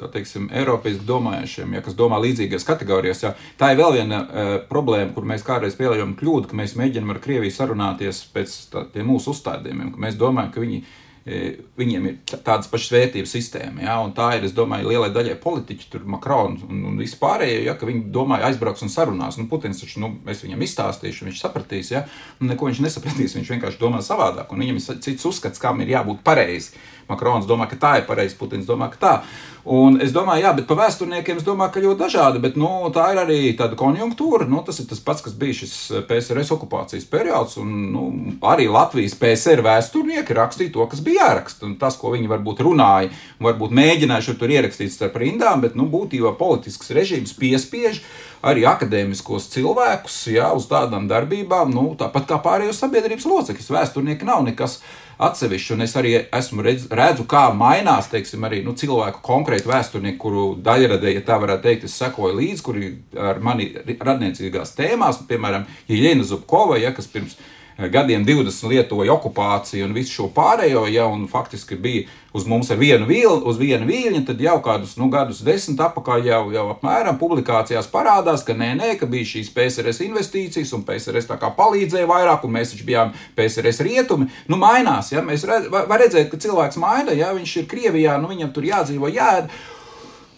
kā 0.00 0.08
teiksim, 0.10 0.48
Eiropiešu 0.54 1.04
domājušiem, 1.06 1.76
ja, 1.76 1.82
kas 1.84 1.96
domā 1.98 2.18
līdzīgās 2.24 2.66
kategorijās. 2.66 3.22
Ja, 3.22 3.32
tā 3.60 3.70
ir 3.72 3.80
vēl 3.80 4.00
viena 4.00 4.20
uh, 4.24 4.52
problēma, 4.70 5.12
kur 5.14 5.26
mēs 5.28 5.46
kādreiz 5.46 5.76
pieļaujam 5.78 6.16
kļūdu, 6.18 6.50
ka 6.50 6.58
mēs 6.58 6.76
mēģinām 6.80 7.14
ar 7.14 7.22
Krieviju 7.24 7.54
sarunāties 7.54 8.24
pēc 8.34 8.58
tā, 8.72 8.84
mūsu 9.06 9.34
uzstādījumiem, 9.34 9.94
ka 9.94 10.04
mēs 10.06 10.18
domājam, 10.20 10.50
ka 10.54 10.64
viņi 10.64 10.82
viņiem 11.24 12.06
ir 12.08 12.16
tādas 12.44 12.68
pašas 12.68 12.92
vērtības 12.92 13.30
sistēma. 13.32 13.80
Ja, 13.86 13.96
tā 14.16 14.26
ir, 14.36 14.44
es 14.44 14.52
domāju, 14.56 14.90
lielai 14.92 15.08
daļai 15.14 15.38
politiķi, 15.40 15.86
tur 15.92 16.04
Makrons 16.14 16.66
un, 16.68 16.82
un 16.90 16.98
vispārējie, 17.00 17.62
ja, 17.64 17.76
ka 17.80 17.88
viņi 17.88 18.10
domāja, 18.12 18.50
aizbrauks 18.50 18.84
un 18.84 18.92
sarunās. 18.92 19.38
Nu, 19.40 19.48
Putins 19.48 19.80
taču, 19.80 20.02
nu, 20.04 20.12
es 20.28 20.44
viņam 20.44 20.66
izstāstīšu, 20.66 21.24
viņš 21.30 21.40
sapratīs, 21.40 21.94
ja, 21.94 22.04
un 22.40 22.52
neko 22.52 22.68
viņš 22.68 22.82
nesapratīs, 22.84 23.38
viņš 23.38 23.54
vienkārši 23.56 23.80
domā 23.80 24.04
savādāk, 24.04 24.52
un 24.52 24.66
viņam 24.66 24.82
ir 24.82 25.00
cits 25.06 25.30
uzskats, 25.30 25.62
kam 25.62 25.80
ir 25.80 25.96
jābūt 25.96 26.20
pareizi. 26.26 26.76
Makrons 27.08 27.48
domā, 27.48 27.66
ka 27.68 27.76
tā 27.80 27.96
ir 28.00 28.06
pareizi, 28.08 28.36
Putins 28.38 28.68
domā, 28.68 28.88
ka 28.92 29.00
tā. 29.00 29.16
Un 29.64 29.96
es 30.04 30.12
domāju, 30.12 30.44
jā, 30.44 30.50
bet 30.58 30.66
par 30.68 30.76
vēsturniekiem 30.82 31.38
es 31.40 31.44
domāju, 31.44 31.72
ka 31.72 31.82
ļoti 31.84 32.00
dažādi, 32.02 32.40
bet 32.40 32.56
nu, 32.60 32.68
tā 32.92 33.06
ir 33.14 33.20
arī 33.22 33.38
tāda 33.56 33.78
konjunktūra. 33.80 34.44
Nu, 34.48 34.60
tas 34.64 34.80
ir 34.80 34.88
tas 34.90 35.00
pats, 35.04 35.24
kas 35.24 35.36
bija 35.40 35.56
šis 35.56 35.74
PSRS 36.08 36.52
okupācijas 36.56 37.06
periods, 37.08 37.56
un 37.60 37.70
nu, 37.94 38.04
arī 38.44 38.68
Latvijas 38.72 39.16
PSR 39.20 39.64
vēsturnieki 39.64 40.36
rakstīja 40.36 40.74
to, 40.76 40.84
kas 40.92 41.00
bija 41.04 41.13
bija 41.14 41.30
jāraksta. 41.30 41.66
Un 41.66 41.78
tas, 41.78 41.96
ko 41.96 42.12
viņi 42.14 42.28
varbūt 42.30 42.62
runāja, 42.64 43.12
varbūt 43.42 43.74
mēģināja 43.74 44.28
šo 44.28 44.36
tur 44.38 44.50
ierakstīt 44.50 44.92
starp 44.92 45.16
rindām, 45.16 45.62
bet 45.62 45.74
nu, 45.74 45.86
būtībā 45.90 46.36
politisks 46.38 46.90
režīms 46.90 47.34
piespiež 47.38 48.02
arī 48.44 48.66
akadēmiskos 48.68 49.48
cilvēkus 49.54 50.18
jā, 50.34 50.50
uz 50.52 50.66
tādām 50.68 51.08
darbībām, 51.08 51.72
nu, 51.72 51.94
tāpat 51.96 52.28
kā 52.28 52.38
pārējos 52.44 52.82
sabiedrības 52.82 53.24
locekļus. 53.24 53.70
Vēsturnieki 53.72 54.28
nav 54.28 54.44
nekas 54.44 54.82
atsevišķs, 55.24 55.72
un 55.72 55.84
es 55.86 55.94
arī 55.96 56.12
esmu 56.34 56.64
redz, 56.66 56.84
redzu, 56.92 57.24
kā 57.30 57.46
mainās 57.56 58.10
teiksim, 58.12 58.44
arī, 58.44 58.60
nu, 58.66 58.74
cilvēku 58.76 59.22
konkrēti 59.24 59.70
vēsturnieki, 59.70 60.18
kuru 60.20 60.46
daļradē, 60.60 61.14
ja 61.14 61.24
tā 61.24 61.38
varētu 61.40 61.64
teikt, 61.68 61.88
es 61.88 61.96
sekoju 62.02 62.36
līdzi, 62.36 62.64
kuri 62.66 62.90
ar 63.16 63.40
mani 63.40 63.70
radniecīgās 63.86 64.74
tēmās, 64.76 65.22
piemēram, 65.30 65.68
Jēna 65.88 66.26
Zubkova, 66.26 66.76
ja, 66.82 66.92
kas 66.92 67.08
pirms 67.08 67.38
gadiem 67.78 68.24
20 68.26 68.68
lietoja 68.70 69.14
okupāciju 69.14 69.88
un 69.88 69.94
visu 69.96 70.20
šo 70.20 70.28
pārējo, 70.34 70.84
ja 70.92 71.08
faktiski 71.30 71.74
bija 71.74 72.04
uz 72.34 72.46
mums 72.46 72.70
ar 72.70 72.78
vienu 72.78 73.06
vilni, 73.06 73.42
uz 73.46 73.58
vienu 73.58 73.86
viļņu, 73.86 74.24
tad 74.26 74.40
jau 74.42 74.56
kādus 74.62 74.96
nu, 74.98 75.08
gadus 75.10 75.42
desmit 75.46 75.80
atpakaļ 75.82 76.26
jau, 76.26 76.40
jau 76.54 76.64
apmēram 76.72 77.18
publikācijās 77.18 77.90
parādās, 77.90 78.42
ka 78.46 78.56
nē, 78.58 78.72
nē, 78.78 78.94
ka 78.98 79.06
bija 79.10 79.26
šīs 79.34 79.52
PSRS 79.54 80.02
investīcijas 80.06 80.74
un 80.74 80.82
PSRS 80.86 81.30
tā 81.30 81.38
kā 81.38 81.50
palīdzēja 81.54 82.10
vairāk, 82.10 82.46
un 82.46 82.56
mēs 82.56 82.74
taču 82.74 82.86
bijām 82.88 83.14
PSRS 83.38 83.82
rietumi. 83.86 84.30
Nu, 84.50 84.58
mainās, 84.58 85.12
ja 85.14 85.22
mēs 85.22 85.46
redz, 85.46 85.70
var 85.70 85.98
redzēt, 86.02 86.30
ka 86.30 86.42
cilvēks 86.42 86.78
maina, 86.82 87.14
ja 87.14 87.30
viņš 87.34 87.56
ir 87.62 87.70
Krievijā, 87.70 88.18
nu 88.22 88.30
viņam 88.34 88.50
tur 88.54 88.66
jādzīvo, 88.70 89.10
jēd. 89.14 89.50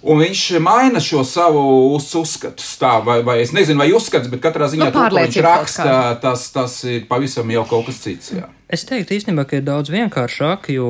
Un 0.06 0.20
viņš 0.22 0.42
maina 0.62 1.00
šo 1.02 1.24
savu 1.26 1.62
uzskatu. 1.96 2.62
Tā, 2.78 2.92
vai, 3.04 3.18
vai 3.26 3.40
es 3.42 3.50
nezinu, 3.56 3.80
vai 3.82 3.88
uzskats, 3.96 4.30
bet 4.30 4.42
katrā 4.44 4.68
ziņā 4.70 4.90
nu, 4.90 4.94
to, 4.94 5.02
ko 5.02 5.18
viņš 5.18 5.38
raksta, 5.42 5.94
tas, 6.22 6.44
tas 6.54 6.76
ir 6.86 7.08
pavisam 7.10 7.50
jau 7.50 7.64
kaut 7.66 7.88
kas 7.90 7.98
cits. 8.04 8.30
Jā. 8.36 8.46
Es 8.70 8.86
teiktu 8.86 9.16
īstenībā, 9.16 9.46
ka 9.46 9.58
ir 9.58 9.66
daudz 9.66 9.90
vienkāršāk, 9.94 10.70
jo 10.74 10.88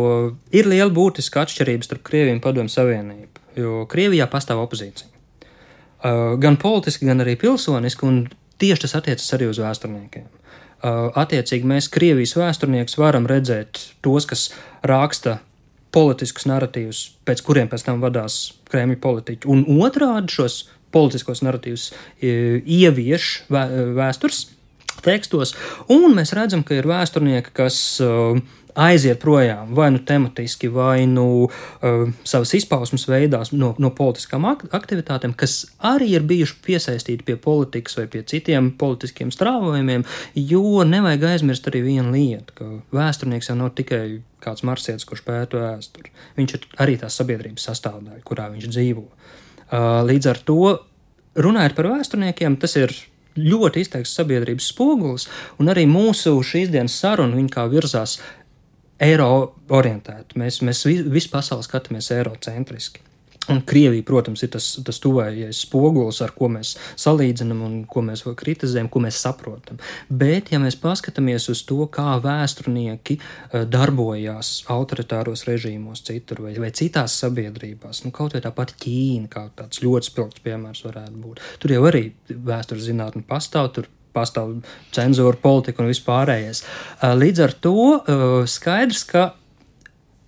ir 0.52 0.68
liela 0.68 0.92
būtiska 0.92 1.44
atšķirība 1.44 1.88
starp 1.88 2.04
Krieviju 2.08 2.36
un 2.36 2.42
Padomu 2.44 2.72
Savienību. 2.72 3.44
Jo 3.56 3.84
Krievijā 3.88 4.28
pastāv 4.32 4.60
opozīcija. 4.64 5.08
Uh, 5.96 6.36
gan 6.40 6.58
politiski, 6.60 7.08
gan 7.08 7.24
arī 7.24 7.38
pilsoniski, 7.40 8.04
un 8.04 8.26
tieši 8.60 8.84
tas 8.84 8.98
attiecas 9.00 9.32
arī 9.36 9.48
uz 9.48 9.60
vēsturniekiem. 9.60 10.28
Uh, 10.76 11.08
attiecīgi, 11.16 11.64
mēs 11.68 11.88
Krievijas 11.92 12.36
vēsturniekus 12.36 12.98
varam 13.00 13.24
redzēt 13.28 13.80
tos, 14.04 14.28
kas 14.28 14.50
raksta 14.84 15.38
politiskus 15.96 16.44
narratīvus, 16.50 17.02
pēc 17.26 17.42
kuriem 17.46 17.70
pēc 17.72 17.86
tam 17.86 18.02
vadās 18.04 18.40
Kremļa 18.68 18.98
politiķi, 19.00 19.48
un 19.48 19.64
otrādi 19.80 20.36
šos 20.36 20.60
politiskos 20.94 21.42
narratīvus 21.44 21.88
e, 22.20 22.60
ievieš 22.62 23.30
vēstures 23.50 24.44
tekstos, 25.06 25.54
un 25.92 26.14
mēs 26.16 26.34
redzam, 26.36 26.64
ka 26.66 26.76
ir 26.78 26.88
vēsturnieki, 26.88 27.52
kas 27.56 27.78
uh, 28.04 28.38
aiziet 28.76 29.18
projām 29.22 29.72
vai 29.76 29.88
nu 29.94 30.00
tematiski, 30.04 30.68
vai 30.72 31.06
nu 31.08 31.26
uh, 31.46 32.02
savas 32.24 32.52
izpausmes 32.58 33.06
veidās 33.08 33.52
no, 33.56 33.72
no 33.82 33.90
politiskām 33.96 34.46
ak 34.48 34.66
aktivitātēm, 34.76 35.34
kas 35.38 35.58
arī 35.80 36.12
ir 36.18 36.26
bijuši 36.28 36.58
piesaistīti 36.66 37.26
pie 37.26 37.38
politikas 37.40 37.96
vai 37.98 38.06
pie 38.12 38.22
citiem 38.28 38.70
politiskiem 38.78 39.32
strāvojumiem, 39.34 40.04
jo 40.36 40.84
nevajag 40.86 41.28
aizmirst 41.32 41.68
arī 41.70 41.82
vienu 41.88 42.12
lietu, 42.14 42.56
ka 42.58 42.70
vēsturnieks 42.96 43.50
jau 43.50 43.58
nav 43.58 43.72
tikai 43.78 44.20
kāds 44.44 44.62
marsietis, 44.66 45.06
kurš 45.08 45.24
pēta 45.26 45.62
vēsturi. 45.62 46.12
Viņš 46.36 46.54
ir 46.54 46.70
arī 46.84 47.00
tās 47.00 47.16
sabiedrības 47.18 47.66
sastāvdaļa, 47.70 48.22
kurā 48.26 48.50
viņš 48.52 48.70
dzīvo. 48.70 49.06
Uh, 49.66 50.04
līdz 50.06 50.30
ar 50.30 50.42
to, 50.46 50.60
runājot 51.36 51.76
par 51.76 51.90
vēsturniekiem, 51.96 52.60
tas 52.60 52.76
ir 52.78 52.94
ļoti 53.36 53.82
izteikts 53.84 54.14
sabiedrības 54.16 54.70
spogulis, 54.72 55.26
un 55.60 55.72
arī 55.72 55.84
mūsu 55.90 56.36
šīs 56.46 56.70
dienas 56.72 56.96
saruna, 56.96 57.36
viņa 57.36 57.52
kā 57.52 57.66
virzās 57.72 58.18
eiro 59.02 59.30
orientēti. 59.68 60.38
Mēs, 60.40 60.62
mēs 60.66 60.84
visu 60.86 61.32
pasauli 61.32 61.66
skatāmies 61.66 62.12
eirocentriski. 62.16 63.06
Un 63.48 63.60
Krievija, 63.62 64.02
protams, 64.02 64.42
ir 64.42 64.50
tas, 64.56 64.64
tas 64.82 64.98
tuvējais 65.02 65.60
spogulis, 65.68 66.18
ar 66.24 66.32
ko 66.34 66.48
mēs 66.50 66.72
salīdzinām 66.98 67.60
un 67.62 67.76
ko 67.86 68.02
mēs 68.02 68.24
kritizējam, 68.40 68.88
ko 68.90 69.04
mēs 69.04 69.20
saprotam. 69.22 69.78
Bet, 70.10 70.50
ja 70.50 70.58
mēs 70.62 70.74
paskatāmies 70.82 71.46
uz 71.52 71.62
to, 71.68 71.78
kā 71.92 72.16
vēsturnieki 72.24 73.18
eh, 73.20 73.62
darbojās 73.70 74.64
autoritāros 74.72 75.46
režīmos 75.46 76.02
citur 76.08 76.42
vai, 76.48 76.56
vai 76.58 76.72
citās 76.74 77.14
sabiedrībās, 77.22 78.02
nu, 78.02 78.10
kaut 78.14 78.34
vai 78.34 78.42
tāpat 78.42 78.74
Ķīna, 78.82 79.30
kā 79.30 79.46
tāds 79.54 79.84
ļoti 79.84 80.10
spilgts 80.10 80.42
piemērs 80.42 80.82
varētu 80.88 81.22
būt, 81.22 81.44
tur 81.62 81.76
jau 81.76 81.84
arī 81.86 82.08
vēstures 82.26 82.90
zinātne 82.90 83.22
pastāv, 83.30 83.70
tur 83.78 83.90
pastāv 84.16 84.56
cenzūra, 84.96 85.36
politika 85.42 85.84
un 85.84 85.92
vispārējais. 85.92 86.64
Līdz 87.20 87.44
ar 87.44 87.56
to 87.66 87.76
skaidrs, 88.50 89.04
ka 89.12 89.28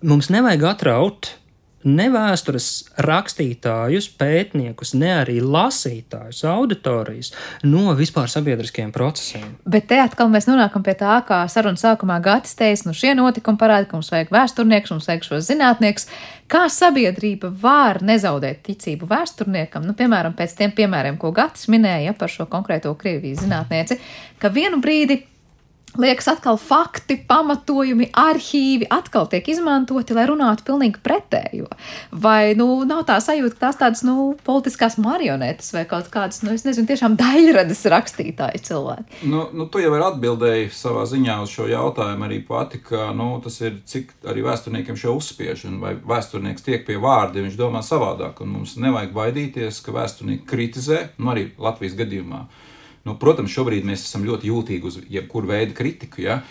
mums 0.05 0.29
nevajag 0.31 0.69
atraut 0.69 1.33
ne 1.87 2.09
vēstures 2.11 2.69
rakstītājus, 3.05 4.09
pētniekus, 4.19 4.93
ne 4.99 5.11
arī 5.21 5.37
lasītājus, 5.43 6.41
auditorijas 6.49 7.31
no 7.63 7.93
vispār 7.97 8.31
sabiedriskiem 8.31 8.91
procesiem. 8.95 9.55
Bet 9.69 9.87
te 9.91 9.99
atkal 10.03 10.31
mēs 10.31 10.49
nonākam 10.49 10.83
pie 10.85 10.97
tā, 10.99 11.19
kā 11.27 11.41
sarunas 11.51 11.83
sākumā 11.85 12.19
Gatis 12.23 12.57
teica, 12.59 12.89
nu 12.89 12.95
šie 12.97 13.15
notikumi 13.17 13.59
parāda, 13.61 13.87
ka 13.89 13.99
mums 13.99 14.11
vajag 14.13 14.33
vēsturnieks, 14.35 14.93
mums 14.95 15.09
vajag 15.09 15.29
šos 15.29 15.47
zinātnieks. 15.49 16.09
Kā 16.49 16.65
sabiedrība 16.73 17.51
var 17.61 18.01
nezaudēt 18.01 18.63
ticību 18.65 19.07
vēsturniekam, 19.09 19.85
nu, 19.85 19.93
piemēram, 19.97 20.33
pēc 20.37 20.57
tiem 20.57 20.73
piemēriem, 20.75 21.19
ko 21.21 21.31
Gatis 21.35 21.69
minēja 21.69 22.15
par 22.17 22.33
šo 22.33 22.49
konkrēto 22.49 22.95
Krievijas 22.97 23.43
zinātnieci, 23.45 23.99
ka 24.41 24.49
vienu 24.53 24.81
brīdi 24.81 25.21
liekas, 26.01 26.27
atkal 26.31 26.57
fakti, 26.61 27.17
pamatojumi, 27.29 28.09
arhīvi 28.17 28.87
atkal 28.93 29.27
tiek 29.31 29.47
izmantoti, 29.51 30.15
lai 30.17 30.25
runātu 30.29 30.65
pilnīgi 30.67 31.01
pretējo. 31.03 31.67
Vai 32.11 32.55
nu, 32.59 32.67
nav 32.89 33.03
tā 33.09 33.19
sajūta, 33.23 33.55
ka 33.57 33.65
tās 33.67 33.79
tādas 33.81 34.03
nu, 34.07 34.33
politiskās 34.45 34.97
marionetes 35.01 35.73
vai 35.75 35.85
kaut 35.89 36.09
kādas, 36.13 36.41
nu, 36.45 36.53
nezinu, 36.53 36.87
tiešām 36.89 37.17
daļradas 37.19 37.83
rakstītāji 37.93 38.63
cilvēki? 38.69 39.21
Nu, 39.29 39.47
nu, 39.53 39.67
tu 39.71 39.83
jau 39.83 39.93
atbildēji 39.99 40.71
savā 40.75 41.05
ziņā 41.09 41.39
uz 41.43 41.53
šo 41.53 41.67
jautājumu 41.69 42.27
arī 42.27 42.39
pati, 42.47 42.81
ka 42.83 43.11
nu, 43.15 43.31
tas 43.43 43.59
ir 43.61 43.81
cik 43.89 44.15
arī 44.29 44.45
vēsturniekiem 44.47 44.97
šo 44.99 45.17
uzspiež, 45.19 45.67
un 45.69 45.79
vai 45.83 45.95
vēsturnieks 45.97 46.65
tiek 46.65 46.85
pie 46.87 46.97
vārda, 47.01 47.43
viņš 47.43 47.59
domā 47.59 47.83
savādāk, 47.85 48.41
un 48.43 48.55
mums 48.57 48.77
nevajag 48.79 49.13
baidīties, 49.15 49.83
ka 49.85 49.95
vēsturnieki 49.95 50.47
kritizē, 50.49 51.03
nu 51.19 51.33
arī 51.33 51.49
Latvijas 51.59 51.97
gadījumā. 51.99 52.45
Nu, 53.09 53.17
protams, 53.17 53.53
šobrīd 53.55 53.87
mēs 53.87 54.05
esam 54.05 54.25
ļoti 54.27 54.51
jūtīgi 54.51 54.85
uz 54.85 54.99
jebkuru 55.09 55.49
veidu 55.49 55.73
kritiku. 55.77 56.21
Ja? 56.21 56.41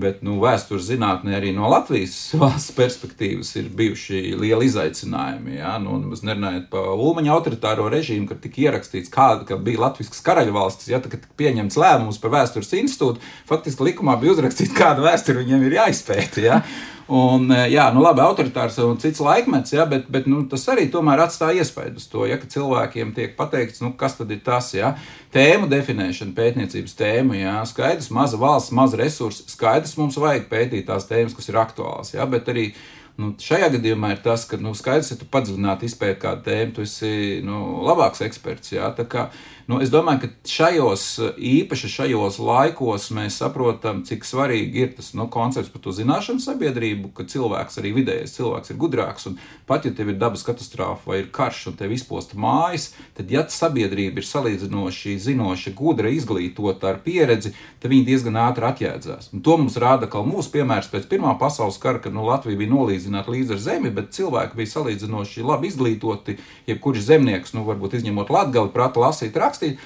Bet 0.00 0.18
nu, 0.24 0.34
vēstures 0.42 0.90
zinātnē 0.90 1.38
arī 1.38 1.54
no 1.56 1.68
Latvijas 1.72 2.14
valsts 2.36 2.72
perspektīvas 2.76 3.54
ir 3.60 3.68
bijuši 3.76 4.22
lieli 4.40 4.68
izaicinājumi. 4.70 5.58
Ja? 5.58 5.74
Nu, 5.80 5.98
mēs 6.04 6.24
nerunājam 6.24 6.66
par 6.72 6.90
Ulmaņa 6.94 7.32
autoritāro 7.36 7.88
režīmu, 7.92 8.28
kad 8.30 8.40
tika 8.44 8.64
ierakstīts, 8.66 9.12
kāda 9.12 9.44
ka 9.48 9.60
bija 9.60 9.84
Latvijas 9.86 10.24
karaļvalstis. 10.24 10.90
Ja? 10.92 11.02
Tika 11.04 11.20
pieņemts 11.40 11.80
lēmums 11.80 12.20
par 12.22 12.32
vēstures 12.38 12.72
institūtu, 12.80 13.24
faktiski 13.48 13.90
likumā 13.90 14.16
bija 14.20 14.36
uzrakstīts, 14.36 14.76
kāda 14.76 15.04
vēsture 15.04 15.44
viņiem 15.44 15.68
ir 15.68 15.80
jāizpēta. 15.82 16.44
Ja? 16.44 16.60
Un, 17.06 17.44
e, 17.54 17.68
jā, 17.70 17.84
nu 17.94 18.02
labi, 18.02 18.18
autoritārs 18.24 18.80
un 18.82 18.96
cits 18.98 19.20
laikmets, 19.22 19.76
jā, 19.76 19.84
bet, 19.86 20.08
bet 20.10 20.24
nu, 20.26 20.40
tas 20.50 20.64
arī 20.72 20.88
tomēr 20.90 21.22
atstāja 21.22 21.62
iespaidu 21.62 22.00
uz 22.02 22.08
to, 22.10 22.24
ja 22.26 22.38
cilvēkiem 22.40 23.12
tiek 23.14 23.36
pateikts, 23.38 23.78
nu, 23.84 23.92
kas 23.98 24.18
tad 24.18 24.32
ir 24.34 24.40
tas, 24.46 24.72
jā, 24.74 24.96
tēmu 25.34 25.70
definēšana, 25.70 26.34
pētniecības 26.34 26.98
tēma, 26.98 27.38
jā, 27.38 27.54
skaidrs, 27.70 28.10
maza 28.10 28.40
valsts, 28.42 28.74
maza 28.74 28.98
resursi, 28.98 29.46
skaidrs, 29.54 29.94
mums 30.00 30.18
vajag 30.18 30.48
pētīt 30.50 30.88
tās 30.90 31.06
tēmas, 31.06 31.36
kas 31.38 31.52
ir 31.52 31.60
aktuālas, 31.62 32.10
jā, 32.16 32.26
bet 32.32 32.50
arī 32.50 32.72
Nu, 33.16 33.30
šajā 33.40 33.70
gadījumā 33.72 34.10
ir 34.12 34.18
tas, 34.20 34.42
ka 34.44 34.58
nu, 34.60 34.74
skaidrs, 34.76 35.14
ja 35.14 35.16
tu 35.16 35.24
padziļināti 35.32 35.88
izpēti 35.88 36.20
kādu 36.20 36.42
tēmu, 36.50 36.74
tu 36.76 36.82
esi 36.84 37.40
nu, 37.44 37.80
labāks 37.86 38.20
eksperts. 38.26 38.74
Jā, 38.74 38.90
kā, 39.08 39.30
nu, 39.70 39.78
es 39.80 39.88
domāju, 39.92 40.26
ka 40.26 40.50
šajos, 40.52 41.04
īpaši 41.32 41.88
šajos 41.94 42.36
laikos, 42.44 43.06
mēs 43.16 43.38
saprotam, 43.40 44.02
cik 44.04 44.28
svarīgi 44.28 44.82
ir 44.84 44.90
tas 44.98 45.14
nu, 45.16 45.30
koncepts 45.32 45.72
par 45.72 45.80
to 45.86 45.94
zināšanu 45.96 46.44
sabiedrību, 46.44 47.14
ka 47.16 47.24
cilvēks, 47.32 47.80
arī 47.80 47.94
vidējais 47.96 48.36
cilvēks, 48.36 48.74
ir 48.74 48.80
gudrāks. 48.84 49.30
Pat 49.66 49.88
ja 49.88 49.94
tev 49.96 50.12
ir 50.12 50.20
dabas 50.20 50.44
katastrofa 50.44 51.08
vai 51.08 51.22
ir 51.22 51.32
karš 51.32 51.70
un 51.72 51.80
tev 51.80 51.96
izposta 51.96 52.36
mājas, 52.36 52.90
tad, 53.16 53.32
ja 53.32 53.46
sabiedrība 53.48 54.20
ir 54.20 54.28
salīdzinoši 54.28 55.16
zinoša, 55.24 55.72
gudra, 55.78 56.12
izglītota 56.12 56.92
ar 56.92 57.00
pieredzi, 57.00 57.54
tad 57.80 57.94
viņi 57.94 58.10
diezgan 58.12 58.36
ātri 58.44 58.68
atjēdzās. 58.68 59.32
Un 59.32 59.40
to 59.40 59.56
mums 59.56 59.80
rāda 59.80 60.04
kā 60.12 60.20
mūsu 60.20 60.52
piemērs 60.52 60.92
pēc 60.92 61.08
Pirmā 61.08 61.32
pasaules 61.40 61.80
kara, 61.80 62.02
kad 62.02 62.12
nu, 62.12 62.26
Latvija 62.26 62.58
bija 62.60 62.74
nolīdzīta 62.74 63.05
salīdzināt 63.06 63.28
līdz 63.30 63.54
ar 63.54 63.60
zemi, 63.60 63.90
bet 63.90 64.14
cilvēki 64.14 64.56
bija 64.56 64.72
salīdzinoši 64.72 65.44
labi 65.44 65.70
izglītoti. 65.70 66.38
Jebkurš 66.66 67.06
zemnieks, 67.06 67.54
nu, 67.54 67.64
varbūt 67.64 67.96
izņemot 68.00 68.30
latgali, 68.30 68.72
prata 68.72 69.00
lasīt, 69.00 69.36
rakstīt. 69.36 69.78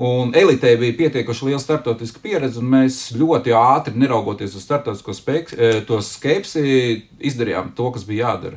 Un 0.00 0.32
elitei 0.34 0.78
bija 0.80 0.96
pietiekuši 0.96 1.46
liela 1.46 1.60
starptautiska 1.60 2.20
pieredze, 2.22 2.60
un 2.60 2.70
mēs 2.72 3.12
ļoti 3.12 3.52
ātri, 3.52 3.98
neraugoties 4.00 4.54
uz 4.56 4.64
starptautisko 4.64 5.12
e, 5.12 6.00
skepsi, 6.00 6.62
izdarījām 7.20 7.74
to, 7.76 7.90
kas 7.92 8.06
bija 8.08 8.30
jādara. 8.30 8.56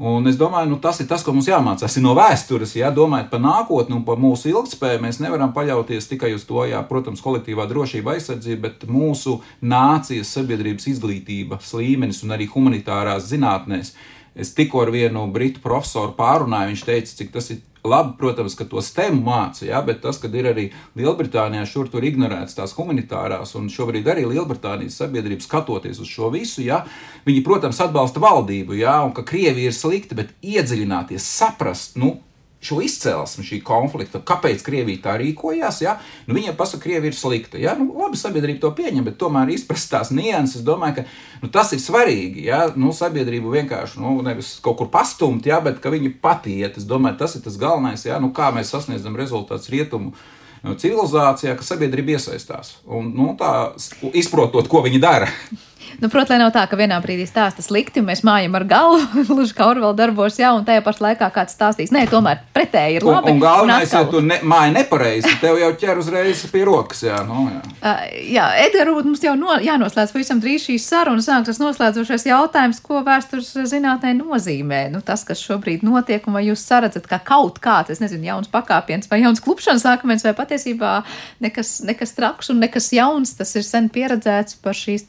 Un 0.00 0.24
es 0.30 0.38
domāju, 0.40 0.70
nu, 0.70 0.78
tas 0.80 0.96
ir 1.02 1.06
tas, 1.10 1.20
ko 1.20 1.34
mums 1.36 1.48
jāmācās 1.50 1.98
no 2.00 2.14
vēstures. 2.16 2.70
Ja 2.78 2.88
domājot 2.94 3.26
par 3.28 3.42
nākotni 3.44 3.98
un 3.98 4.04
par 4.06 4.16
mūsu 4.16 4.48
ilgspēju, 4.48 5.02
mēs 5.04 5.18
nevaram 5.20 5.52
paļauties 5.52 6.08
tikai 6.08 6.30
uz 6.32 6.46
to, 6.48 6.62
jā, 6.70 6.80
protams, 6.88 7.20
kolektīvā 7.20 7.66
drošība, 7.68 8.14
aizsardzība, 8.16 8.70
bet 8.70 8.86
mūsu 8.88 9.36
nācijas 9.60 10.32
sabiedrības 10.38 10.88
izglītības 10.94 11.74
līmenis 11.76 12.22
un 12.24 12.32
arī 12.32 12.48
humanitārās 12.48 13.28
zinātnēs. 13.28 13.92
Es 14.40 14.54
tikko 14.56 14.86
ar 14.86 14.94
vienu 14.94 15.26
britu 15.34 15.60
profesoru 15.60 16.16
pārunāju, 16.16 16.72
viņš 16.72 16.86
teica, 16.88 17.16
cik 17.20 17.36
tas 17.36 17.52
ir 17.52 17.60
Labi, 17.84 18.12
protams, 18.18 18.54
ka 18.58 18.66
to 18.68 18.82
stemu 18.84 19.22
māca, 19.24 19.64
ja, 19.64 19.80
bet 19.84 20.02
tas, 20.04 20.18
ka 20.20 20.28
ir 20.28 20.50
arī 20.50 20.66
Lielbritānijā 21.00 21.64
šur 21.68 21.88
tur 21.88 22.04
ignorētas 22.04 22.58
tās 22.58 22.74
humanitārās, 22.76 23.54
un 23.56 23.70
šobrīd 23.72 24.08
arī 24.12 24.26
Lielbritānijas 24.28 24.98
sabiedrība 25.00 25.46
skatoties 25.46 26.02
uz 26.04 26.10
šo 26.12 26.28
visu, 26.34 26.60
ja, 26.66 26.82
viņi, 27.24 27.44
protams, 27.46 27.80
atbalsta 27.80 28.20
valdību, 28.20 28.76
ja, 28.82 28.98
un 29.06 29.14
ka 29.16 29.24
Krievija 29.24 29.72
ir 29.72 29.76
slikta, 29.76 30.18
bet 30.18 30.34
iedziļināties, 30.44 31.24
saprast, 31.40 31.96
nu, 32.00 32.18
šo 32.60 32.80
izcelsmi, 32.84 33.44
šī 33.46 33.58
konflikta, 33.64 34.20
kāpēc 34.26 34.62
Krievija 34.64 35.04
tā 35.06 35.14
rīkojās. 35.20 35.80
Ja? 35.84 35.96
Nu, 36.26 36.36
viņiem 36.36 36.56
pasaka, 36.58 36.82
ka 36.82 36.88
Krievija 36.88 37.12
ir 37.12 37.16
slikta. 37.16 37.60
Ja? 37.60 37.72
Nu, 37.78 37.88
labi, 37.96 38.20
sabiedrība 38.20 38.60
to 38.66 38.72
pieņem, 38.76 39.06
bet 39.08 39.16
tomēr 39.20 39.52
izprast 39.54 39.90
tās 39.92 40.12
nianses. 40.12 40.60
Es 40.60 40.66
domāju, 40.66 41.00
ka 41.00 41.06
nu, 41.44 41.48
tas 41.52 41.72
ir 41.72 41.80
svarīgi. 41.80 42.44
Ja? 42.50 42.66
Nu, 42.76 42.92
sabiedrību 42.96 43.54
vienkārši 43.54 44.02
nu, 44.02 44.18
nevis 44.26 44.58
kaut 44.64 44.80
kur 44.82 44.90
pastumt, 44.92 45.48
ja? 45.48 45.62
bet 45.64 45.80
ka 45.80 45.92
viņi 45.94 46.12
patiet. 46.20 46.76
Es 46.76 46.88
domāju, 46.88 47.22
tas 47.22 47.38
ir 47.38 47.46
tas 47.46 47.56
galvenais, 47.60 48.04
ja? 48.08 48.20
nu, 48.20 48.32
kā 48.36 48.52
mēs 48.56 48.74
sasniedzam 48.76 49.16
rezultātus 49.16 49.72
rietumu 49.72 50.12
civilizācijā, 50.62 51.56
ka 51.56 51.66
sabiedrība 51.66 52.18
iesaistās 52.18 52.76
un 52.86 53.12
nu, 53.16 53.32
tā, 53.40 53.72
izprotot, 54.12 54.68
ko 54.70 54.84
viņi 54.86 55.02
dara. 55.02 55.30
Nu, 55.98 56.08
Protams, 56.08 56.30
lai 56.30 56.38
nav 56.40 56.52
tā, 56.54 56.62
ka 56.70 56.78
vienā 56.78 56.96
brīdī 57.02 57.26
stāsta 57.28 57.60
slikti, 57.64 58.00
un 58.00 58.06
mēs 58.08 58.22
mājam 58.24 58.54
ar 58.56 58.64
galvu, 58.68 59.00
gluži 59.28 59.52
kā 59.56 59.66
Orvela 59.68 59.92
darbos, 59.96 60.38
jā, 60.40 60.52
un 60.56 60.64
tajā 60.64 60.80
pašā 60.86 61.04
laikā 61.04 61.28
kāds 61.34 61.56
stāstīs, 61.56 61.90
nē, 61.92 62.06
tomēr 62.08 62.40
pretēji 62.56 63.00
ir 63.00 63.06
labi. 63.06 63.32
Un, 63.32 63.36
un 63.36 63.42
galvenais, 63.42 63.92
ja 63.92 64.04
tu 64.08 64.22
ne, 64.24 64.38
māji 64.46 64.72
nepareizi, 64.76 65.34
tev 65.42 65.58
jau 65.60 65.70
ķer 65.82 66.00
uzreiz 66.00 66.44
pie 66.52 66.62
rokas, 66.68 67.02
jā. 67.04 67.18
Nu, 67.28 67.48
jā. 67.50 67.60
Uh, 67.80 68.04
jā, 68.32 68.46
Edgars, 68.64 69.04
mums 69.04 69.24
jau 69.24 69.34
no, 69.38 69.58
jānoslēdz 69.60 70.14
pavisam 70.14 70.40
drīz 70.42 70.68
šīs 70.68 70.86
sarunas, 70.88 71.28
sāks 71.28 71.50
tas 71.50 71.60
noslēdzošais 71.60 72.28
jautājums, 72.30 72.80
ko 72.84 73.02
vēstures 73.06 73.52
zinātnē 73.68 74.14
nozīmē. 74.20 74.86
Nu, 74.94 75.02
tas, 75.04 75.26
kas 75.28 75.42
šobrīd 75.44 75.84
notiek, 75.86 76.24
un 76.28 76.38
vai 76.38 76.46
jūs 76.46 76.64
saredzat, 76.64 77.08
ka 77.10 77.20
kaut 77.24 77.60
kāds, 77.60 77.92
es 77.92 78.00
nezinu, 78.00 78.28
jauns 78.30 78.48
pakāpiens 78.52 79.10
vai 79.10 79.20
jauns 79.24 79.42
klupšanas 79.44 79.84
sākums, 79.84 80.24
vai 80.24 80.36
patiesībā 80.50 81.02
nekas, 81.40 81.80
nekas 81.86 82.14
traks 82.16 82.50
un 82.50 82.60
nekas 82.60 82.90
jauns, 82.92 83.34
tas 83.38 83.54
ir 83.56 83.64
sen 83.66 83.88
pieredzēts 83.92 84.58
par 84.62 84.74
šīs 84.74 85.06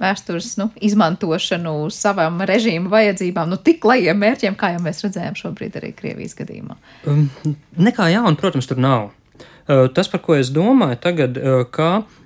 vēstures 0.00 0.54
nu, 0.60 0.70
izmantošanu 0.80 1.90
savam 1.90 2.40
režīmu 2.46 2.90
vajadzībām, 2.92 3.50
nu, 3.50 3.56
tik 3.56 3.84
lejiem 3.84 4.18
mērķiem, 4.22 4.56
kā 4.56 4.74
jau 4.74 4.82
mēs 4.84 5.04
redzējām 5.04 5.36
šobrīd 5.38 5.78
arī 5.80 5.92
Krievijas 5.96 6.36
gadījumā? 6.38 6.78
Um, 7.10 7.28
nekā 7.76 8.08
jauna, 8.14 8.36
protams, 8.40 8.70
tur 8.70 8.80
nav. 8.82 9.10
Uh, 9.64 9.88
tas, 9.92 10.10
par 10.12 10.20
ko 10.24 10.36
es 10.36 10.52
domāju 10.52 11.00
tagad, 11.00 11.38
uh, 11.40 11.64
kā 11.72 11.90
uh, 12.02 12.20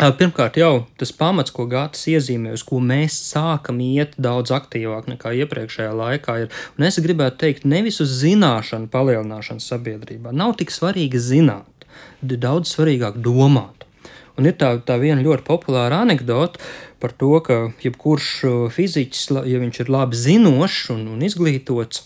Pirmkārt, 0.00 0.56
jau 0.56 0.86
tas 0.96 1.10
pamats, 1.12 1.52
ko 1.52 1.66
Gācis 1.68 2.06
iezīmē, 2.14 2.54
uz 2.56 2.62
ko 2.64 2.78
mēs 2.80 3.18
sākam 3.34 3.82
iet 3.84 4.14
daudz 4.16 4.48
aktīvāk 4.56 5.10
nekā 5.12 5.34
iepriekšējā 5.42 5.90
laikā, 5.92 6.36
ir, 6.40 6.62
un 6.78 6.86
es 6.88 6.96
gribētu 7.04 7.36
teikt, 7.42 7.66
nevis 7.68 8.00
uz 8.00 8.14
zināšanu 8.22 8.88
palielināšanu 8.88 9.60
sabiedrībā. 9.60 10.32
Nav 10.32 10.54
tik 10.56 10.72
svarīgi 10.72 11.20
zināt, 11.20 11.68
daudz 12.22 12.74
svarīgāk 12.74 13.20
domāt. 13.22 13.86
Un 14.38 14.48
ir 14.48 14.56
tā, 14.56 14.72
tā 14.86 14.96
viena 15.00 15.20
ļoti 15.24 15.44
populāra 15.44 16.00
anekdote 16.04 16.60
par 17.00 17.12
to, 17.16 17.32
ka 17.44 17.58
jebkurš 17.82 18.28
uh, 18.48 18.60
fiziķis, 18.72 19.30
ja 19.48 19.60
viņš 19.60 19.82
ir 19.82 19.92
labi 19.92 20.16
zinošs 20.16 20.90
un, 20.94 21.06
un 21.14 21.24
izglītots, 21.26 22.04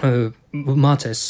uh, 0.00 0.30
mācīs 0.52 1.24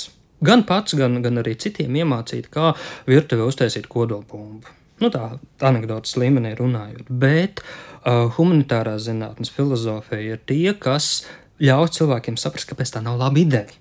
gan 0.45 0.64
pats, 0.68 0.97
gan, 0.99 1.20
gan 1.24 1.41
arī 1.43 1.57
citiem 1.61 1.95
iemācīt, 2.03 2.51
kā 2.53 2.72
virtuvē 3.11 3.47
uztaisīt 3.49 3.89
kodolbumbu. 3.91 4.74
Nu, 5.03 5.11
tā 5.11 5.41
anekdotas 5.66 6.14
līmenī 6.20 6.55
runājot, 6.59 7.09
bet 7.09 7.62
uh, 7.64 8.30
humanitārās 8.37 9.09
zinātnes 9.09 9.51
filozofija 9.55 10.37
ir 10.37 10.45
tie, 10.47 10.74
kas 10.78 11.24
ļauj 11.62 11.97
cilvēkiem 11.99 12.39
saprast, 12.39 12.68
kāpēc 12.70 12.95
tā 12.95 13.03
nav 13.03 13.18
laba 13.18 13.41
ideja. 13.43 13.74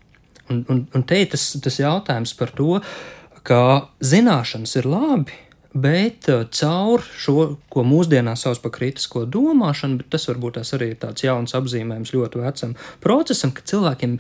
Un, 0.52 0.64
un, 0.70 0.82
un 0.94 1.06
te 1.08 1.22
ir 1.22 1.30
tas, 1.32 1.54
tas 1.64 1.78
jautājums 1.80 2.34
par 2.38 2.52
to, 2.58 2.80
ka 3.48 3.64
zināšanas 4.04 4.78
ir 4.80 4.90
labi, 4.90 5.40
Bet 5.74 6.28
uh, 6.30 6.44
caur 6.54 7.02
šo, 7.02 7.56
ko 7.74 7.82
mūsdienās 7.82 8.44
sauc 8.46 8.60
par 8.62 8.72
kritisko 8.76 9.24
domāšanu, 9.26 10.04
bet 10.04 10.12
tas 10.14 10.28
varbūt 10.30 10.60
tas 10.60 10.70
arī 10.78 10.92
ir 10.94 11.00
tāds 11.02 11.26
jauns 11.26 11.56
apzīmējums 11.58 12.14
ļoti 12.14 12.42
vecam 12.44 12.76
procesam, 13.02 13.50
ka 13.58 13.66
cilvēkiem 13.66 14.20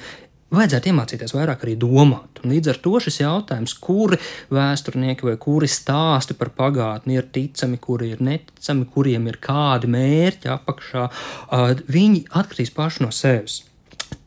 vajadzētu 0.53 0.89
iemācīties 0.89 1.33
vairāk 1.35 1.65
arī 1.65 1.75
domāt. 1.77 2.41
Un 2.41 2.55
līdz 2.55 2.71
ar 2.73 2.79
to 2.81 2.93
šis 3.05 3.19
jautājums, 3.21 3.75
kuri 3.85 4.17
vēsturnieki 4.53 5.29
vai 5.29 5.35
kuri 5.41 5.69
stāsti 5.69 6.33
par 6.39 6.49
pagātni 6.57 7.19
ir 7.19 7.29
ticami, 7.33 7.77
kuri 7.81 8.15
ir 8.15 8.25
neticami, 8.25 8.89
kuriem 8.95 9.29
ir 9.29 9.37
kādi 9.43 9.91
mērķi 9.93 10.49
apakšā, 10.57 11.05
uh, 11.05 11.85
viņi 11.85 12.25
atkritīs 12.33 12.73
paši 12.73 13.05
no 13.05 13.13
sevis. 13.13 13.61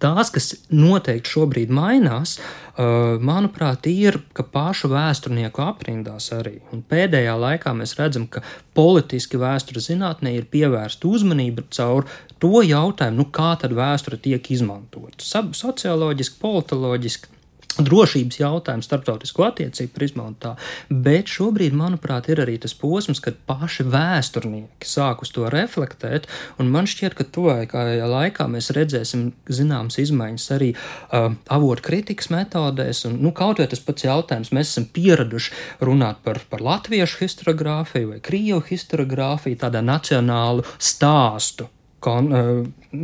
Tās, 0.02 0.28
kas 0.32 0.50
noteikti 0.68 1.32
šobrīd 1.32 1.70
mainās, 1.72 2.36
uh, 2.38 3.16
manuprāt, 3.22 3.88
ir, 3.88 4.18
pašu 4.52 4.90
vēsturnieku 4.92 5.62
aprindās 5.64 6.28
arī. 6.36 6.58
Un 6.74 6.82
pēdējā 6.84 7.36
laikā 7.40 7.72
mēs 7.76 7.96
redzam, 7.96 8.26
ka 8.28 8.42
politiski 8.76 9.40
vēstures 9.40 9.88
zinātnē 9.88 10.34
ir 10.36 10.50
pievērsta 10.52 11.08
uzmanība 11.08 11.64
caur 11.72 12.04
to 12.42 12.60
jautājumu, 12.60 13.22
nu, 13.22 13.28
kā 13.32 13.54
tad 13.60 13.72
vēsture 13.76 14.20
tiek 14.20 14.50
izmantota. 14.52 15.24
Socioloģiski, 15.56 16.40
politoloģiski, 16.44 17.35
drošības 17.82 18.38
jautājums, 18.40 18.86
starptautisko 18.88 19.46
attiecību 19.48 19.92
prizmā 19.96 20.26
un 20.30 20.36
tā. 20.40 20.54
Bet 20.90 21.30
šobrīd, 21.32 21.76
manuprāt, 21.76 22.30
ir 22.32 22.40
arī 22.44 22.56
tas 22.62 22.74
posms, 22.76 23.20
kad 23.24 23.38
paši 23.48 23.86
vēsturnieki 23.92 24.88
sāk 24.88 25.24
uz 25.26 25.32
to 25.34 25.50
reflektēt, 25.52 26.28
un 26.60 26.70
man 26.72 26.88
šķiet, 26.88 27.16
ka 27.18 27.28
tuvākajā 27.36 28.08
laikā 28.10 28.48
mēs 28.52 28.72
redzēsim 28.76 29.28
zināmas 29.52 30.00
izmaiņas 30.02 30.48
arī 30.56 30.72
uh, 30.72 31.30
avotu 31.52 31.86
kritikas 31.90 32.30
metodēs, 32.32 33.04
un 33.10 33.20
nu, 33.22 33.34
kaut 33.36 33.62
vai 33.62 33.68
tas 33.70 33.82
pats 33.84 34.08
jautājums, 34.08 34.52
mēs 34.56 34.72
esam 34.72 34.88
pieraduši 34.96 35.54
runāt 35.84 36.22
par, 36.24 36.40
par 36.50 36.64
latviešu 36.64 37.22
historiografiju 37.24 38.14
vai 38.14 38.20
krievu 38.24 38.62
historiografiju, 38.70 39.60
tādā 39.66 39.84
nacionālu 39.84 40.64
stāstu 40.78 41.70
kon, 42.06 42.30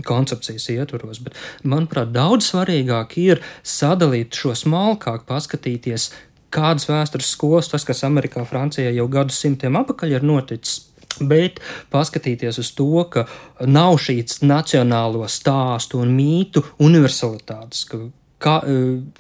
koncepcijas 0.07 0.69
ietvaros. 0.73 1.21
Bet, 1.25 1.39
manuprāt, 1.67 2.13
daudz 2.15 2.53
svarīgāk 2.53 3.19
ir 3.23 3.43
sadalīt 3.67 4.39
šo 4.39 4.55
smalkāk, 4.59 5.27
paskatīties, 5.29 6.11
kādas 6.53 6.89
vēstures 6.91 7.35
skolas, 7.35 7.71
tas, 7.73 7.85
kas 7.89 8.05
Amerikā, 8.07 8.47
Francijā 8.49 8.93
jau 8.93 9.09
gadsimtiem 9.11 9.83
atpakaļ 9.83 10.19
ir 10.19 10.27
noticis. 10.27 10.89
Bet 11.21 11.59
paskatīties 11.93 12.57
uz 12.63 12.71
to, 12.73 13.05
ka 13.13 13.27
nav 13.69 13.99
šīs 14.01 14.41
nacionālo 14.47 15.27
stāstu 15.29 16.01
un 16.01 16.15
mītu 16.17 16.63
universalitātes, 16.81 17.85
ka 17.91 18.01
ka, 18.43 18.57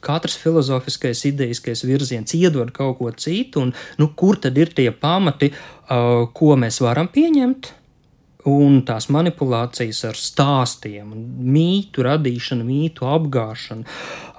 katrs 0.03 0.37
filozofiskais, 0.43 1.21
idejiskais 1.31 1.85
virziens 1.87 2.35
iedod 2.35 2.73
kaut 2.75 2.99
ko 2.99 3.13
citu, 3.15 3.63
un 3.67 3.71
nu, 4.01 4.11
kur 4.19 4.41
tad 4.43 4.59
ir 4.59 4.73
tie 4.75 4.91
pamati, 4.91 5.53
ko 6.35 6.57
mēs 6.59 6.81
varam 6.83 7.11
pieņemt, 7.13 7.71
un 8.51 8.81
tās 8.87 9.09
manipulācijas 9.13 10.03
ar 10.09 10.19
stāstiem, 10.19 11.13
mītu 11.55 12.07
radīšanu, 12.07 12.67
mītu 12.67 13.07
apgāšanu. 13.07 13.85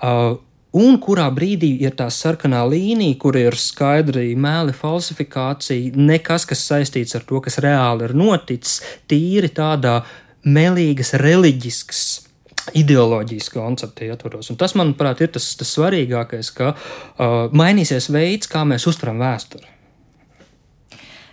Uh, 0.03 0.35
un 0.79 0.97
kurā 1.03 1.29
brīdī 1.33 1.71
ir 1.85 1.95
tā 1.99 2.09
sarkanā 2.11 2.63
līnija, 2.69 3.17
kur 3.21 3.37
ir 3.39 3.57
skaidri 3.59 4.33
mēli 4.35 4.75
falsifikācija, 4.75 5.93
nekas, 5.95 6.47
kas 6.49 6.65
saistīts 6.67 7.15
ar 7.17 7.25
to, 7.29 7.41
kas 7.45 7.61
reāli 7.63 8.09
ir 8.09 8.15
noticis, 8.17 8.81
tīri 9.09 9.53
tādā 9.53 10.01
melīgas, 10.43 11.15
reliģiskas. 11.21 12.05
Ideoloģijas 12.79 13.49
koncepta 13.51 14.05
ietvaros. 14.07 14.47
Un 14.53 14.55
tas, 14.55 14.71
manuprāt, 14.79 15.19
ir 15.19 15.33
tas, 15.35 15.49
tas 15.59 15.73
svarīgākais, 15.75 16.51
ka 16.55 16.69
uh, 16.71 17.33
mainīsies 17.51 18.07
veids, 18.13 18.47
kā 18.47 18.63
mēs 18.63 18.87
uztveram 18.87 19.19
vēsturi. 19.19 19.72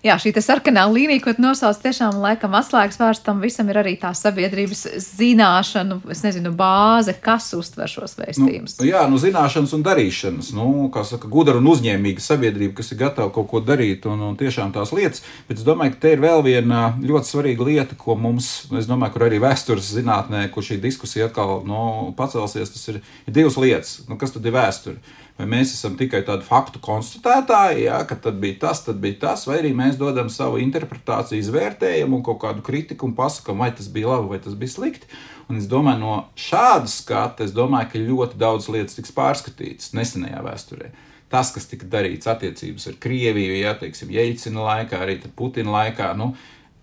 Jā, 0.01 0.15
šī 0.17 0.33
sarkanā 0.41 0.87
līnija, 0.89 1.21
ko 1.21 1.35
nosauc, 1.37 1.77
tiešām 1.83 2.23
laikam 2.23 2.55
atslēgas 2.57 2.97
vārds 2.97 3.21
tam 3.25 3.43
visam 3.45 3.69
ir 3.69 3.83
arī 3.83 3.93
tā 4.01 4.15
sabiedrības 4.17 4.87
zināšanu, 5.05 5.99
es 6.15 6.23
nezinu, 6.25 6.55
bāze, 6.57 7.13
kas 7.21 7.51
uztver 7.59 7.91
šos 7.93 8.17
vēstījumus. 8.17 8.79
Nu, 8.79 8.87
jā, 8.89 9.03
nu 9.13 9.21
zināšanas 9.21 9.75
un 9.77 9.85
darīšanas, 9.85 10.55
nu, 10.57 10.71
kā 10.95 11.05
saka, 11.05 11.29
gudra 11.29 11.61
un 11.61 11.69
uzņēmīga 11.69 12.25
sabiedrība, 12.25 12.79
kas 12.81 12.95
ir 12.95 13.03
gatava 13.05 13.29
kaut 13.35 13.51
ko 13.53 13.61
darīt 13.61 14.09
un, 14.09 14.25
un 14.31 14.41
tiešām 14.41 14.73
tās 14.73 14.95
lietas, 14.97 15.21
bet 15.51 15.61
es 15.61 15.69
domāju, 15.69 15.99
ka 15.99 16.05
te 16.07 16.17
ir 16.17 16.25
vēl 16.25 16.47
viena 16.49 16.95
ļoti 16.97 17.35
svarīga 17.35 17.69
lieta, 17.69 18.01
ko 18.01 18.17
mums, 18.17 18.71
es 18.81 18.89
domāju, 18.89 19.19
kur 19.19 19.29
arī 19.29 19.45
vēstures 19.45 19.93
zinātnē, 20.01 20.47
kur 20.55 20.65
šī 20.65 20.81
diskusija 20.81 21.29
atkal 21.29 21.61
nu, 21.69 22.15
pacelsies, 22.17 22.73
tas 22.73 22.89
ir, 22.89 23.03
ir 23.29 23.37
divas 23.37 23.61
lietas. 23.61 23.99
Nu, 24.09 24.17
kas 24.17 24.33
tad 24.33 24.49
ir 24.49 24.57
vēsture? 24.57 24.97
Vai 25.41 25.47
mēs 25.49 25.71
esam 25.73 25.95
tikai 25.97 26.19
tādi 26.27 26.45
faktu 26.45 26.83
konstatētāji, 26.85 27.87
ja, 27.87 28.03
ka 28.05 28.19
tad 28.21 28.37
bija 28.43 28.59
tas, 28.67 28.83
tad 28.85 28.99
bija 29.01 29.17
tas, 29.23 29.47
vai 29.49 29.63
arī 29.63 29.71
mēs 29.73 29.97
dodam 29.97 30.29
savu 30.29 30.59
interpretāciju, 30.61 31.41
izvērtējumu 31.41 32.19
un 32.19 32.25
kaut 32.27 32.43
kādu 32.43 32.65
kritiku 32.67 33.09
un 33.09 33.15
pasakām, 33.17 33.63
vai 33.65 33.71
tas 33.73 33.89
bija 33.89 34.11
labi 34.11 34.35
vai 34.35 34.41
tas 34.45 34.59
bija 34.61 34.75
slikti. 34.75 35.09
Un 35.49 35.57
es 35.57 35.65
domāju, 35.71 36.03
no 36.03 36.17
šāda 36.37 36.93
skata, 36.93 37.47
es 37.49 37.55
domāju, 37.57 37.89
ka 37.89 38.03
ļoti 38.05 38.37
daudz 38.43 38.69
lietas 38.69 38.99
tiks 38.99 39.17
pārskatītas 39.17 39.95
nesenajā 39.97 40.45
vēsturē. 40.45 40.93
Tas, 41.33 41.55
kas 41.55 41.71
tika 41.71 41.89
darīts 41.89 42.29
attiecības 42.29 42.91
ar 42.91 43.01
Krieviju, 43.01 43.57
ja 43.63 43.73
teiksim, 43.81 44.13
Jeļcina 44.13 44.67
laikā, 44.67 45.01
arī 45.01 45.17
Putina 45.39 45.73
laikā, 45.73 46.13
nu, 46.21 46.35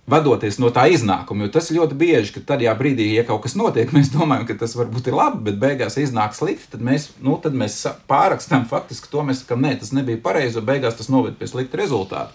vadoties 0.07 0.57
no 0.63 0.71
tā 0.73 0.87
iznākuma. 0.91 1.45
Jo 1.45 1.53
tas 1.57 1.67
ļoti 1.75 1.97
bieži, 1.99 2.33
ka 2.37 2.43
tajā 2.53 2.73
brīdī, 2.79 3.09
ja 3.11 3.25
kaut 3.27 3.43
kas 3.43 3.57
notiek, 3.59 3.91
mēs 3.95 4.11
domājam, 4.13 4.45
ka 4.47 4.55
tas 4.61 4.75
varbūt 4.79 5.09
ir 5.11 5.17
labi, 5.17 5.43
bet 5.49 5.59
beigās 5.61 5.99
iznāk 5.99 6.37
slikti, 6.37 6.71
tad 6.73 6.85
mēs, 6.87 7.09
nu, 7.23 7.35
tad 7.43 7.57
mēs 7.57 7.81
pārrakstām 8.09 8.65
faktiski 8.71 9.11
to, 9.11 9.25
mēs 9.27 9.43
sakām, 9.43 9.65
nē, 9.65 9.75
tas 9.81 9.91
nebija 9.95 10.21
pareizi, 10.23 10.61
un 10.61 10.67
beigās 10.67 10.95
tas 10.99 11.11
noved 11.11 11.35
pie 11.39 11.49
slikta 11.51 11.81
rezultāta. 11.81 12.31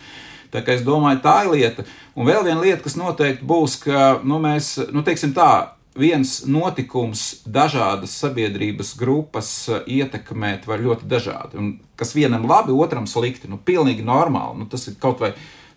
Tā 0.52 0.60
kā 0.60 0.74
es 0.76 0.82
domāju, 0.84 1.22
tā 1.24 1.38
ir 1.46 1.54
lieta. 1.54 1.84
Un 2.12 2.28
vēl 2.28 2.44
viena 2.44 2.60
lieta, 2.60 2.82
kas 2.84 2.98
noteikti 3.00 3.46
būs, 3.48 3.78
ka 3.86 4.18
nu, 4.20 4.36
mēs, 4.42 4.74
nu, 4.92 5.00
teiksim 5.06 5.32
tā, 5.32 5.72
viens 5.96 6.42
notikums 6.48 7.42
dažādas 7.48 8.12
sabiedrības 8.20 8.92
grupas 9.00 9.48
ietekmēt 9.88 10.68
var 10.68 10.84
ļoti 10.84 11.08
dažādi. 11.08 11.56
Un 11.56 11.72
kas 11.96 12.12
vienam 12.16 12.44
labi, 12.48 12.76
otram 12.76 13.08
slikti, 13.08 13.48
nu, 13.48 13.56
pilnīgi 13.56 14.04
normāli. 14.04 14.60
Nu, 14.60 14.68
tas 14.68 14.84
ir 14.92 15.00
kaut 15.00 15.24
vai 15.24 15.32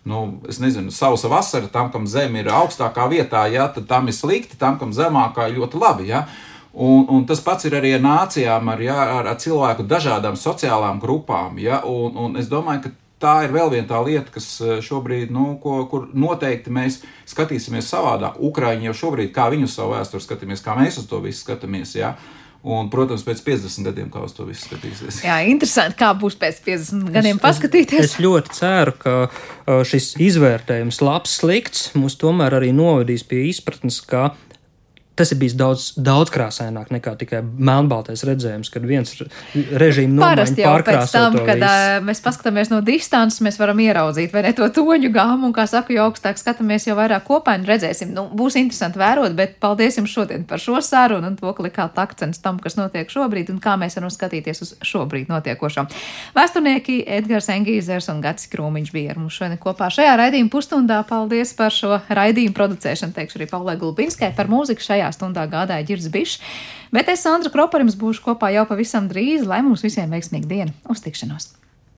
nu, 0.06 0.40
es 0.48 0.60
nezinu, 0.62 0.92
sausa 0.94 1.28
vasara, 1.32 1.68
tam, 1.72 1.90
kam 1.92 2.06
zeme 2.06 2.40
ir 2.42 2.50
augstākā 2.54 3.08
vietā, 3.10 3.46
ja, 3.50 3.66
tad 3.74 3.88
tam 3.90 4.06
ir 4.06 4.14
slikti, 4.14 4.58
tam, 4.58 4.78
kam 4.78 4.94
zemākā 4.94 5.48
ir 5.50 5.58
ļoti 5.58 5.82
labi. 5.82 6.10
Ja. 6.12 6.26
Un, 6.76 7.06
un 7.10 7.24
tas 7.26 7.40
pats 7.40 7.64
ir 7.66 7.74
arī 7.78 7.94
ar 7.96 8.04
nācijām, 8.04 8.68
ar, 8.68 8.84
ja, 8.84 8.96
ar, 9.16 9.32
ar 9.32 9.40
cilvēku 9.40 9.86
dažādām 9.88 10.36
sociālām 10.38 11.00
grupām. 11.02 11.58
Ja, 11.58 11.80
un, 11.88 12.14
un 12.20 12.38
es 12.38 12.50
domāju, 12.52 12.84
ka 12.84 12.94
tā 13.22 13.34
ir 13.46 13.54
vēl 13.54 13.72
viena 13.72 14.00
lieta, 14.04 14.32
kas 14.34 14.48
eh, 14.60 14.78
šobrīd, 14.84 15.32
nu, 15.32 15.54
ko, 15.62 15.78
kur 15.90 16.10
noteikti 16.12 16.72
mēs 16.74 17.00
skatīsimies 17.28 17.88
savādāk. 17.90 18.38
Ukraiņi 18.50 18.90
jau 18.90 18.96
šobrīd, 19.04 19.32
kā 19.34 19.48
viņu 19.52 19.70
savu 19.72 19.96
vēsturi 19.96 20.26
skatāmies, 20.26 20.64
kā 20.64 20.76
mēs 20.78 21.00
uz 21.00 21.08
to 21.10 21.22
visu 21.24 21.42
skatāmies. 21.42 21.96
Ja. 21.98 22.14
Un, 22.66 22.88
protams, 22.90 23.22
pēc 23.22 23.42
50 23.46 23.86
gadiem, 23.86 24.08
kā 24.10 24.24
uz 24.26 24.32
to 24.34 24.46
visu 24.48 24.64
skatīsies. 24.66 25.20
Jā, 25.22 25.36
interesanti, 25.46 25.98
kā 26.00 26.08
būs 26.18 26.34
pēc 26.40 26.58
50 26.64 27.12
gadiem 27.14 27.36
es, 27.38 27.42
paskatīties. 27.44 28.00
Es, 28.00 28.16
es 28.16 28.22
ļoti 28.24 28.56
ceru, 28.56 28.94
ka 28.98 29.82
šis 29.86 30.14
izvērtējums, 30.26 30.98
labs, 31.06 31.36
slikts, 31.38 31.84
mūs 31.94 32.18
tomēr 32.18 32.58
arī 32.58 32.72
novedīs 32.74 33.22
pie 33.28 33.44
izpratnes, 33.52 34.00
ka 34.02 34.32
tas 35.16 35.32
ir 35.32 35.38
bijis 35.40 35.54
daudz, 35.56 35.86
daudz 35.96 36.30
krāsaināk 36.32 36.90
nekā 36.92 37.14
tikai 37.20 37.40
melnbaltais 37.42 38.20
redzējums, 38.28 38.68
kad 38.72 38.84
viens 38.84 39.14
režīms 39.54 40.20
Parasti 40.20 40.60
jau 40.60 40.74
pēc 40.84 41.14
tam, 41.14 41.38
kad 41.46 41.62
uh, 41.64 41.84
mēs 42.04 42.20
paskatāmies 42.24 42.70
no 42.72 42.82
distances, 42.84 43.40
mēs 43.44 43.56
varam 43.60 43.80
ieraudzīt 43.80 44.34
vai 44.34 44.44
ne 44.44 44.52
to 44.56 44.68
toņu 44.76 45.10
gāmu, 45.14 45.48
un, 45.48 45.54
kā 45.56 45.64
saku, 45.70 45.94
jo 45.96 46.04
augstāk 46.10 46.36
skatāmies, 46.40 46.84
jo 46.88 46.96
vairāk 46.98 47.24
kopaini 47.28 47.68
redzēsim. 47.68 48.12
Nu, 48.16 48.26
būs 48.36 48.58
interesanti 48.60 49.00
vērot, 49.00 49.32
bet 49.38 49.56
paldies 49.62 49.96
jums 49.96 50.12
šodien 50.12 50.44
par 50.48 50.60
šo 50.62 50.82
sarunu 50.84 51.32
un 51.32 51.38
to, 51.40 51.48
ka 51.56 51.64
likāt 51.64 51.96
akcents 52.02 52.42
tam, 52.44 52.60
kas 52.60 52.76
notiek 52.76 53.08
šobrīd 53.12 53.54
un 53.54 53.62
kā 53.64 53.78
mēs 53.80 53.96
varam 53.96 54.12
skatīties 54.12 54.62
uz 54.66 54.74
šobrīd 54.84 55.32
notiekošo. 55.32 55.86
Vēsturnieki 56.36 56.98
Edgars 57.18 57.48
Engīzers 57.56 58.10
un 58.12 58.20
Gats 58.24 58.50
Krūmiņš 58.52 58.92
bija 58.92 59.14
ar 59.14 59.22
mums 59.22 59.40
šodien 59.40 59.56
kopā 59.62 59.88
šajā 59.96 60.12
raidījuma 60.20 60.52
pusstundā. 60.52 61.00
Paldies 61.08 61.54
par 61.56 61.72
šo 61.72 62.02
raidījumu 62.04 62.56
producēšanu, 62.56 63.16
teikšu 63.16 63.40
arī 63.40 63.50
Paulai 63.50 63.78
Gulbinskai 63.80 64.32
par 64.36 64.50
mūziku 64.52 64.84
šajā 64.84 65.05
šajā 65.06 65.14
stundā 65.14 65.46
gādāja 65.50 65.86
ģirs 65.86 66.10
bišs, 66.10 66.40
bet 66.92 67.08
es 67.08 67.22
Sandra 67.22 67.50
Kropa 67.50 67.78
jums 67.78 67.96
būšu 67.96 68.24
kopā 68.24 68.52
jau 68.54 68.66
pavisam 68.66 69.08
drīz, 69.08 69.46
lai 69.46 69.62
mums 69.62 69.84
visiem 69.86 70.10
veiksmīga 70.10 70.46
diena. 70.46 70.72
Uz 70.88 71.02
tikšanos! 71.04 71.65